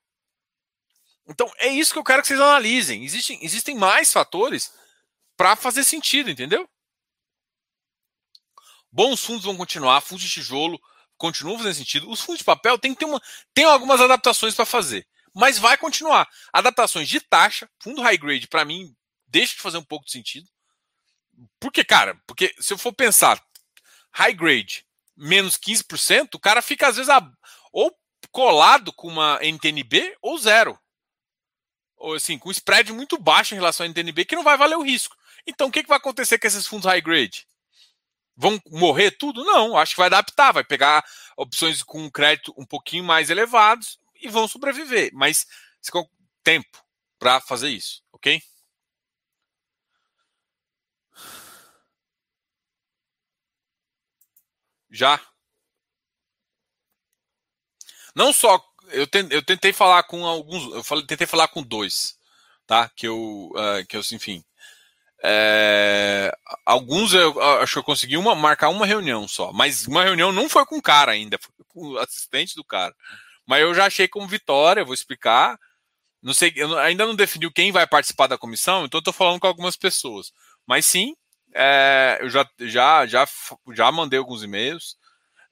Então 1.27 1.51
é 1.57 1.67
isso 1.67 1.93
que 1.93 1.99
eu 1.99 2.03
quero 2.03 2.21
que 2.21 2.27
vocês 2.27 2.39
analisem. 2.39 3.03
Existem, 3.03 3.39
existem 3.41 3.75
mais 3.75 4.11
fatores 4.11 4.71
para 5.37 5.55
fazer 5.55 5.83
sentido, 5.83 6.29
entendeu? 6.29 6.69
Bons 8.91 9.23
fundos 9.23 9.45
vão 9.45 9.57
continuar, 9.57 10.01
fundos 10.01 10.23
de 10.23 10.29
tijolo 10.29 10.79
continuam 11.17 11.57
fazendo 11.57 11.75
sentido. 11.75 12.09
Os 12.09 12.21
fundos 12.21 12.39
de 12.39 12.45
papel 12.45 12.77
tem 12.77 12.93
ter 12.93 13.05
uma, 13.05 13.21
tem 13.53 13.65
algumas 13.65 14.01
adaptações 14.01 14.53
para 14.53 14.65
fazer 14.65 15.07
mas 15.33 15.57
vai 15.57 15.77
continuar. 15.77 16.29
Adaptações 16.51 17.09
de 17.09 17.19
taxa, 17.19 17.67
fundo 17.79 18.01
high 18.01 18.17
grade, 18.17 18.47
para 18.47 18.63
mim, 18.63 18.95
deixa 19.27 19.55
de 19.55 19.61
fazer 19.61 19.77
um 19.77 19.83
pouco 19.83 20.05
de 20.05 20.11
sentido. 20.11 20.47
Por 21.59 21.71
que, 21.71 21.83
cara? 21.83 22.21
Porque 22.27 22.53
se 22.59 22.71
eu 22.71 22.77
for 22.77 22.93
pensar 22.93 23.43
high 24.11 24.33
grade 24.33 24.85
menos 25.17 25.57
15%, 25.57 26.35
o 26.35 26.39
cara 26.39 26.61
fica 26.61 26.87
às 26.87 26.95
vezes 26.95 27.09
a, 27.09 27.27
ou 27.71 27.91
colado 28.31 28.93
com 28.93 29.07
uma 29.07 29.39
NTNB 29.41 30.15
ou 30.21 30.37
zero. 30.37 30.79
Assim, 32.15 32.37
com 32.37 32.51
spread 32.51 32.91
muito 32.91 33.17
baixo 33.17 33.53
em 33.53 33.57
relação 33.57 33.85
ao 33.85 33.89
NTNB, 33.89 34.25
que 34.25 34.35
não 34.35 34.43
vai 34.43 34.57
valer 34.57 34.77
o 34.77 34.83
risco. 34.83 35.15
Então, 35.45 35.67
o 35.67 35.71
que, 35.71 35.83
que 35.83 35.89
vai 35.89 35.97
acontecer 35.97 36.37
com 36.37 36.47
esses 36.47 36.67
fundos 36.67 36.85
high 36.85 37.01
grade? 37.01 37.47
Vão 38.35 38.59
morrer 38.69 39.11
tudo? 39.11 39.43
Não, 39.43 39.77
acho 39.77 39.93
que 39.93 39.99
vai 39.99 40.07
adaptar, 40.07 40.51
vai 40.51 40.63
pegar 40.63 41.05
opções 41.37 41.83
com 41.83 42.09
crédito 42.09 42.53
um 42.57 42.65
pouquinho 42.65 43.03
mais 43.03 43.29
elevados 43.29 43.99
e 44.21 44.27
vão 44.27 44.47
sobreviver. 44.47 45.11
Mas 45.13 45.45
tempo 46.43 46.83
para 47.19 47.39
fazer 47.39 47.69
isso, 47.69 48.03
ok? 48.11 48.41
Já. 54.91 55.19
Não 58.15 58.31
só 58.31 58.59
eu, 58.93 59.41
tentei 59.43 59.73
falar 59.73 60.03
com 60.03 60.25
alguns, 60.25 60.73
eu 60.73 60.83
falei, 60.83 61.05
tentei 61.05 61.27
falar 61.27 61.47
com 61.47 61.63
dois, 61.63 62.15
tá? 62.65 62.89
Que 62.95 63.07
eu, 63.07 63.51
uh, 63.55 63.85
que 63.87 63.97
eu, 63.97 64.01
enfim, 64.11 64.43
é, 65.25 66.35
alguns 66.65 67.13
eu 67.13 67.41
acho 67.61 67.73
que 67.73 67.79
eu 67.79 67.83
consegui 67.83 68.17
uma, 68.17 68.35
marcar 68.35 68.67
uma 68.69 68.85
reunião 68.85 69.25
só, 69.25 69.53
mas 69.53 69.87
uma 69.87 70.03
reunião 70.03 70.33
não 70.33 70.49
foi 70.49 70.65
com 70.65 70.77
o 70.77 70.81
cara 70.81 71.13
ainda, 71.13 71.39
foi 71.39 71.65
com 71.69 71.87
o 71.91 71.97
assistente 71.97 72.55
do 72.55 72.63
cara. 72.63 72.93
Mas 73.45 73.61
eu 73.61 73.73
já 73.73 73.85
achei 73.85 74.07
como 74.07 74.27
vitória, 74.27 74.83
vou 74.83 74.93
explicar. 74.93 75.57
Não 76.21 76.33
sei, 76.33 76.53
eu 76.55 76.77
ainda 76.79 77.05
não 77.05 77.15
definiu 77.15 77.51
quem 77.51 77.71
vai 77.71 77.87
participar 77.87 78.27
da 78.27 78.37
comissão, 78.37 78.85
então 78.85 78.99
eu 78.99 79.03
tô 79.03 79.13
falando 79.13 79.39
com 79.39 79.47
algumas 79.47 79.77
pessoas. 79.77 80.31
Mas 80.67 80.85
sim, 80.85 81.15
é, 81.53 82.17
eu 82.21 82.29
já, 82.29 82.49
já, 82.59 83.05
já, 83.05 83.27
já 83.73 83.91
mandei 83.91 84.19
alguns 84.19 84.43
e-mails. 84.43 84.97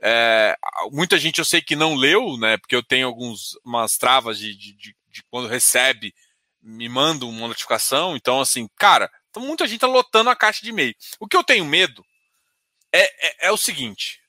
É, 0.01 0.57
muita 0.91 1.19
gente 1.19 1.39
eu 1.39 1.45
sei 1.45 1.61
que 1.61 1.75
não 1.75 1.95
leu, 1.95 2.37
né? 2.37 2.57
Porque 2.57 2.75
eu 2.75 2.83
tenho 2.83 3.07
algumas 3.07 3.51
umas 3.63 3.97
travas 3.97 4.39
de, 4.39 4.55
de, 4.55 4.73
de, 4.73 4.95
de 5.07 5.23
quando 5.29 5.47
recebe, 5.47 6.13
me 6.61 6.89
manda 6.89 7.25
uma 7.25 7.47
notificação. 7.47 8.15
Então, 8.15 8.41
assim, 8.41 8.67
cara, 8.77 9.11
então 9.29 9.43
muita 9.43 9.67
gente 9.67 9.79
tá 9.81 9.87
lotando 9.87 10.29
a 10.29 10.35
caixa 10.35 10.61
de 10.61 10.69
e-mail. 10.69 10.95
O 11.19 11.27
que 11.27 11.37
eu 11.37 11.43
tenho 11.43 11.65
medo 11.65 12.03
é, 12.91 13.03
é, 13.27 13.47
é 13.47 13.51
o 13.51 13.57
seguinte: 13.57 14.19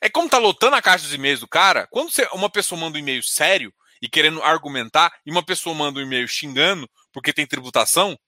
é 0.00 0.08
como 0.08 0.28
tá 0.28 0.38
lotando 0.38 0.76
a 0.76 0.82
caixa 0.82 1.04
dos 1.04 1.14
e-mails 1.14 1.40
do 1.40 1.48
cara, 1.48 1.86
quando 1.90 2.10
você, 2.10 2.28
uma 2.32 2.50
pessoa 2.50 2.80
manda 2.80 2.96
um 2.96 3.00
e-mail 3.00 3.22
sério 3.22 3.72
e 4.00 4.08
querendo 4.08 4.42
argumentar, 4.42 5.12
e 5.24 5.30
uma 5.30 5.44
pessoa 5.44 5.74
manda 5.74 5.98
um 5.98 6.02
e-mail 6.02 6.28
xingando 6.28 6.88
porque 7.12 7.32
tem 7.32 7.46
tributação, 7.46 8.18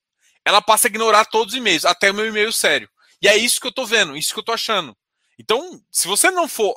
ela 0.44 0.62
passa 0.62 0.88
a 0.88 0.90
ignorar 0.90 1.26
todos 1.26 1.52
os 1.52 1.58
e-mails, 1.58 1.84
até 1.84 2.10
o 2.10 2.14
meu 2.14 2.26
e-mail 2.26 2.52
sério. 2.52 2.88
E 3.20 3.28
é 3.28 3.36
isso 3.36 3.60
que 3.60 3.66
eu 3.66 3.72
tô 3.72 3.84
vendo, 3.84 4.16
isso 4.16 4.32
que 4.32 4.40
eu 4.40 4.44
tô 4.44 4.52
achando. 4.52 4.96
Então, 5.38 5.82
se 5.90 6.08
você 6.08 6.30
não 6.30 6.48
for, 6.48 6.74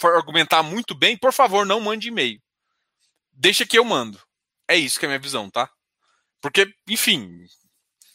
for 0.00 0.14
argumentar 0.16 0.62
muito 0.62 0.94
bem, 0.94 1.16
por 1.16 1.32
favor, 1.32 1.66
não 1.66 1.80
mande 1.80 2.08
e-mail. 2.08 2.40
Deixa 3.32 3.66
que 3.66 3.78
eu 3.78 3.84
mando. 3.84 4.20
É 4.66 4.76
isso 4.76 4.98
que 4.98 5.04
é 5.04 5.08
a 5.08 5.10
minha 5.10 5.18
visão, 5.18 5.50
tá? 5.50 5.70
Porque, 6.40 6.72
enfim. 6.88 7.46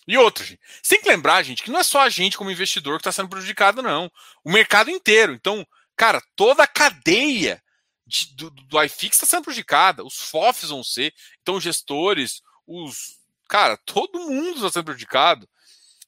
E 0.07 0.17
outra, 0.17 0.43
gente. 0.43 0.59
Tem 0.87 1.01
que 1.01 1.09
lembrar, 1.09 1.43
gente, 1.43 1.63
que 1.63 1.71
não 1.71 1.79
é 1.79 1.83
só 1.83 2.01
a 2.01 2.09
gente 2.09 2.37
como 2.37 2.51
investidor 2.51 2.97
que 2.97 3.01
está 3.01 3.11
sendo 3.11 3.29
prejudicado, 3.29 3.81
não. 3.81 4.11
O 4.43 4.51
mercado 4.51 4.89
inteiro. 4.89 5.33
Então, 5.33 5.65
cara, 5.95 6.21
toda 6.35 6.63
a 6.63 6.67
cadeia 6.67 7.61
de, 8.05 8.35
do, 8.35 8.49
do 8.49 8.83
iFix 8.83 9.15
está 9.15 9.25
sendo 9.25 9.43
prejudicada. 9.43 10.03
Os 10.03 10.17
FOFs 10.17 10.69
vão 10.69 10.83
ser. 10.83 11.13
Então, 11.41 11.55
os 11.55 11.63
gestores, 11.63 12.41
os. 12.65 13.17
Cara, 13.49 13.77
todo 13.85 14.19
mundo 14.19 14.55
está 14.55 14.71
sendo 14.71 14.85
prejudicado. 14.85 15.47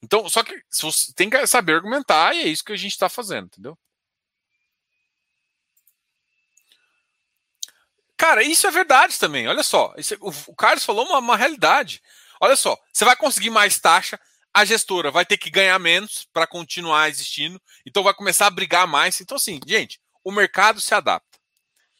Então, 0.02 0.28
só 0.28 0.42
que 0.42 0.58
você 0.70 1.12
tem 1.14 1.28
que 1.28 1.46
saber 1.46 1.74
argumentar 1.74 2.34
e 2.34 2.40
é 2.40 2.48
isso 2.48 2.64
que 2.64 2.72
a 2.72 2.76
gente 2.76 2.92
está 2.92 3.08
fazendo, 3.08 3.46
entendeu? 3.46 3.78
Cara, 8.16 8.42
isso 8.42 8.66
é 8.66 8.70
verdade 8.70 9.18
também. 9.18 9.48
Olha 9.48 9.62
só, 9.62 9.94
o 10.46 10.54
Carlos 10.54 10.84
falou 10.84 11.06
uma, 11.06 11.18
uma 11.18 11.36
realidade. 11.36 12.02
Olha 12.40 12.56
só, 12.56 12.76
você 12.92 13.04
vai 13.04 13.16
conseguir 13.16 13.50
mais 13.50 13.78
taxa, 13.78 14.20
a 14.52 14.64
gestora 14.64 15.10
vai 15.10 15.24
ter 15.24 15.38
que 15.38 15.50
ganhar 15.50 15.78
menos 15.78 16.26
para 16.32 16.46
continuar 16.46 17.08
existindo, 17.08 17.60
então 17.86 18.02
vai 18.02 18.12
começar 18.12 18.46
a 18.46 18.50
brigar 18.50 18.86
mais. 18.86 19.20
Então, 19.20 19.36
assim, 19.36 19.60
gente, 19.66 20.00
o 20.24 20.32
mercado 20.32 20.80
se 20.80 20.94
adapta. 20.94 21.38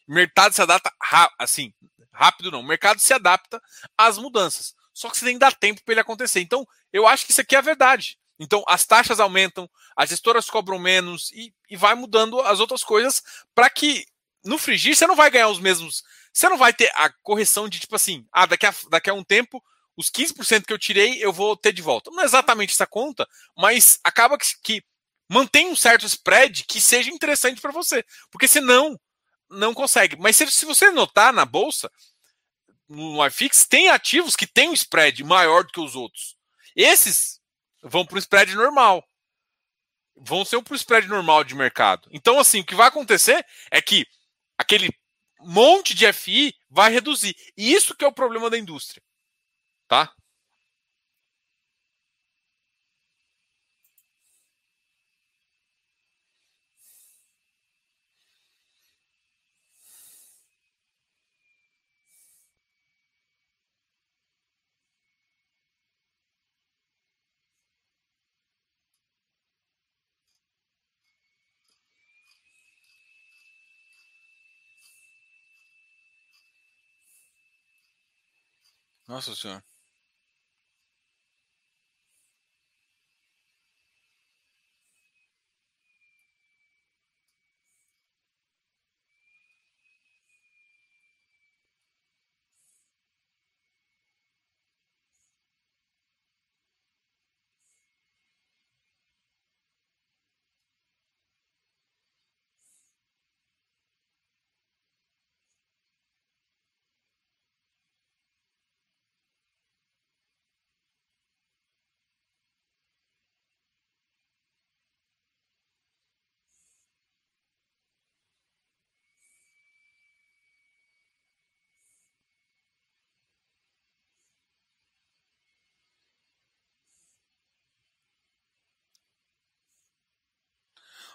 O 0.09 0.13
mercado 0.13 0.53
se 0.53 0.61
adapta 0.61 0.93
assim, 1.39 1.73
rápido 2.13 2.51
não. 2.51 2.61
O 2.61 2.67
mercado 2.67 2.99
se 3.01 3.13
adapta 3.15 3.63
às 3.97 4.19
mudanças. 4.19 4.75
Só 5.01 5.09
que 5.09 5.17
você 5.17 5.25
tem 5.25 5.35
que 5.35 5.41
dar 5.41 5.55
tempo 5.55 5.81
para 5.83 5.95
ele 5.95 6.01
acontecer. 6.03 6.41
Então, 6.41 6.69
eu 6.93 7.07
acho 7.07 7.25
que 7.25 7.33
isso 7.33 7.41
aqui 7.41 7.57
é 7.57 7.59
a 7.59 7.63
verdade. 7.63 8.19
Então, 8.39 8.63
as 8.69 8.85
taxas 8.85 9.19
aumentam, 9.19 9.69
as 9.97 10.11
gestoras 10.11 10.51
cobram 10.51 10.79
menos 10.79 11.31
e, 11.33 11.55
e 11.71 11.75
vai 11.75 11.95
mudando 11.95 12.39
as 12.43 12.61
outras 12.61 12.85
coisas 12.85 13.23
para 13.55 13.71
que 13.71 14.05
no 14.45 14.59
frigir 14.59 14.95
você 14.95 15.07
não 15.07 15.17
vai 15.17 15.31
ganhar 15.31 15.49
os 15.49 15.59
mesmos. 15.59 16.05
Você 16.31 16.51
não 16.51 16.59
vai 16.59 16.75
ter 16.75 16.93
a 16.95 17.09
correção 17.23 17.67
de 17.67 17.81
tipo 17.81 17.97
assim, 17.97 18.27
ah, 18.31 18.45
daqui 18.45 18.67
a, 18.67 18.75
daqui 18.91 19.09
a 19.09 19.15
um 19.15 19.25
tempo, 19.25 19.65
os 19.97 20.11
15% 20.11 20.67
que 20.67 20.73
eu 20.73 20.79
tirei 20.79 21.25
eu 21.25 21.33
vou 21.33 21.57
ter 21.57 21.73
de 21.73 21.81
volta. 21.81 22.11
Não 22.11 22.21
é 22.21 22.27
exatamente 22.27 22.75
essa 22.75 22.87
conta, 22.87 23.27
mas 23.57 23.99
acaba 24.05 24.37
que, 24.37 24.45
que 24.63 24.85
mantém 25.31 25.71
um 25.71 25.77
certo 25.77 26.05
spread 26.05 26.65
que 26.65 26.79
seja 26.79 27.11
interessante 27.11 27.59
para 27.59 27.73
você. 27.73 28.05
Porque 28.31 28.47
senão, 28.47 29.01
não 29.51 29.75
consegue. 29.75 30.17
Mas 30.17 30.37
se, 30.37 30.47
se 30.51 30.65
você 30.65 30.91
notar 30.91 31.33
na 31.33 31.45
bolsa, 31.45 31.91
no 32.91 33.25
iFix 33.25 33.65
tem 33.65 33.89
ativos 33.89 34.35
que 34.35 34.49
têm 34.49 34.69
um 34.69 34.75
spread 34.75 35.23
maior 35.23 35.63
do 35.63 35.73
que 35.73 35.81
os 35.81 35.95
outros. 35.95 36.37
Esses 36.75 37.41
vão 37.83 38.05
para 38.05 38.17
o 38.17 38.19
spread 38.19 38.53
normal. 38.57 39.07
Vão 40.17 40.45
ser 40.45 40.61
para 40.61 40.73
o 40.73 40.77
spread 40.77 41.07
normal 41.07 41.45
de 41.45 41.55
mercado. 41.55 42.09
Então, 42.13 42.39
assim, 42.41 42.61
o 42.61 42.67
que 42.67 42.75
vai 42.75 42.89
acontecer 42.89 43.47
é 43.71 43.81
que 43.81 44.05
aquele 44.59 44.91
monte 45.39 45.95
de 45.95 46.13
FI 46.13 46.53
vai 46.69 46.91
reduzir. 46.91 47.35
E 47.57 47.73
isso 47.73 47.95
que 47.95 48.05
é 48.05 48.09
o 48.09 48.13
problema 48.13 48.51
da 48.51 48.59
indústria. 48.59 49.03
Tá? 49.87 50.13
Nossa 79.11 79.35
senhora. 79.35 79.70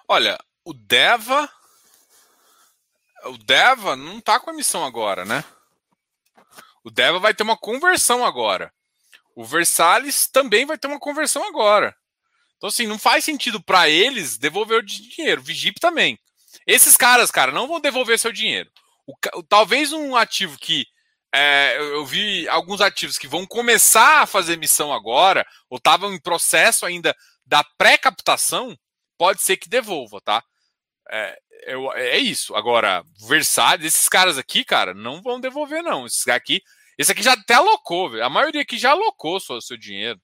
Olha, 0.08 0.38
o 0.64 0.74
Deva. 0.74 1.50
O 3.26 3.38
Deva 3.38 3.96
não 3.96 4.20
está 4.20 4.40
com 4.40 4.52
emissão 4.52 4.86
agora, 4.86 5.26
né? 5.26 5.44
O 6.84 6.92
Deva 6.92 7.18
vai 7.18 7.34
ter 7.34 7.44
uma 7.44 7.58
conversão 7.58 8.24
agora. 8.24 8.72
O 9.36 9.44
Versalhes 9.44 10.28
também 10.28 10.66
vai 10.66 10.78
ter 10.78 10.88
uma 10.88 11.00
conversão 11.00 11.44
agora. 11.48 11.96
Então, 12.58 12.70
assim, 12.70 12.88
não 12.88 13.00
faz 13.00 13.26
sentido 13.26 13.62
para 13.62 13.90
eles 13.90 14.38
devolver 14.38 14.80
o 14.80 14.86
dinheiro. 14.86 15.42
O 15.42 15.44
Vigip 15.44 15.80
também. 15.80 16.18
Esses 16.66 16.96
caras, 16.96 17.32
cara, 17.32 17.52
não 17.52 17.68
vão 17.68 17.80
devolver 17.80 18.18
seu 18.20 18.32
dinheiro. 18.32 18.70
O, 19.06 19.44
talvez 19.44 19.92
um 19.92 20.16
ativo 20.16 20.58
que. 20.58 20.86
É, 21.34 21.78
eu 21.78 22.06
vi 22.06 22.48
alguns 22.48 22.80
ativos 22.80 23.18
que 23.18 23.28
vão 23.28 23.46
começar 23.46 24.22
a 24.22 24.26
fazer 24.26 24.54
emissão 24.54 24.94
agora, 24.94 25.46
ou 25.70 25.78
estavam 25.78 26.14
em 26.14 26.22
processo 26.22 26.86
ainda 26.86 27.14
da 27.46 27.62
pré-captação, 27.78 28.78
pode 29.18 29.42
ser 29.42 29.58
que 29.58 29.70
devolva, 29.70 30.22
tá? 30.22 30.44
É, 31.10 31.40
é, 31.64 31.76
é 32.16 32.18
isso. 32.18 32.56
Agora, 32.56 33.04
Versalhes, 33.28 33.86
esses 33.86 34.10
caras 34.10 34.38
aqui, 34.38 34.64
cara, 34.64 34.94
não 34.94 35.22
vão 35.22 35.40
devolver, 35.40 35.84
não. 35.84 36.06
Esses 36.06 36.28
aqui, 36.28 36.62
Esse 36.98 37.12
aqui 37.12 37.24
já 37.24 37.34
até 37.34 37.56
alocou, 37.56 38.10
velho. 38.10 38.26
A 38.26 38.30
maioria 38.30 38.62
aqui 38.62 38.78
já 38.78 38.92
alocou 38.92 39.40
seu, 39.40 39.62
seu 39.62 39.78
dinheiro. 39.78 40.20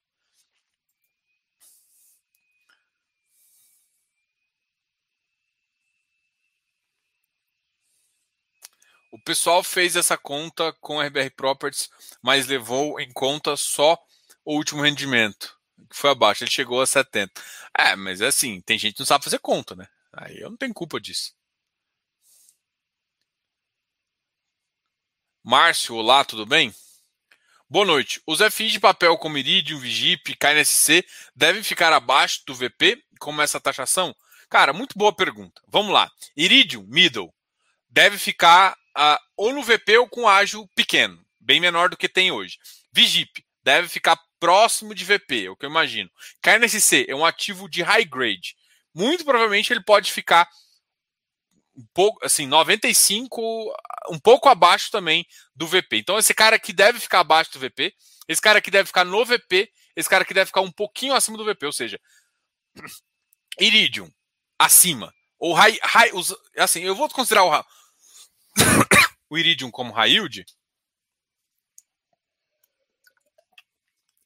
O 9.11 9.19
pessoal 9.19 9.61
fez 9.61 9.95
essa 9.95 10.17
conta 10.17 10.73
com 10.79 11.01
RBR 11.01 11.29
Properties, 11.31 11.89
mas 12.23 12.47
levou 12.47 12.99
em 12.99 13.11
conta 13.11 13.57
só 13.57 13.97
o 14.45 14.55
último 14.55 14.81
rendimento, 14.81 15.57
foi 15.95 16.09
abaixo. 16.11 16.43
Ele 16.43 16.51
chegou 16.51 16.81
a 16.81 16.87
70. 16.87 17.41
É, 17.77 17.95
mas 17.95 18.21
é 18.21 18.27
assim, 18.27 18.61
tem 18.61 18.77
gente 18.77 18.95
que 18.95 18.99
não 18.99 19.05
sabe 19.05 19.23
fazer 19.23 19.39
conta, 19.39 19.75
né? 19.75 19.87
Aí 20.13 20.39
eu 20.39 20.49
não 20.49 20.57
tenho 20.57 20.73
culpa 20.73 20.99
disso. 20.99 21.33
Márcio, 25.43 25.95
olá, 25.95 26.23
tudo 26.23 26.45
bem? 26.45 26.73
Boa 27.69 27.85
noite. 27.85 28.21
Os 28.27 28.39
FIs 28.53 28.73
de 28.73 28.79
papel 28.79 29.17
como 29.17 29.37
Iridium, 29.37 29.79
Vigip, 29.79 30.35
KNSC 30.35 31.05
devem 31.35 31.63
ficar 31.63 31.93
abaixo 31.93 32.41
do 32.45 32.53
VP? 32.53 33.01
Como 33.19 33.41
essa 33.41 33.59
taxação? 33.59 34.15
Cara, 34.49 34.73
muito 34.73 34.97
boa 34.97 35.15
pergunta. 35.15 35.61
Vamos 35.67 35.93
lá. 35.93 36.11
Iridium, 36.35 36.85
middle, 36.87 37.33
deve 37.89 38.17
ficar 38.17 38.75
uh, 38.97 39.17
ou 39.37 39.53
no 39.53 39.63
VP 39.63 39.97
ou 39.97 40.07
com 40.07 40.27
ágio 40.27 40.67
pequeno, 40.75 41.23
bem 41.39 41.59
menor 41.59 41.89
do 41.89 41.97
que 41.97 42.09
tem 42.09 42.31
hoje. 42.31 42.57
Vigip 42.91 43.43
deve 43.63 43.87
ficar 43.87 44.19
próximo 44.41 44.95
de 44.95 45.05
VP, 45.05 45.45
é 45.45 45.49
o 45.51 45.55
que 45.55 45.65
eu 45.65 45.69
imagino. 45.69 46.09
KNSC 46.41 47.05
é 47.07 47.15
um 47.15 47.23
ativo 47.23 47.69
de 47.69 47.83
high 47.83 48.03
grade. 48.03 48.55
Muito 48.93 49.23
provavelmente 49.23 49.71
ele 49.71 49.83
pode 49.83 50.11
ficar 50.11 50.49
um 51.77 51.85
pouco, 51.93 52.25
assim, 52.25 52.47
95, 52.47 53.71
um 54.09 54.19
pouco 54.19 54.49
abaixo 54.49 54.89
também 54.89 55.25
do 55.55 55.67
VP. 55.67 55.97
Então 55.97 56.17
esse 56.17 56.33
cara 56.33 56.55
aqui 56.55 56.73
deve 56.73 56.99
ficar 56.99 57.19
abaixo 57.19 57.53
do 57.53 57.59
VP, 57.59 57.93
esse 58.27 58.41
cara 58.41 58.57
aqui 58.57 58.71
deve 58.71 58.87
ficar 58.87 59.05
no 59.05 59.23
VP, 59.23 59.71
esse 59.95 60.09
cara 60.09 60.23
aqui 60.23 60.33
deve 60.33 60.47
ficar 60.47 60.61
um 60.61 60.71
pouquinho 60.71 61.13
acima 61.13 61.37
do 61.37 61.45
VP, 61.45 61.67
ou 61.67 61.71
seja, 61.71 62.01
Iridium 63.59 64.11
acima. 64.57 65.13
Ou 65.37 65.53
high, 65.53 65.77
high 65.83 66.11
assim, 66.57 66.81
eu 66.81 66.95
vou 66.95 67.07
considerar 67.09 67.43
o, 67.45 67.65
o 69.29 69.37
Iridium 69.37 69.69
como 69.69 69.93
high 69.93 70.11
yield, 70.11 70.43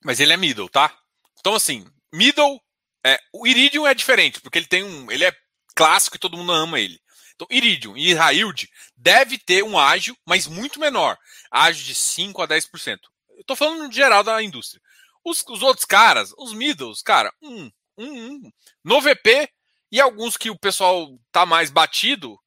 mas 0.06 0.20
ele 0.20 0.32
é 0.32 0.38
middle, 0.38 0.70
tá? 0.70 0.96
Então 1.40 1.56
assim, 1.56 1.86
middle, 2.14 2.62
é, 3.06 3.20
o 3.34 3.46
Iridium 3.46 3.88
é 3.88 3.94
diferente, 3.94 4.40
porque 4.40 4.60
ele 4.60 4.68
tem 4.68 4.84
um, 4.84 5.12
ele 5.12 5.26
é 5.26 5.36
clássico 5.76 6.16
e 6.16 6.20
todo 6.20 6.38
mundo 6.38 6.54
ama 6.54 6.80
ele. 6.80 7.00
Então, 7.36 7.48
Iridium 7.50 7.98
e 7.98 8.14
yield 8.14 8.70
deve 8.96 9.38
ter 9.38 9.62
um 9.62 9.78
ágio, 9.78 10.16
mas 10.26 10.48
muito 10.48 10.80
menor, 10.80 11.18
ágio 11.52 11.84
de 11.84 11.94
5 11.94 12.42
a 12.42 12.48
10%. 12.48 12.98
Eu 13.38 13.44
tô 13.46 13.56
falando 13.56 13.84
no 13.84 13.92
geral 13.92 14.24
da 14.24 14.42
indústria. 14.42 14.82
Os, 15.24 15.44
os 15.50 15.62
outros 15.62 15.86
caras, 15.86 16.34
os 16.38 16.54
middles, 16.54 17.02
cara, 17.02 17.34
um, 17.42 17.70
um, 17.98 18.08
um, 18.08 18.52
no 18.84 19.02
VP 19.02 19.50
e 19.92 20.00
alguns 20.00 20.38
que 20.38 20.50
o 20.50 20.58
pessoal 20.58 21.20
tá 21.32 21.46
mais 21.46 21.70
batido, 21.70 22.40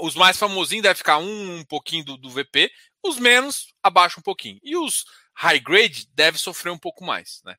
os 0.00 0.16
mais 0.16 0.36
famosinhos 0.36 0.82
devem 0.82 0.96
ficar 0.96 1.18
um, 1.18 1.58
um 1.58 1.64
pouquinho 1.64 2.04
do, 2.04 2.16
do 2.16 2.30
VP, 2.30 2.70
os 3.04 3.18
menos 3.18 3.68
abaixo 3.82 4.18
um 4.18 4.22
pouquinho. 4.22 4.58
E 4.62 4.76
os 4.76 5.04
high 5.34 5.58
grade 5.58 6.08
devem 6.14 6.38
sofrer 6.38 6.70
um 6.70 6.78
pouco 6.78 7.04
mais, 7.04 7.40
né? 7.44 7.56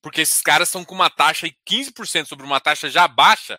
Porque 0.00 0.20
esses 0.20 0.40
caras 0.40 0.68
estão 0.68 0.84
com 0.84 0.94
uma 0.94 1.10
taxa 1.10 1.48
de 1.48 1.56
15% 1.68 2.26
sobre 2.26 2.46
uma 2.46 2.60
taxa 2.60 2.88
já 2.88 3.08
baixa, 3.08 3.58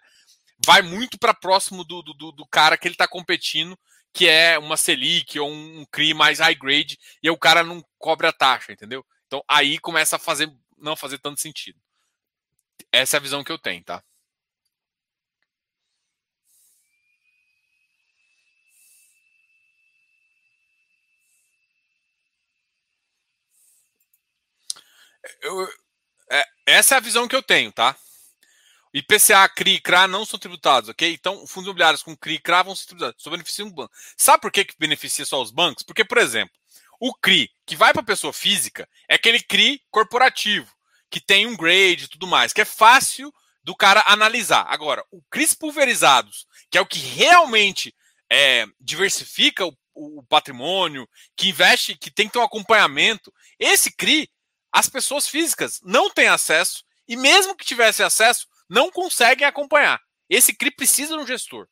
vai 0.65 0.81
muito 0.81 1.17
para 1.19 1.33
próximo 1.33 1.83
do, 1.83 2.01
do, 2.01 2.31
do, 2.31 2.47
cara 2.47 2.77
que 2.77 2.87
ele 2.87 2.95
está 2.95 3.07
competindo, 3.07 3.77
que 4.13 4.27
é 4.27 4.57
uma 4.57 4.77
Selic 4.77 5.37
ou 5.39 5.49
um, 5.49 5.81
um 5.81 5.85
CRI 5.85 6.13
mais 6.13 6.39
high 6.39 6.55
grade, 6.55 6.97
e 7.21 7.29
o 7.29 7.37
cara 7.37 7.63
não 7.63 7.83
cobre 7.97 8.27
a 8.27 8.31
taxa, 8.31 8.71
entendeu? 8.71 9.05
Então 9.27 9.43
aí 9.47 9.77
começa 9.77 10.15
a 10.15 10.19
fazer 10.19 10.51
não 10.77 10.95
fazer 10.95 11.17
tanto 11.19 11.41
sentido. 11.41 11.79
Essa 12.91 13.17
é 13.17 13.19
a 13.19 13.21
visão 13.21 13.43
que 13.43 13.51
eu 13.51 13.59
tenho, 13.59 13.83
tá? 13.83 14.03
Eu, 25.41 25.69
é, 26.29 26.45
essa 26.65 26.95
é 26.95 26.97
a 26.97 27.01
visão 27.01 27.27
que 27.27 27.35
eu 27.35 27.43
tenho, 27.43 27.71
tá? 27.71 27.95
IPCA, 28.93 29.47
CRI 29.49 29.75
e 29.75 29.81
CRA 29.81 30.07
não 30.07 30.25
são 30.25 30.39
tributados, 30.39 30.89
ok? 30.89 31.13
Então, 31.13 31.45
fundos 31.45 31.67
imobiliários 31.67 32.01
com 32.01 32.15
CRI 32.15 32.35
e 32.35 32.39
CRA 32.39 32.63
vão 32.63 32.75
ser 32.75 32.87
tributados. 32.87 33.21
Só 33.21 33.29
beneficiam 33.29 33.67
o 33.67 33.71
banco. 33.71 33.93
Sabe 34.15 34.41
por 34.41 34.51
que, 34.51 34.65
que 34.65 34.75
beneficia 34.79 35.25
só 35.25 35.41
os 35.41 35.51
bancos? 35.51 35.83
Porque, 35.83 36.03
por 36.03 36.17
exemplo, 36.17 36.55
o 36.99 37.13
CRI, 37.13 37.51
que 37.65 37.75
vai 37.75 37.93
para 37.93 38.01
a 38.01 38.05
pessoa 38.05 38.33
física, 38.33 38.89
é 39.07 39.15
aquele 39.15 39.41
CRI 39.41 39.81
corporativo, 39.91 40.71
que 41.09 41.19
tem 41.19 41.45
um 41.45 41.55
grade 41.55 42.05
e 42.05 42.07
tudo 42.07 42.25
mais, 42.25 42.53
que 42.53 42.61
é 42.61 42.65
fácil 42.65 43.33
do 43.63 43.75
cara 43.75 44.03
analisar. 44.07 44.65
Agora, 44.67 45.03
o 45.11 45.21
CRIs 45.29 45.53
pulverizados, 45.53 46.47
que 46.69 46.77
é 46.77 46.81
o 46.81 46.85
que 46.85 46.99
realmente 46.99 47.93
é, 48.29 48.65
diversifica 48.79 49.65
o, 49.65 49.75
o 49.93 50.23
patrimônio, 50.23 51.07
que 51.35 51.49
investe, 51.49 51.95
que 51.95 52.09
tem 52.09 52.27
que 52.27 52.33
ter 52.33 52.39
um 52.39 52.43
acompanhamento, 52.43 53.31
esse 53.59 53.91
CRI 53.91 54.29
as 54.71 54.89
pessoas 54.89 55.27
físicas 55.27 55.79
não 55.83 56.09
têm 56.09 56.27
acesso 56.27 56.83
e 57.07 57.15
mesmo 57.15 57.55
que 57.55 57.65
tivessem 57.65 58.05
acesso, 58.05 58.47
não 58.69 58.91
conseguem 58.91 59.47
acompanhar. 59.47 60.01
Esse 60.29 60.53
CRI 60.53 60.71
precisa 60.71 61.15
de 61.15 61.21
um 61.21 61.27
gestor. 61.27 61.67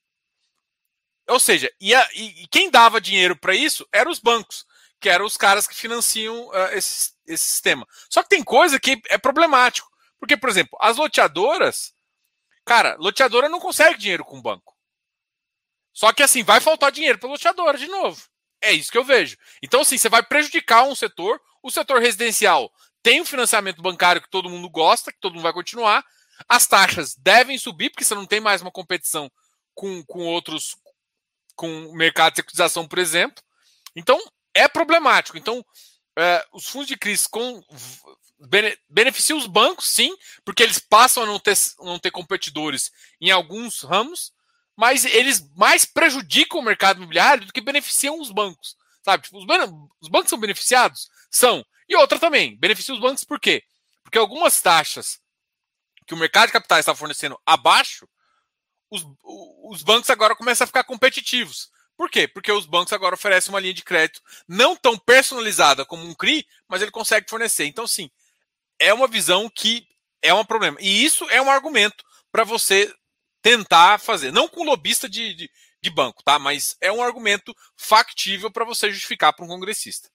Ou 1.27 1.39
seja, 1.39 1.71
e, 1.79 1.93
a, 1.93 2.09
e 2.13 2.47
quem 2.47 2.69
dava 2.69 3.01
dinheiro 3.01 3.35
para 3.35 3.55
isso 3.55 3.87
eram 3.91 4.11
os 4.11 4.19
bancos, 4.19 4.65
que 4.99 5.09
eram 5.09 5.25
os 5.25 5.35
caras 5.35 5.67
que 5.67 5.75
financiam 5.75 6.47
uh, 6.47 6.69
esse, 6.73 7.13
esse 7.27 7.47
sistema. 7.47 7.85
Só 8.09 8.23
que 8.23 8.29
tem 8.29 8.43
coisa 8.43 8.79
que 8.79 9.01
é 9.09 9.17
problemático. 9.17 9.89
Porque, 10.19 10.37
por 10.37 10.49
exemplo, 10.49 10.77
as 10.81 10.97
loteadoras, 10.97 11.93
cara, 12.63 12.95
loteadora 12.99 13.49
não 13.49 13.59
consegue 13.59 13.99
dinheiro 13.99 14.23
com 14.23 14.37
o 14.37 14.41
banco. 14.41 14.75
Só 15.93 16.11
que 16.13 16.23
assim, 16.23 16.43
vai 16.43 16.59
faltar 16.59 16.91
dinheiro 16.91 17.17
para 17.17 17.29
loteadora 17.29 17.77
de 17.77 17.87
novo. 17.87 18.23
É 18.61 18.71
isso 18.71 18.91
que 18.91 18.97
eu 18.97 19.03
vejo. 19.03 19.37
Então, 19.61 19.81
assim, 19.81 19.97
você 19.97 20.09
vai 20.09 20.23
prejudicar 20.23 20.83
um 20.83 20.95
setor. 20.95 21.41
O 21.61 21.71
setor 21.71 21.99
residencial 21.99 22.71
tem 23.05 23.21
um 23.21 23.25
financiamento 23.25 23.83
bancário 23.83 24.19
que 24.19 24.31
todo 24.31 24.49
mundo 24.49 24.67
gosta, 24.67 25.11
que 25.11 25.19
todo 25.19 25.33
mundo 25.33 25.43
vai 25.43 25.53
continuar. 25.53 26.03
As 26.49 26.65
taxas 26.65 27.15
devem 27.15 27.55
subir, 27.55 27.91
porque 27.91 28.03
você 28.03 28.15
não 28.15 28.25
tem 28.25 28.39
mais 28.39 28.63
uma 28.63 28.71
competição 28.71 29.31
com, 29.75 30.03
com 30.05 30.25
outros, 30.25 30.75
com 31.55 31.85
o 31.85 31.93
mercado 31.95 32.31
de 32.31 32.37
securitização, 32.37 32.87
por 32.87 32.97
exemplo. 32.97 33.43
Então, 33.95 34.19
é 34.55 34.67
problemático. 34.67 35.37
Então, 35.37 35.63
é, 36.17 36.43
os 36.51 36.67
fundos 36.67 36.87
de 36.87 36.97
crise 36.97 37.29
com, 37.29 37.63
bene, 38.39 38.75
beneficiam 38.89 39.37
os 39.37 39.45
bancos, 39.45 39.87
sim, 39.87 40.11
porque 40.43 40.63
eles 40.63 40.79
passam 40.79 41.21
a 41.21 41.27
não 41.27 41.37
ter, 41.37 41.55
não 41.81 41.99
ter 41.99 42.09
competidores 42.09 42.91
em 43.21 43.29
alguns 43.29 43.83
ramos, 43.83 44.33
mas 44.75 45.05
eles 45.05 45.47
mais 45.55 45.85
prejudicam 45.85 46.59
o 46.59 46.63
mercado 46.63 46.97
imobiliário 46.97 47.45
do 47.45 47.53
que 47.53 47.61
beneficiam 47.61 48.19
os 48.19 48.31
bancos. 48.31 48.75
Sabe? 49.03 49.25
Tipo, 49.25 49.37
os, 49.37 49.45
os 50.01 50.09
bancos 50.09 50.31
são 50.31 50.39
beneficiados? 50.39 51.07
São. 51.29 51.63
E 51.87 51.95
outra 51.95 52.19
também, 52.19 52.57
beneficia 52.57 52.93
os 52.93 52.99
bancos 52.99 53.23
por 53.23 53.39
quê? 53.39 53.63
Porque 54.03 54.17
algumas 54.17 54.61
taxas 54.61 55.19
que 56.05 56.13
o 56.13 56.17
mercado 56.17 56.47
de 56.47 56.53
capitais 56.53 56.81
está 56.81 56.95
fornecendo 56.95 57.39
abaixo, 57.45 58.07
os, 58.89 59.05
os 59.23 59.83
bancos 59.83 60.09
agora 60.09 60.35
começam 60.35 60.65
a 60.65 60.67
ficar 60.67 60.83
competitivos. 60.83 61.69
Por 61.97 62.09
quê? 62.09 62.27
Porque 62.27 62.51
os 62.51 62.65
bancos 62.65 62.93
agora 62.93 63.15
oferecem 63.15 63.53
uma 63.53 63.59
linha 63.59 63.73
de 63.73 63.83
crédito 63.83 64.21
não 64.47 64.75
tão 64.75 64.97
personalizada 64.97 65.85
como 65.85 66.05
um 66.05 66.13
CRI, 66.13 66.45
mas 66.67 66.81
ele 66.81 66.91
consegue 66.91 67.29
fornecer. 67.29 67.65
Então, 67.65 67.87
sim, 67.87 68.09
é 68.77 68.93
uma 68.93 69.07
visão 69.07 69.49
que 69.49 69.87
é 70.21 70.33
um 70.33 70.45
problema. 70.45 70.77
E 70.81 71.05
isso 71.05 71.27
é 71.29 71.41
um 71.41 71.49
argumento 71.49 72.03
para 72.31 72.43
você 72.43 72.93
tentar 73.41 73.99
fazer. 73.99 74.31
Não 74.31 74.47
com 74.47 74.63
lobista 74.63 75.07
de, 75.07 75.33
de, 75.33 75.49
de, 75.81 75.89
banco, 75.89 76.23
tá? 76.23 76.37
Mas 76.37 76.75
é 76.81 76.91
um 76.91 77.01
argumento 77.01 77.55
factível 77.77 78.51
para 78.51 78.65
você 78.65 78.91
justificar 78.91 79.33
para 79.33 79.45
um 79.45 79.47
congressista. 79.47 80.09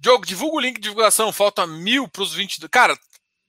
Diogo, 0.00 0.24
divulga 0.24 0.56
o 0.56 0.60
link 0.60 0.76
de 0.76 0.88
divulgação, 0.88 1.30
falta 1.30 1.66
mil 1.66 2.08
para 2.08 2.22
os 2.22 2.32
20. 2.32 2.66
Cara, 2.70 2.98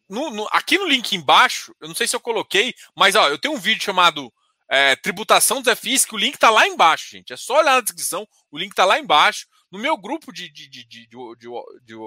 no, 0.09 0.29
no, 0.29 0.47
aqui 0.51 0.77
no 0.77 0.85
link 0.85 1.15
embaixo, 1.15 1.73
eu 1.79 1.87
não 1.87 1.95
sei 1.95 2.05
se 2.05 2.13
eu 2.13 2.19
coloquei, 2.19 2.75
mas 2.93 3.15
ó, 3.15 3.29
eu 3.29 3.39
tenho 3.39 3.53
um 3.53 3.59
vídeo 3.59 3.81
chamado 3.81 4.31
é, 4.69 4.97
Tributação 4.97 5.61
dos 5.61 5.79
FIs, 5.79 6.03
que 6.03 6.13
o 6.13 6.17
link 6.17 6.37
tá 6.37 6.49
lá 6.49 6.67
embaixo, 6.67 7.11
gente. 7.11 7.31
É 7.31 7.37
só 7.37 7.59
olhar 7.59 7.75
na 7.75 7.81
descrição, 7.81 8.27
o 8.51 8.57
link 8.57 8.75
tá 8.75 8.83
lá 8.83 8.99
embaixo. 8.99 9.47
No 9.71 9.79
meu 9.79 9.95
grupo 9.95 10.33
de, 10.33 10.49
de, 10.51 10.67
de, 10.67 10.85
de, 10.85 11.07
de, 11.07 11.97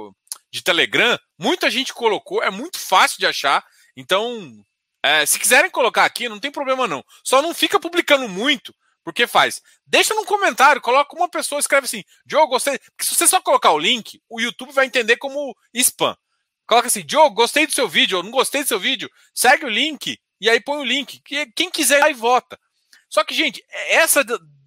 de 0.50 0.62
Telegram, 0.62 1.18
muita 1.38 1.70
gente 1.70 1.94
colocou, 1.94 2.42
é 2.42 2.50
muito 2.50 2.78
fácil 2.78 3.18
de 3.18 3.26
achar. 3.26 3.64
Então, 3.96 4.62
é, 5.02 5.24
se 5.24 5.38
quiserem 5.38 5.70
colocar 5.70 6.04
aqui, 6.04 6.28
não 6.28 6.38
tem 6.38 6.50
problema 6.50 6.86
não. 6.86 7.02
Só 7.24 7.40
não 7.40 7.54
fica 7.54 7.80
publicando 7.80 8.28
muito, 8.28 8.74
porque 9.04 9.26
faz. 9.26 9.62
Deixa 9.86 10.14
num 10.14 10.24
comentário, 10.24 10.80
coloca 10.80 11.14
uma 11.14 11.28
pessoa, 11.28 11.60
escreve 11.60 11.84
assim, 11.84 12.02
Diogo, 12.24 12.48
gostei. 12.48 12.78
Porque 12.78 13.04
se 13.04 13.14
você 13.14 13.26
só 13.26 13.40
colocar 13.40 13.70
o 13.72 13.78
link, 13.78 14.20
o 14.28 14.40
YouTube 14.40 14.72
vai 14.72 14.86
entender 14.86 15.18
como 15.18 15.54
spam. 15.74 16.16
Coloca 16.66 16.88
assim, 16.88 17.04
Diogo, 17.04 17.34
gostei 17.34 17.66
do 17.66 17.72
seu 17.72 17.86
vídeo, 17.86 18.16
ou 18.16 18.24
não 18.24 18.30
gostei 18.30 18.62
do 18.62 18.68
seu 18.68 18.80
vídeo, 18.80 19.10
segue 19.34 19.66
o 19.66 19.68
link 19.68 20.18
e 20.40 20.48
aí 20.48 20.60
põe 20.60 20.78
o 20.78 20.84
link. 20.84 21.20
Quem 21.54 21.70
quiser 21.70 22.02
aí 22.02 22.14
vota. 22.14 22.58
Só 23.10 23.22
que, 23.22 23.34
gente, 23.34 23.62
essa 23.88 24.24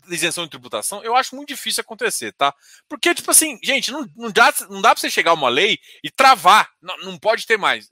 isenção 0.08 0.46
de 0.46 0.52
tributação, 0.52 1.04
eu 1.04 1.16
acho 1.16 1.36
muito 1.36 1.50
difícil 1.50 1.82
acontecer, 1.82 2.32
tá? 2.34 2.54
Porque, 2.88 3.14
tipo 3.14 3.30
assim, 3.32 3.60
gente, 3.64 3.92
não, 3.92 4.08
não, 4.16 4.32
dá, 4.32 4.54
não 4.70 4.82
dá 4.82 4.94
pra 4.94 5.02
você 5.02 5.10
chegar 5.10 5.32
a 5.32 5.34
uma 5.34 5.50
lei 5.50 5.80
e 6.04 6.12
travar. 6.12 6.70
Não, 6.82 6.98
não 7.00 7.18
pode 7.18 7.46
ter 7.46 7.58
mais. 7.58 7.90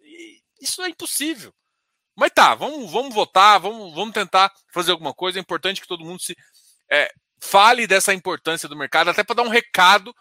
Isso 0.61 0.81
é 0.83 0.89
impossível. 0.89 1.53
Mas 2.15 2.31
tá, 2.33 2.55
vamos, 2.55 2.91
vamos 2.91 3.13
votar, 3.13 3.59
vamos, 3.59 3.93
vamos 3.93 4.13
tentar 4.13 4.51
fazer 4.73 4.91
alguma 4.91 5.13
coisa. 5.13 5.37
É 5.37 5.41
importante 5.41 5.81
que 5.81 5.87
todo 5.87 6.05
mundo 6.05 6.21
se 6.21 6.35
é, 6.89 7.11
fale 7.41 7.85
dessa 7.87 8.13
importância 8.13 8.69
do 8.69 8.75
mercado, 8.75 9.09
até 9.09 9.23
para 9.23 9.35
dar 9.35 9.43
um 9.43 9.49
recado, 9.49 10.15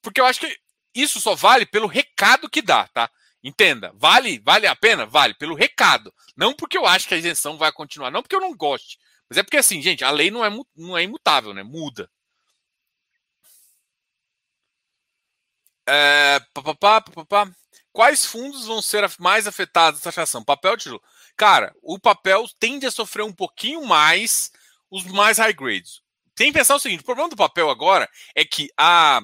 porque 0.00 0.20
eu 0.20 0.26
acho 0.26 0.40
que 0.40 0.56
isso 0.94 1.20
só 1.20 1.34
vale 1.34 1.66
pelo 1.66 1.86
recado 1.86 2.48
que 2.48 2.62
dá, 2.62 2.88
tá? 2.88 3.10
Entenda, 3.42 3.92
vale, 3.96 4.38
vale 4.44 4.66
a 4.66 4.76
pena? 4.76 5.04
Vale, 5.04 5.34
pelo 5.34 5.54
recado. 5.54 6.14
Não 6.36 6.54
porque 6.54 6.78
eu 6.78 6.86
acho 6.86 7.08
que 7.08 7.14
a 7.14 7.16
isenção 7.18 7.58
vai 7.58 7.72
continuar, 7.72 8.10
não 8.10 8.22
porque 8.22 8.36
eu 8.36 8.40
não 8.40 8.54
goste. 8.56 8.98
Mas 9.28 9.38
é 9.38 9.42
porque 9.42 9.56
assim, 9.56 9.82
gente, 9.82 10.04
a 10.04 10.10
lei 10.10 10.30
não 10.30 10.44
é, 10.44 10.50
não 10.76 10.96
é 10.96 11.02
imutável, 11.02 11.52
né? 11.54 11.62
Muda. 11.62 12.08
É, 15.86 16.40
pá, 16.54 16.74
pá, 16.74 17.00
pá, 17.28 17.50
Quais 17.92 18.24
fundos 18.24 18.66
vão 18.66 18.80
ser 18.80 19.08
mais 19.18 19.46
afetados 19.46 20.00
dessa 20.00 20.10
taxação? 20.10 20.42
Papel 20.42 20.76
tijolo? 20.78 21.02
Cara, 21.36 21.74
o 21.82 21.98
papel 21.98 22.46
tende 22.58 22.86
a 22.86 22.90
sofrer 22.90 23.22
um 23.22 23.32
pouquinho 23.32 23.84
mais 23.84 24.50
os 24.90 25.04
mais 25.04 25.38
high 25.38 25.52
grades. 25.52 26.00
Tem 26.34 26.50
que 26.50 26.58
pensar 26.58 26.74
o 26.74 26.78
seguinte: 26.78 27.00
o 27.00 27.04
problema 27.04 27.28
do 27.28 27.36
papel 27.36 27.68
agora 27.68 28.08
é 28.34 28.44
que 28.44 28.70
a, 28.78 29.20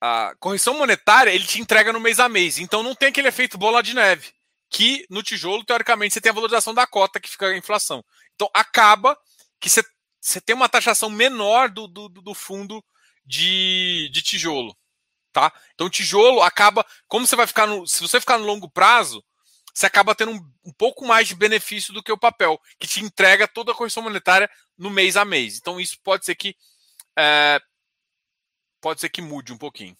a 0.00 0.34
correção 0.40 0.76
monetária 0.76 1.30
ele 1.30 1.44
te 1.44 1.60
entrega 1.60 1.92
no 1.92 2.00
mês 2.00 2.18
a 2.18 2.28
mês. 2.28 2.58
Então 2.58 2.82
não 2.82 2.94
tem 2.94 3.10
aquele 3.10 3.28
efeito 3.28 3.56
bola 3.56 3.82
de 3.82 3.94
neve. 3.94 4.32
Que 4.68 5.06
no 5.10 5.22
tijolo, 5.22 5.64
teoricamente, 5.64 6.14
você 6.14 6.20
tem 6.20 6.30
a 6.30 6.34
valorização 6.34 6.74
da 6.74 6.86
cota 6.86 7.20
que 7.20 7.28
fica 7.28 7.46
a 7.46 7.56
inflação. 7.56 8.02
Então 8.34 8.48
acaba 8.54 9.16
que 9.60 9.68
você, 9.68 9.84
você 10.20 10.40
tem 10.40 10.56
uma 10.56 10.68
taxação 10.68 11.10
menor 11.10 11.68
do, 11.70 11.86
do, 11.86 12.08
do 12.08 12.34
fundo 12.34 12.82
de, 13.24 14.08
de 14.12 14.22
tijolo 14.22 14.76
tá? 15.32 15.52
Então 15.74 15.90
tijolo 15.90 16.42
acaba, 16.42 16.84
como 17.08 17.26
você 17.26 17.36
vai 17.36 17.46
ficar 17.46 17.66
no, 17.66 17.86
se 17.86 18.00
você 18.00 18.20
ficar 18.20 18.38
no 18.38 18.44
longo 18.46 18.70
prazo, 18.70 19.24
você 19.74 19.86
acaba 19.86 20.14
tendo 20.14 20.32
um, 20.32 20.52
um, 20.66 20.72
pouco 20.72 21.06
mais 21.06 21.26
de 21.28 21.34
benefício 21.34 21.94
do 21.94 22.02
que 22.02 22.12
o 22.12 22.18
papel, 22.18 22.60
que 22.78 22.86
te 22.86 23.02
entrega 23.02 23.48
toda 23.48 23.72
a 23.72 23.74
correção 23.74 24.02
monetária 24.02 24.50
no 24.76 24.90
mês 24.90 25.16
a 25.16 25.24
mês. 25.24 25.56
Então 25.58 25.80
isso 25.80 25.98
pode 26.02 26.24
ser 26.26 26.34
que 26.34 26.54
é, 27.18 27.60
pode 28.80 29.00
ser 29.00 29.08
que 29.08 29.22
mude 29.22 29.52
um 29.52 29.58
pouquinho. 29.58 29.96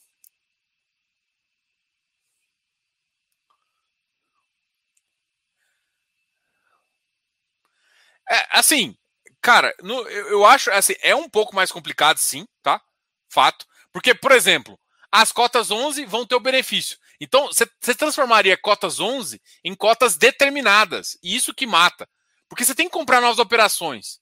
É, 8.31 8.47
assim, 8.59 8.97
cara, 9.41 9.75
no, 9.83 10.09
eu, 10.09 10.29
eu 10.29 10.47
acho 10.47 10.71
assim, 10.71 10.95
é 11.03 11.15
um 11.15 11.29
pouco 11.29 11.55
mais 11.55 11.71
complicado, 11.73 12.19
sim, 12.19 12.47
tá? 12.63 12.81
Fato. 13.29 13.67
Porque, 13.93 14.15
por 14.15 14.33
exemplo, 14.33 14.79
as 15.13 15.31
cotas 15.31 15.71
11 15.71 16.07
vão 16.07 16.27
ter 16.27 16.35
o 16.35 16.41
benefício. 16.41 16.97
Então, 17.21 17.49
você 17.53 17.95
transformaria 17.95 18.57
cotas 18.57 18.99
11 18.99 19.41
em 19.63 19.75
cotas 19.75 20.17
determinadas. 20.17 21.19
E 21.23 21.37
isso 21.37 21.55
que 21.55 21.67
mata. 21.67 22.09
Porque 22.49 22.65
você 22.65 22.75
tem 22.75 22.87
que 22.87 22.93
comprar 22.93 23.21
novas 23.21 23.39
operações. 23.39 24.19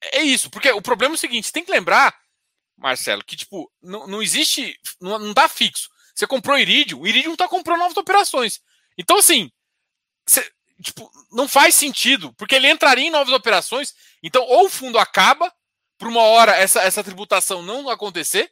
É 0.00 0.22
isso. 0.22 0.48
Porque 0.48 0.70
o 0.70 0.80
problema 0.80 1.14
é 1.14 1.16
o 1.16 1.18
seguinte: 1.18 1.52
tem 1.52 1.64
que 1.64 1.72
lembrar, 1.72 2.16
Marcelo, 2.76 3.24
que 3.24 3.36
tipo, 3.36 3.70
não, 3.82 4.06
não 4.06 4.22
existe. 4.22 4.78
Não, 5.00 5.18
não 5.18 5.34
dá 5.34 5.48
fixo. 5.48 5.90
Você 6.14 6.26
comprou 6.26 6.58
Iridium, 6.58 7.00
o 7.00 7.06
Iridium 7.06 7.32
está 7.32 7.48
comprando 7.48 7.80
novas 7.80 7.96
operações. 7.96 8.60
Então, 8.96 9.18
assim, 9.18 9.50
você, 10.26 10.50
tipo, 10.82 11.10
não 11.30 11.46
faz 11.46 11.74
sentido, 11.74 12.32
porque 12.34 12.56
ele 12.56 12.68
entraria 12.68 13.06
em 13.06 13.10
novas 13.10 13.32
operações. 13.32 13.94
Então, 14.22 14.42
ou 14.44 14.66
o 14.66 14.70
fundo 14.70 14.98
acaba, 14.98 15.52
por 15.96 16.08
uma 16.08 16.22
hora 16.22 16.56
essa, 16.56 16.82
essa 16.82 17.04
tributação 17.04 17.62
não 17.62 17.88
acontecer, 17.88 18.50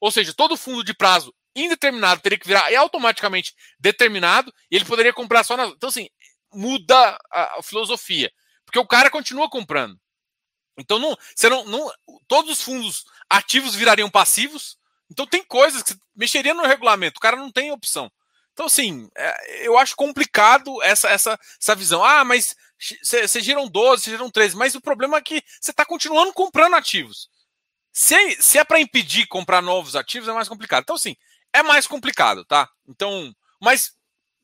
ou 0.00 0.10
seja, 0.10 0.34
todo 0.34 0.56
fundo 0.56 0.84
de 0.84 0.94
prazo 0.94 1.34
indeterminado 1.54 2.20
teria 2.20 2.38
que 2.38 2.46
virar 2.46 2.68
automaticamente 2.78 3.54
determinado 3.78 4.52
e 4.70 4.76
ele 4.76 4.84
poderia 4.84 5.12
comprar 5.12 5.42
só 5.42 5.56
na. 5.56 5.66
Então, 5.66 5.88
assim, 5.88 6.08
muda 6.52 7.18
a, 7.32 7.58
a 7.58 7.62
filosofia. 7.62 8.30
Porque 8.64 8.78
o 8.78 8.86
cara 8.86 9.10
continua 9.10 9.48
comprando. 9.48 9.98
Então, 10.78 10.98
não, 10.98 11.16
você 11.34 11.48
não, 11.48 11.64
não, 11.64 11.90
todos 12.28 12.50
os 12.50 12.62
fundos 12.62 13.04
ativos 13.30 13.74
virariam 13.74 14.10
passivos. 14.10 14.76
Então, 15.10 15.26
tem 15.26 15.42
coisas 15.42 15.82
que 15.82 15.94
mexeria 16.14 16.52
no 16.52 16.66
regulamento. 16.66 17.18
O 17.18 17.20
cara 17.20 17.36
não 17.36 17.50
tem 17.50 17.72
opção. 17.72 18.10
Então, 18.52 18.66
assim, 18.66 19.08
é, 19.16 19.66
eu 19.66 19.78
acho 19.78 19.96
complicado 19.96 20.82
essa, 20.82 21.08
essa, 21.08 21.38
essa 21.60 21.74
visão. 21.74 22.04
Ah, 22.04 22.24
mas 22.24 22.54
vocês 23.02 23.44
giram 23.44 23.68
12, 23.68 24.02
vocês 24.02 24.16
giram 24.16 24.30
13. 24.30 24.56
Mas 24.56 24.74
o 24.74 24.80
problema 24.80 25.16
é 25.16 25.22
que 25.22 25.42
você 25.60 25.70
está 25.70 25.84
continuando 25.84 26.32
comprando 26.32 26.74
ativos. 26.74 27.30
Se, 27.98 28.42
se 28.42 28.58
é 28.58 28.64
para 28.64 28.78
impedir 28.78 29.26
comprar 29.26 29.62
novos 29.62 29.96
ativos, 29.96 30.28
é 30.28 30.32
mais 30.34 30.50
complicado. 30.50 30.82
Então, 30.82 30.98
sim, 30.98 31.16
é 31.50 31.62
mais 31.62 31.86
complicado, 31.86 32.44
tá? 32.44 32.68
Então, 32.86 33.34
mas 33.58 33.94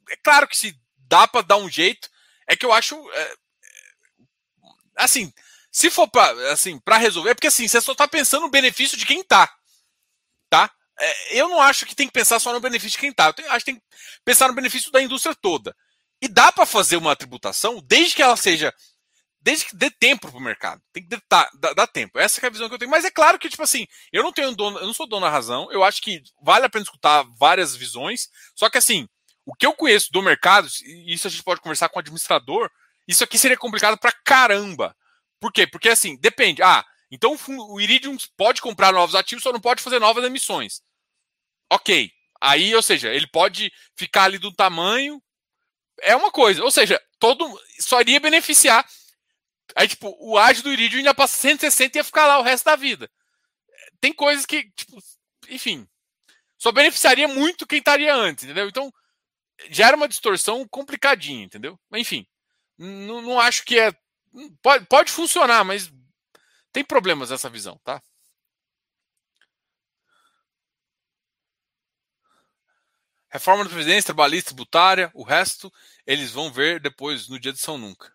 é 0.09 0.16
claro 0.24 0.48
que 0.48 0.57
se 0.57 0.74
dá 0.96 1.28
para 1.28 1.42
dar 1.42 1.59
um 1.59 1.68
jeito, 1.68 2.09
é 2.48 2.57
que 2.57 2.64
eu 2.64 2.72
acho. 2.72 2.96
É, 3.12 3.34
assim, 4.96 5.30
se 5.70 5.90
for 5.90 6.09
para 6.09 6.50
assim, 6.50 6.80
resolver, 6.98 7.34
porque 7.34 7.48
assim, 7.48 7.68
você 7.68 7.78
só 7.82 7.92
está 7.92 8.09
pensando 8.09 8.44
no 8.44 8.50
benefício 8.50 8.96
de 8.96 9.05
quem 9.05 9.22
tá. 9.22 9.55
Tá? 10.48 10.72
É, 10.98 11.38
eu 11.38 11.46
não 11.50 11.61
acho 11.61 11.84
que 11.84 11.94
tem 11.94 12.07
que 12.07 12.14
pensar 12.14 12.40
só 12.40 12.55
no 12.55 12.61
benefício 12.61 12.92
de 12.92 13.00
quem 13.00 13.12
tá. 13.12 13.34
Eu 13.36 13.53
acho 13.53 13.66
que 13.66 13.72
tem 13.72 13.78
que 13.78 13.86
pensar 14.24 14.48
no 14.48 14.55
benefício 14.55 14.90
da 14.90 15.03
indústria 15.03 15.34
toda. 15.34 15.76
E 16.22 16.26
dá 16.26 16.50
para 16.50 16.64
fazer 16.64 16.96
uma 16.96 17.14
tributação 17.14 17.82
desde 17.84 18.14
que 18.14 18.22
ela 18.22 18.36
seja 18.36 18.72
desde 19.43 19.66
que 19.66 19.76
dê 19.76 19.90
tempo 19.90 20.30
pro 20.30 20.40
mercado. 20.40 20.80
Tem 20.93 21.03
que 21.03 21.09
dar, 21.28 21.51
dar, 21.74 21.86
tempo. 21.88 22.18
Essa 22.18 22.40
é 22.40 22.47
a 22.47 22.51
visão 22.51 22.68
que 22.68 22.74
eu 22.74 22.78
tenho. 22.78 22.90
Mas 22.90 23.05
é 23.05 23.11
claro 23.11 23.38
que, 23.38 23.49
tipo 23.49 23.62
assim, 23.62 23.86
eu 24.12 24.22
não 24.22 24.32
tenho 24.32 24.55
dono, 24.55 24.78
eu 24.78 24.86
não 24.86 24.95
sou 24.95 25.07
dono 25.07 25.26
da 25.26 25.30
razão. 25.30 25.70
Eu 25.72 25.82
acho 25.82 26.01
que 26.01 26.22
vale 26.40 26.64
a 26.64 26.70
pena 26.70 26.84
escutar 26.84 27.24
várias 27.38 27.74
visões. 27.74 28.28
Só 28.55 28.70
que 28.70 28.78
assim, 28.78 29.09
o 29.45 29.53
que 29.55 29.66
eu 29.66 29.74
conheço 29.74 30.12
do 30.12 30.22
mercado, 30.22 30.68
e 30.84 31.12
isso 31.12 31.26
a 31.26 31.30
gente 31.30 31.43
pode 31.43 31.61
conversar 31.61 31.88
com 31.88 31.99
o 31.99 32.01
administrador, 32.01 32.70
isso 33.07 33.24
aqui 33.24 33.36
seria 33.36 33.57
complicado 33.57 33.99
pra 33.99 34.12
caramba. 34.12 34.97
Por 35.40 35.53
quê? 35.53 35.66
Porque 35.66 35.88
assim, 35.88 36.16
depende. 36.16 36.62
Ah, 36.62 36.84
então 37.11 37.36
o 37.49 37.80
Iridium 37.80 38.16
pode 38.36 38.62
comprar 38.62 38.93
novos 38.93 39.16
ativos, 39.16 39.43
só 39.43 39.53
não 39.53 39.61
pode 39.61 39.82
fazer 39.82 39.99
novas 39.99 40.24
emissões. 40.24 40.80
Ok. 41.68 42.12
Aí, 42.40 42.74
ou 42.74 42.82
seja, 42.82 43.12
ele 43.12 43.26
pode 43.26 43.72
ficar 43.97 44.24
ali 44.24 44.38
do 44.38 44.53
tamanho. 44.55 45.20
É 46.01 46.14
uma 46.14 46.30
coisa. 46.30 46.62
Ou 46.62 46.70
seja, 46.70 47.01
todo 47.18 47.61
só 47.80 48.01
iria 48.01 48.20
beneficiar 48.20 48.86
Aí, 49.77 49.89
tipo, 49.89 50.14
o 50.20 50.39
ágio 50.39 50.62
do 50.62 50.73
Iridium 50.73 50.99
ainda 50.99 51.14
passa 51.14 51.37
160 51.39 51.97
e 51.97 52.01
ia 52.01 52.05
ficar 52.05 52.27
lá 52.27 52.39
o 52.39 52.43
resto 52.43 52.64
da 52.64 52.77
vida. 52.77 53.11
Tem 54.01 54.12
coisas 54.12 54.45
que, 54.47 54.70
tipo, 54.73 54.99
enfim, 55.49 55.89
só 56.59 56.73
beneficiaria 56.73 57.29
muito 57.29 57.66
quem 57.66 57.79
estaria 57.79 58.14
antes, 58.14 58.45
entendeu? 58.45 58.68
Então, 58.68 58.93
gera 59.70 59.97
uma 59.97 60.09
distorção 60.09 60.66
complicadinha, 60.68 61.45
entendeu? 61.45 61.79
Mas, 61.91 62.03
enfim, 62.03 62.27
não, 62.79 63.23
não 63.23 63.41
acho 63.41 63.64
que 63.64 63.79
é. 63.79 63.93
Pode, 64.62 64.87
pode 64.87 65.12
funcionar, 65.12 65.64
mas 65.64 65.93
tem 66.73 66.85
problemas 66.85 67.31
essa 67.31 67.51
visão, 67.51 67.79
tá? 67.85 68.03
Reforma 73.29 73.64
da 73.64 73.70
Previdência, 73.70 74.07
trabalhista, 74.07 74.51
tributária, 74.51 75.11
o 75.14 75.23
resto 75.23 75.73
eles 76.07 76.33
vão 76.33 76.53
ver 76.53 76.81
depois 76.81 77.29
no 77.29 77.41
dia 77.41 77.53
de 77.53 77.59
São 77.59 77.79
Nunca. 77.79 78.12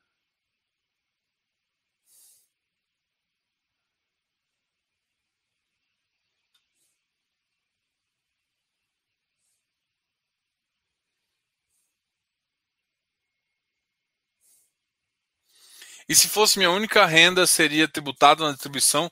E 16.07 16.15
se 16.15 16.29
fosse 16.29 16.57
minha 16.57 16.71
única 16.71 17.05
renda, 17.05 17.45
seria 17.45 17.87
tributado 17.87 18.43
na 18.43 18.51
distribuição 18.51 19.11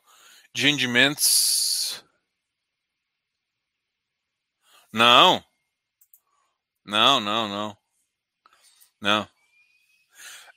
de 0.53 0.63
rendimentos? 0.67 2.03
Não. 4.93 5.43
Não, 6.85 7.19
não, 7.19 7.49
não. 7.49 7.77
Não. 9.01 9.29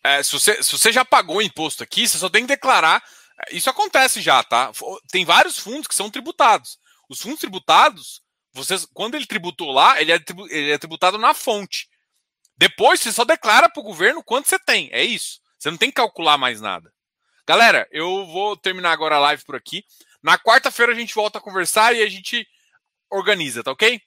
É, 0.05 0.22
se, 0.22 0.32
você, 0.32 0.62
se 0.62 0.72
você 0.72 0.93
já 0.93 1.05
pagou 1.05 1.43
imposto 1.43 1.82
aqui, 1.82 2.07
você 2.07 2.18
só 2.18 2.28
tem 2.28 2.43
que 2.43 2.55
declarar. 2.55 3.03
Isso 3.51 3.68
acontece 3.68 4.22
já, 4.22 4.43
tá? 4.45 4.70
Tem 5.11 5.24
vários 5.24 5.59
fundos 5.59 5.89
que 5.89 5.95
são 5.95 6.11
tributados. 6.11 6.78
Os 7.09 7.20
fundos 7.20 7.41
tributados, 7.41 8.22
vocês, 8.53 8.86
quando 8.95 9.16
ele 9.16 9.26
tributou 9.26 9.72
lá, 9.72 10.01
ele 10.01 10.12
é, 10.12 10.20
ele 10.51 10.70
é 10.70 10.78
tributado 10.78 11.18
na 11.18 11.34
fonte. 11.34 11.89
Depois 12.57 13.01
você 13.01 13.12
só 13.12 13.24
declara 13.24 13.68
para 13.68 13.80
o 13.80 13.84
governo 13.84 14.22
quanto 14.22 14.49
você 14.49 14.59
tem. 14.59 14.89
É 14.93 15.03
isso. 15.03 15.41
Você 15.59 15.70
não 15.70 15.76
tem 15.76 15.90
que 15.90 15.96
calcular 15.96 16.38
mais 16.38 16.61
nada. 16.61 16.92
Galera, 17.46 17.88
eu 17.90 18.26
vou 18.26 18.56
terminar 18.56 18.92
agora 18.92 19.16
a 19.16 19.20
live 19.20 19.44
por 19.44 19.56
aqui. 19.56 19.84
Na 20.22 20.38
quarta-feira 20.38 20.92
a 20.92 20.94
gente 20.94 21.14
volta 21.14 21.38
a 21.38 21.42
conversar 21.42 21.94
e 21.96 22.02
a 22.02 22.09
gente 22.09 22.46
organiza, 23.11 23.64
tá 23.64 23.72
ok? 23.72 24.00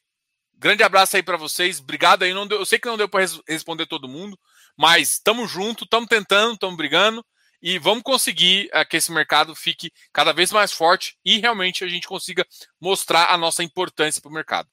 Grande 0.54 0.84
abraço 0.84 1.16
aí 1.16 1.24
para 1.24 1.38
vocês. 1.38 1.80
Obrigado 1.80 2.24
aí. 2.24 2.34
Não 2.34 2.46
deu, 2.46 2.60
eu 2.60 2.66
sei 2.66 2.78
que 2.78 2.88
não 2.88 2.98
deu 2.98 3.10
para 3.10 3.22
res 3.22 3.42
responder 3.48 3.88
todo 3.88 4.08
mundo, 4.08 4.40
mas 4.78 5.14
estamos 5.14 5.50
junto, 5.50 5.86
estamos 5.86 6.08
tentando, 6.08 6.54
estamos 6.54 6.78
brigando. 6.78 7.26
e 7.62 7.78
vamos 7.78 8.04
conseguir 8.04 8.70
uh, 8.74 8.88
que 8.88 8.98
esse 8.98 9.12
mercado 9.12 9.56
fique 9.56 9.92
cada 10.12 10.34
vez 10.34 10.52
mais 10.52 10.72
forte 10.72 11.18
e 11.24 11.40
realmente 11.40 11.84
a 11.84 11.88
gente 11.88 12.08
consiga 12.08 12.46
mostrar 12.80 13.32
a 13.32 13.38
nossa 13.38 13.64
importância 13.64 14.22
para 14.22 14.30
o 14.30 14.34
mercado. 14.34 14.70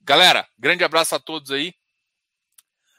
Galera, 0.00 0.48
grande 0.58 0.82
abraço 0.82 1.14
a 1.14 1.20
todos 1.20 1.50
aí. 1.50 1.74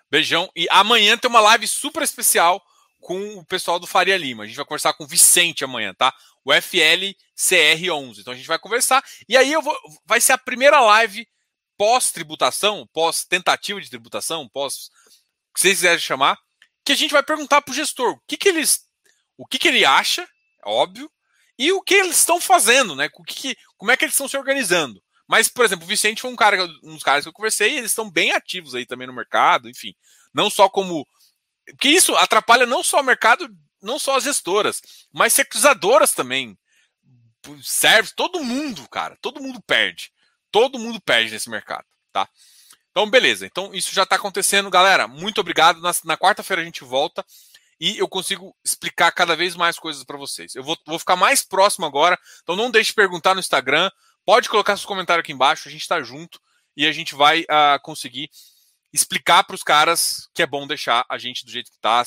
Beijão. 0.09 0.49
E 0.55 0.67
amanhã 0.69 1.17
tem 1.17 1.29
uma 1.29 1.41
live 1.41 1.67
super 1.67 2.03
especial 2.03 2.63
com 3.03 3.35
o 3.35 3.45
pessoal 3.45 3.79
do 3.79 3.85
Faria 3.85 4.17
Lima. 4.17 4.43
A 4.43 4.47
gente 4.47 4.55
vai 4.55 4.65
conversar 4.65 4.93
com 4.93 5.03
o 5.03 5.07
Vicente 5.07 5.63
amanhã, 5.63 5.93
tá? 5.93 6.13
O 6.43 6.51
FLCR11. 6.51 8.19
Então 8.19 8.33
a 8.33 8.35
gente 8.35 8.47
vai 8.47 8.57
conversar. 8.57 9.03
E 9.27 9.37
aí 9.37 9.51
eu 9.51 9.61
vou. 9.61 9.77
Vai 10.05 10.21
ser 10.21 10.31
a 10.31 10.37
primeira 10.37 10.79
live 10.79 11.27
pós-tributação, 11.77 12.87
pós-tentativa 12.93 13.79
de 13.81 13.89
tributação, 13.89 14.47
pós. 14.47 14.89
O 15.49 15.53
que 15.53 15.61
vocês 15.61 15.75
quiserem 15.75 15.99
chamar, 15.99 16.39
que 16.83 16.93
a 16.93 16.95
gente 16.95 17.11
vai 17.11 17.21
perguntar 17.21 17.61
para 17.61 17.71
o 17.71 17.75
gestor 17.75 18.13
o 18.13 18.21
que, 18.25 18.37
que 18.37 18.49
eles. 18.49 18.85
O 19.37 19.45
que, 19.45 19.59
que 19.59 19.67
ele 19.67 19.83
acha, 19.83 20.27
óbvio, 20.63 21.11
e 21.59 21.71
o 21.71 21.81
que 21.81 21.93
eles 21.93 22.17
estão 22.17 22.39
fazendo, 22.39 22.95
né? 22.95 23.09
O 23.13 23.23
que, 23.23 23.55
como 23.77 23.91
é 23.91 23.97
que 23.97 24.05
eles 24.05 24.15
estão 24.15 24.27
se 24.27 24.37
organizando. 24.37 25.03
Mas, 25.27 25.49
por 25.49 25.65
exemplo, 25.65 25.85
o 25.85 25.87
Vicente 25.87 26.21
foi 26.21 26.31
um 26.31 26.35
cara, 26.35 26.63
um 26.83 26.93
dos 26.93 27.03
caras 27.03 27.23
que 27.23 27.29
eu 27.29 27.33
conversei, 27.33 27.73
e 27.73 27.77
eles 27.77 27.91
estão 27.91 28.09
bem 28.09 28.31
ativos 28.31 28.75
aí 28.75 28.85
também 28.85 29.07
no 29.07 29.13
mercado, 29.13 29.69
enfim. 29.69 29.93
Não 30.33 30.49
só 30.49 30.69
como 30.69 31.07
que 31.79 31.89
isso 31.89 32.15
atrapalha 32.15 32.65
não 32.65 32.83
só 32.83 32.99
o 32.99 33.03
mercado, 33.03 33.49
não 33.81 33.99
só 33.99 34.17
as 34.17 34.23
gestoras, 34.23 34.81
mas 35.11 35.33
securizadoras 35.33 36.13
também. 36.13 36.57
Serve 37.61 38.11
todo 38.15 38.43
mundo, 38.43 38.87
cara. 38.87 39.17
Todo 39.21 39.41
mundo 39.41 39.61
perde. 39.61 40.11
Todo 40.49 40.79
mundo 40.79 41.01
perde 41.01 41.31
nesse 41.31 41.49
mercado, 41.49 41.85
tá? 42.11 42.27
Então, 42.91 43.09
beleza. 43.09 43.45
Então, 43.45 43.73
isso 43.73 43.93
já 43.93 44.03
está 44.03 44.15
acontecendo, 44.15 44.69
galera. 44.69 45.07
Muito 45.07 45.41
obrigado. 45.41 45.81
Na, 45.81 45.91
na 46.05 46.17
quarta-feira 46.17 46.61
a 46.61 46.65
gente 46.65 46.83
volta 46.83 47.25
e 47.79 47.97
eu 47.97 48.07
consigo 48.07 48.55
explicar 48.63 49.11
cada 49.11 49.35
vez 49.35 49.55
mais 49.55 49.77
coisas 49.77 50.03
para 50.03 50.15
vocês. 50.15 50.55
Eu 50.55 50.63
vou, 50.63 50.77
vou, 50.85 50.99
ficar 50.99 51.15
mais 51.15 51.41
próximo 51.41 51.85
agora. 51.85 52.17
Então, 52.43 52.55
não 52.55 52.71
deixe 52.71 52.91
de 52.91 52.95
perguntar 52.95 53.33
no 53.33 53.39
Instagram. 53.39 53.89
Pode 54.23 54.47
colocar 54.47 54.77
seus 54.77 54.85
comentários 54.85 55.23
aqui 55.23 55.33
embaixo. 55.33 55.67
A 55.67 55.71
gente 55.71 55.81
está 55.81 56.01
junto 56.01 56.39
e 56.77 56.85
a 56.85 56.91
gente 56.91 57.15
vai 57.15 57.41
uh, 57.41 57.81
conseguir 57.81 58.29
explicar 58.93 59.43
para 59.43 59.55
os 59.55 59.63
caras 59.63 60.29
que 60.33 60.43
é 60.43 60.45
bom 60.45 60.67
deixar 60.67 61.05
a 61.09 61.17
gente 61.17 61.45
do 61.45 61.51
jeito 61.51 61.71
que 61.71 61.77
está, 61.77 62.03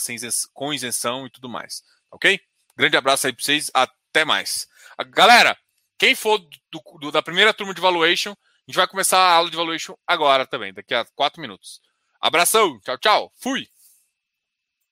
com 0.55 0.73
isenção 0.73 1.27
e 1.27 1.31
tudo 1.31 1.49
mais. 1.49 1.83
Ok? 2.11 2.41
Grande 2.77 2.97
abraço 2.97 3.27
aí 3.27 3.33
para 3.33 3.43
vocês, 3.43 3.71
até 3.75 4.25
mais. 4.25 4.69
Galera, 5.09 5.59
quem 5.99 6.15
for 6.15 6.39
do, 6.71 6.99
do, 7.01 7.11
da 7.11 7.23
primeira 7.23 7.53
turma 7.53 7.75
de 7.75 7.81
valuation, 7.81 8.31
a 8.31 8.71
gente 8.71 8.77
vai 8.77 8.87
começar 8.87 9.19
a 9.19 9.33
aula 9.35 9.51
de 9.51 9.57
valuation 9.57 9.97
agora 10.07 10.47
também, 10.47 10.73
daqui 10.73 10.95
a 10.95 11.05
quatro 11.15 11.41
minutos. 11.41 11.81
Abração, 12.21 12.79
tchau, 12.81 12.99
tchau, 12.99 13.33
fui! 13.37 13.69